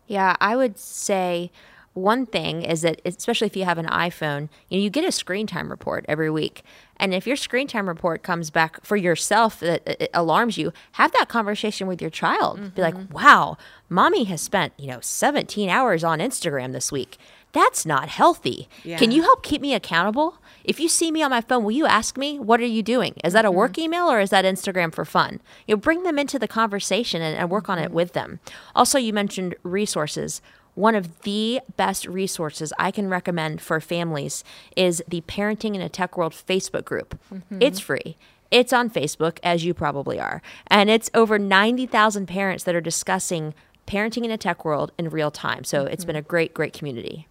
Yeah, 0.08 0.36
I 0.40 0.56
would 0.56 0.80
say 0.80 1.52
one 1.98 2.26
thing 2.26 2.62
is 2.62 2.84
that 2.84 3.02
especially 3.06 3.48
if 3.48 3.56
you 3.56 3.66
have 3.66 3.78
an 3.78 3.88
iPhone, 3.88 4.50
you 4.70 4.78
know, 4.78 4.84
you 4.84 4.90
get 4.90 5.04
a 5.04 5.12
screen 5.12 5.48
time 5.48 5.70
report 5.70 6.06
every 6.08 6.30
week. 6.30 6.64
And 6.98 7.14
if 7.14 7.26
your 7.26 7.36
screen 7.36 7.68
time 7.68 7.88
report 7.88 8.24
comes 8.24 8.50
back 8.50 8.84
for 8.84 8.98
yourself 8.98 9.60
that 9.60 9.82
it 9.86 10.10
alarms 10.14 10.58
you, 10.58 10.74
have 10.94 11.12
that 11.14 11.30
conversation 11.30 11.88
with 11.88 12.02
your 12.02 12.12
child. 12.12 12.60
Mm-hmm. 12.60 12.70
Be 12.70 12.82
like, 12.82 12.96
mm-hmm. 12.96 13.14
"Wow, 13.14 13.58
mommy 13.90 14.26
has 14.26 14.42
spent, 14.42 14.74
you 14.78 14.88
know, 14.88 15.00
17 15.02 15.70
hours 15.70 16.04
on 16.04 16.20
Instagram 16.20 16.74
this 16.74 16.92
week. 16.92 17.18
That's 17.54 17.86
not 17.86 18.10
healthy. 18.10 18.68
Yeah. 18.84 18.98
Can 18.98 19.12
you 19.12 19.22
help 19.22 19.42
keep 19.42 19.62
me 19.62 19.74
accountable? 19.74 20.38
If 20.64 20.80
you 20.80 20.90
see 20.90 21.12
me 21.12 21.24
on 21.24 21.32
my 21.32 21.42
phone, 21.42 21.64
will 21.64 21.72
you 21.72 21.86
ask 21.86 22.18
me, 22.18 22.38
what 22.38 22.60
are 22.60 22.66
you 22.66 22.84
doing? 22.84 23.16
Is 23.24 23.34
that 23.34 23.46
a 23.46 23.52
work 23.52 23.74
mm-hmm. 23.74 23.82
email 23.82 24.12
or 24.12 24.20
is 24.20 24.30
that 24.32 24.46
Instagram 24.46 24.94
for 24.94 25.06
fun? 25.06 25.40
You 25.66 25.76
know, 25.76 25.80
bring 25.80 26.04
them 26.04 26.20
into 26.20 26.38
the 26.38 26.48
conversation 26.48 27.22
and, 27.22 27.38
and 27.38 27.50
work 27.50 27.70
on 27.70 27.80
it 27.80 27.86
mm-hmm. 27.86 27.96
with 27.96 28.14
them. 28.14 28.40
Also, 28.76 29.00
you 29.00 29.14
mentioned 29.14 29.56
resources 29.64 30.42
one 30.78 30.94
of 30.94 31.22
the 31.24 31.60
best 31.76 32.06
resources 32.06 32.72
I 32.78 32.92
can 32.92 33.10
recommend 33.10 33.62
for 33.62 33.82
families 33.82 34.44
is 34.76 35.04
the 35.08 35.22
Parenting 35.22 35.74
in 35.74 35.82
a 35.82 35.90
Tech 35.90 36.16
World 36.16 36.34
Facebook 36.34 36.86
group. 36.86 37.20
Mm-hmm. 37.34 37.62
It's 37.62 37.80
free. 37.80 38.16
It's 38.52 38.72
on 38.72 38.92
Facebook, 38.92 39.40
as 39.42 39.66
you 39.66 39.74
probably 39.74 40.20
are. 40.20 40.42
And 40.68 40.92
it's 40.92 41.10
over 41.16 41.40
90,000 41.40 42.28
parents 42.28 42.64
that 42.64 42.76
are 42.76 42.82
discussing 42.82 43.56
parenting 43.88 44.24
in 44.24 44.30
a 44.30 44.38
tech 44.38 44.64
world 44.64 44.92
in 45.00 45.10
real 45.10 45.32
time. 45.32 45.64
So 45.64 45.84
mm-hmm. 45.84 45.94
it's 45.94 46.06
been 46.06 46.16
a 46.16 46.22
great, 46.22 46.54
great 46.54 46.74
community. 46.74 47.28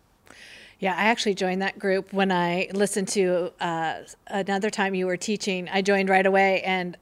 Yeah, 0.81 0.95
I 0.97 1.05
actually 1.05 1.35
joined 1.35 1.63
that 1.63 1.79
group 1.79 2.13
when 2.13 2.33
I 2.33 2.69
listened 2.75 3.09
to 3.09 3.53
uh, 3.61 4.01
another 4.27 4.71
time 4.71 4.95
you 4.97 5.07
were 5.07 5.17
teaching. 5.17 5.69
I 5.71 5.83
joined 5.83 6.09
right 6.09 6.27
away, 6.27 6.63
and 6.63 6.97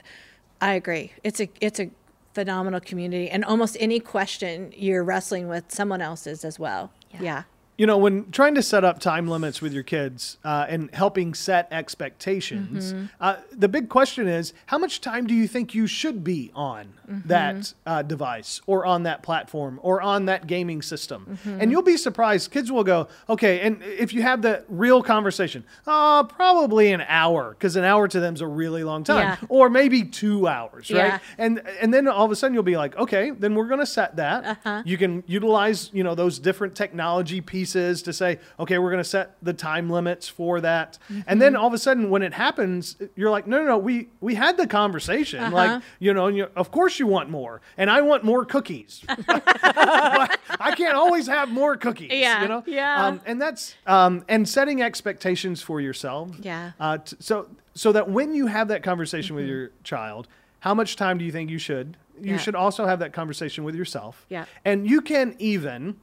I 0.60 0.74
agree. 0.74 1.12
It's 1.24 1.40
a 1.40 1.48
it's 1.60 1.80
a 1.80 1.90
phenomenal 2.34 2.80
community 2.80 3.30
and 3.30 3.44
almost 3.44 3.76
any 3.80 4.00
question 4.00 4.72
you're 4.76 5.04
wrestling 5.04 5.48
with 5.48 5.64
someone 5.72 6.02
else's 6.02 6.44
as 6.44 6.58
well. 6.58 6.90
Yeah, 7.12 7.22
yeah 7.22 7.42
you 7.76 7.86
know, 7.86 7.98
when 7.98 8.30
trying 8.30 8.54
to 8.54 8.62
set 8.62 8.84
up 8.84 9.00
time 9.00 9.26
limits 9.26 9.60
with 9.60 9.72
your 9.72 9.82
kids 9.82 10.38
uh, 10.44 10.66
and 10.68 10.94
helping 10.94 11.34
set 11.34 11.66
expectations, 11.72 12.92
mm-hmm. 12.92 13.06
uh, 13.20 13.36
the 13.50 13.68
big 13.68 13.88
question 13.88 14.28
is 14.28 14.52
how 14.66 14.78
much 14.78 15.00
time 15.00 15.26
do 15.26 15.34
you 15.34 15.48
think 15.48 15.74
you 15.74 15.88
should 15.88 16.22
be 16.22 16.52
on 16.54 16.94
mm-hmm. 17.08 17.28
that 17.28 17.74
uh, 17.84 18.02
device 18.02 18.60
or 18.66 18.86
on 18.86 19.02
that 19.02 19.24
platform 19.24 19.80
or 19.82 20.00
on 20.00 20.26
that 20.26 20.46
gaming 20.46 20.82
system? 20.82 21.26
Mm-hmm. 21.28 21.60
And 21.62 21.70
you'll 21.72 21.82
be 21.82 21.96
surprised. 21.96 22.52
Kids 22.52 22.70
will 22.70 22.84
go, 22.84 23.08
okay, 23.28 23.60
and 23.60 23.82
if 23.82 24.12
you 24.12 24.22
have 24.22 24.40
the 24.42 24.64
real 24.68 25.02
conversation, 25.02 25.64
uh, 25.84 26.22
probably 26.22 26.92
an 26.92 27.02
hour, 27.08 27.50
because 27.58 27.74
an 27.74 27.84
hour 27.84 28.06
to 28.06 28.20
them 28.20 28.34
is 28.34 28.40
a 28.40 28.46
really 28.46 28.84
long 28.84 29.02
time, 29.02 29.36
yeah. 29.40 29.46
or 29.48 29.68
maybe 29.68 30.04
two 30.04 30.46
hours, 30.46 30.92
right? 30.92 31.06
Yeah. 31.06 31.18
And 31.38 31.60
and 31.80 31.92
then 31.92 32.06
all 32.06 32.24
of 32.24 32.30
a 32.30 32.36
sudden 32.36 32.54
you'll 32.54 32.62
be 32.62 32.76
like, 32.76 32.96
okay, 32.96 33.30
then 33.30 33.56
we're 33.56 33.66
going 33.66 33.80
to 33.80 33.86
set 33.86 34.14
that. 34.16 34.44
Uh-huh. 34.44 34.82
You 34.86 34.96
can 34.96 35.24
utilize, 35.26 35.90
you 35.92 36.04
know, 36.04 36.14
those 36.14 36.38
different 36.38 36.76
technology 36.76 37.40
pieces 37.40 37.63
pieces 37.64 38.02
to 38.02 38.12
say, 38.12 38.38
okay, 38.60 38.76
we're 38.78 38.90
going 38.90 39.02
to 39.02 39.08
set 39.08 39.36
the 39.42 39.54
time 39.54 39.88
limits 39.88 40.28
for 40.28 40.60
that. 40.60 40.98
Mm-hmm. 41.04 41.20
And 41.26 41.40
then 41.40 41.56
all 41.56 41.66
of 41.66 41.72
a 41.72 41.78
sudden, 41.78 42.10
when 42.10 42.22
it 42.22 42.34
happens, 42.34 42.96
you're 43.16 43.30
like, 43.30 43.46
no, 43.46 43.58
no, 43.58 43.64
no, 43.64 43.78
we 43.78 44.08
we 44.20 44.34
had 44.34 44.58
the 44.58 44.66
conversation. 44.66 45.40
Uh-huh. 45.40 45.54
Like, 45.54 45.82
you 45.98 46.12
know, 46.12 46.28
you, 46.28 46.48
of 46.56 46.70
course 46.70 46.98
you 46.98 47.06
want 47.06 47.30
more, 47.30 47.62
and 47.78 47.90
I 47.90 48.02
want 48.02 48.22
more 48.22 48.44
cookies. 48.44 49.02
I 49.08 50.74
can't 50.76 50.96
always 50.96 51.26
have 51.26 51.48
more 51.48 51.76
cookies. 51.76 52.12
Yeah, 52.12 52.42
you 52.42 52.48
know. 52.48 52.62
Yeah. 52.66 53.06
Um, 53.06 53.20
and 53.24 53.40
that's 53.40 53.74
um, 53.86 54.24
and 54.28 54.46
setting 54.46 54.82
expectations 54.82 55.62
for 55.62 55.80
yourself. 55.80 56.30
Yeah. 56.40 56.72
Uh, 56.78 56.98
t- 56.98 57.16
so 57.18 57.48
so 57.74 57.92
that 57.92 58.10
when 58.10 58.34
you 58.34 58.46
have 58.46 58.68
that 58.68 58.82
conversation 58.82 59.36
mm-hmm. 59.36 59.42
with 59.42 59.48
your 59.48 59.70
child, 59.84 60.28
how 60.60 60.74
much 60.74 60.96
time 60.96 61.16
do 61.18 61.24
you 61.24 61.32
think 61.32 61.50
you 61.50 61.58
should? 61.58 61.96
You 62.20 62.32
yeah. 62.32 62.36
should 62.36 62.54
also 62.54 62.86
have 62.86 62.98
that 63.00 63.12
conversation 63.12 63.64
with 63.64 63.74
yourself. 63.74 64.26
Yeah. 64.28 64.44
And 64.64 64.88
you 64.88 65.00
can 65.00 65.34
even 65.38 65.96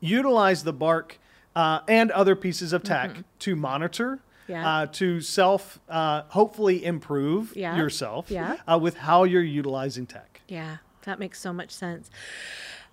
utilize 0.00 0.64
the 0.64 0.72
bark 0.72 1.18
uh, 1.54 1.80
and 1.88 2.10
other 2.10 2.36
pieces 2.36 2.72
of 2.72 2.82
tech 2.82 3.10
mm-hmm. 3.10 3.20
to 3.40 3.56
monitor 3.56 4.20
yeah. 4.48 4.68
Uh, 4.68 4.86
to 4.86 5.20
self 5.20 5.80
uh, 5.88 6.22
hopefully 6.28 6.84
improve 6.84 7.52
yeah. 7.56 7.76
yourself 7.76 8.30
yeah. 8.30 8.58
uh, 8.70 8.78
with 8.78 8.96
how 8.96 9.24
you're 9.24 9.42
utilizing 9.42 10.06
tech. 10.06 10.40
Yeah. 10.46 10.76
that 11.02 11.18
makes 11.18 11.40
so 11.40 11.52
much 11.52 11.72
sense. 11.72 12.10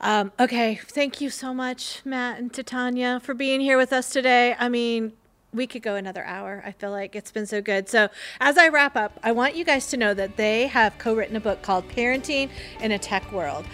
Um, 0.01 0.31
okay, 0.39 0.75
thank 0.87 1.21
you 1.21 1.29
so 1.29 1.53
much, 1.53 2.01
Matt 2.03 2.39
and 2.39 2.51
Titania, 2.51 3.19
for 3.19 3.33
being 3.33 3.61
here 3.61 3.77
with 3.77 3.93
us 3.93 4.09
today. 4.09 4.55
I 4.59 4.67
mean, 4.67 5.13
we 5.53 5.67
could 5.67 5.81
go 5.81 5.95
another 5.95 6.23
hour. 6.25 6.63
I 6.65 6.71
feel 6.71 6.91
like 6.91 7.15
it's 7.15 7.31
been 7.31 7.45
so 7.45 7.61
good. 7.61 7.87
So, 7.87 8.09
as 8.39 8.57
I 8.57 8.67
wrap 8.67 8.95
up, 8.95 9.19
I 9.23 9.31
want 9.31 9.55
you 9.55 9.63
guys 9.63 9.87
to 9.87 9.97
know 9.97 10.13
that 10.13 10.35
they 10.35 10.67
have 10.67 10.97
co 10.97 11.15
written 11.15 11.35
a 11.35 11.39
book 11.39 11.61
called 11.61 11.87
Parenting 11.89 12.49
in 12.81 12.91
a 12.91 12.99
Tech 12.99 13.31
World. 13.31 13.65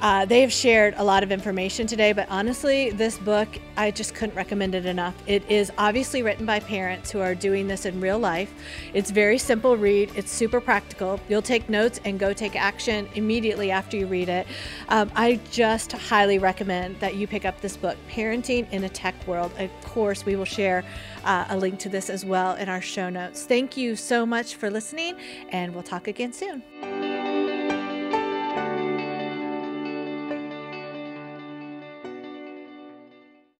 Uh, 0.00 0.24
they 0.24 0.40
have 0.40 0.52
shared 0.52 0.94
a 0.96 1.04
lot 1.04 1.22
of 1.22 1.30
information 1.30 1.86
today, 1.86 2.12
but 2.12 2.26
honestly, 2.30 2.90
this 2.90 3.18
book, 3.18 3.48
I 3.76 3.90
just 3.90 4.14
couldn't 4.14 4.34
recommend 4.34 4.74
it 4.74 4.86
enough. 4.86 5.14
It 5.26 5.48
is 5.50 5.70
obviously 5.76 6.22
written 6.22 6.46
by 6.46 6.60
parents 6.60 7.10
who 7.10 7.20
are 7.20 7.34
doing 7.34 7.68
this 7.68 7.84
in 7.84 8.00
real 8.00 8.18
life. 8.18 8.52
It's 8.94 9.10
very 9.10 9.36
simple 9.36 9.76
read, 9.76 10.10
it's 10.16 10.30
super 10.30 10.60
practical. 10.60 11.20
You'll 11.28 11.42
take 11.42 11.68
notes 11.68 12.00
and 12.04 12.18
go 12.18 12.32
take 12.32 12.56
action 12.56 13.08
immediately 13.14 13.70
after 13.70 13.98
you 13.98 14.06
read 14.06 14.30
it. 14.30 14.46
Um, 14.88 15.10
I 15.14 15.38
just 15.50 15.92
highly 15.92 16.38
recommend 16.38 16.98
that 17.00 17.16
you 17.16 17.26
pick 17.26 17.44
up 17.44 17.60
this 17.60 17.76
book, 17.76 17.98
Parenting 18.08 18.70
in 18.72 18.84
a 18.84 18.88
Tech 18.88 19.14
World. 19.26 19.52
Of 19.58 19.70
course, 19.82 20.24
we 20.24 20.34
will 20.34 20.46
share 20.46 20.82
uh, 21.24 21.44
a 21.50 21.58
link 21.58 21.78
to 21.80 21.90
this 21.90 22.08
as 22.08 22.24
well 22.24 22.54
in 22.54 22.70
our 22.70 22.80
show 22.80 23.10
notes. 23.10 23.44
Thank 23.44 23.76
you 23.76 23.96
so 23.96 24.24
much 24.24 24.54
for 24.54 24.70
listening, 24.70 25.16
and 25.50 25.74
we'll 25.74 25.82
talk 25.82 26.08
again 26.08 26.32
soon. 26.32 26.62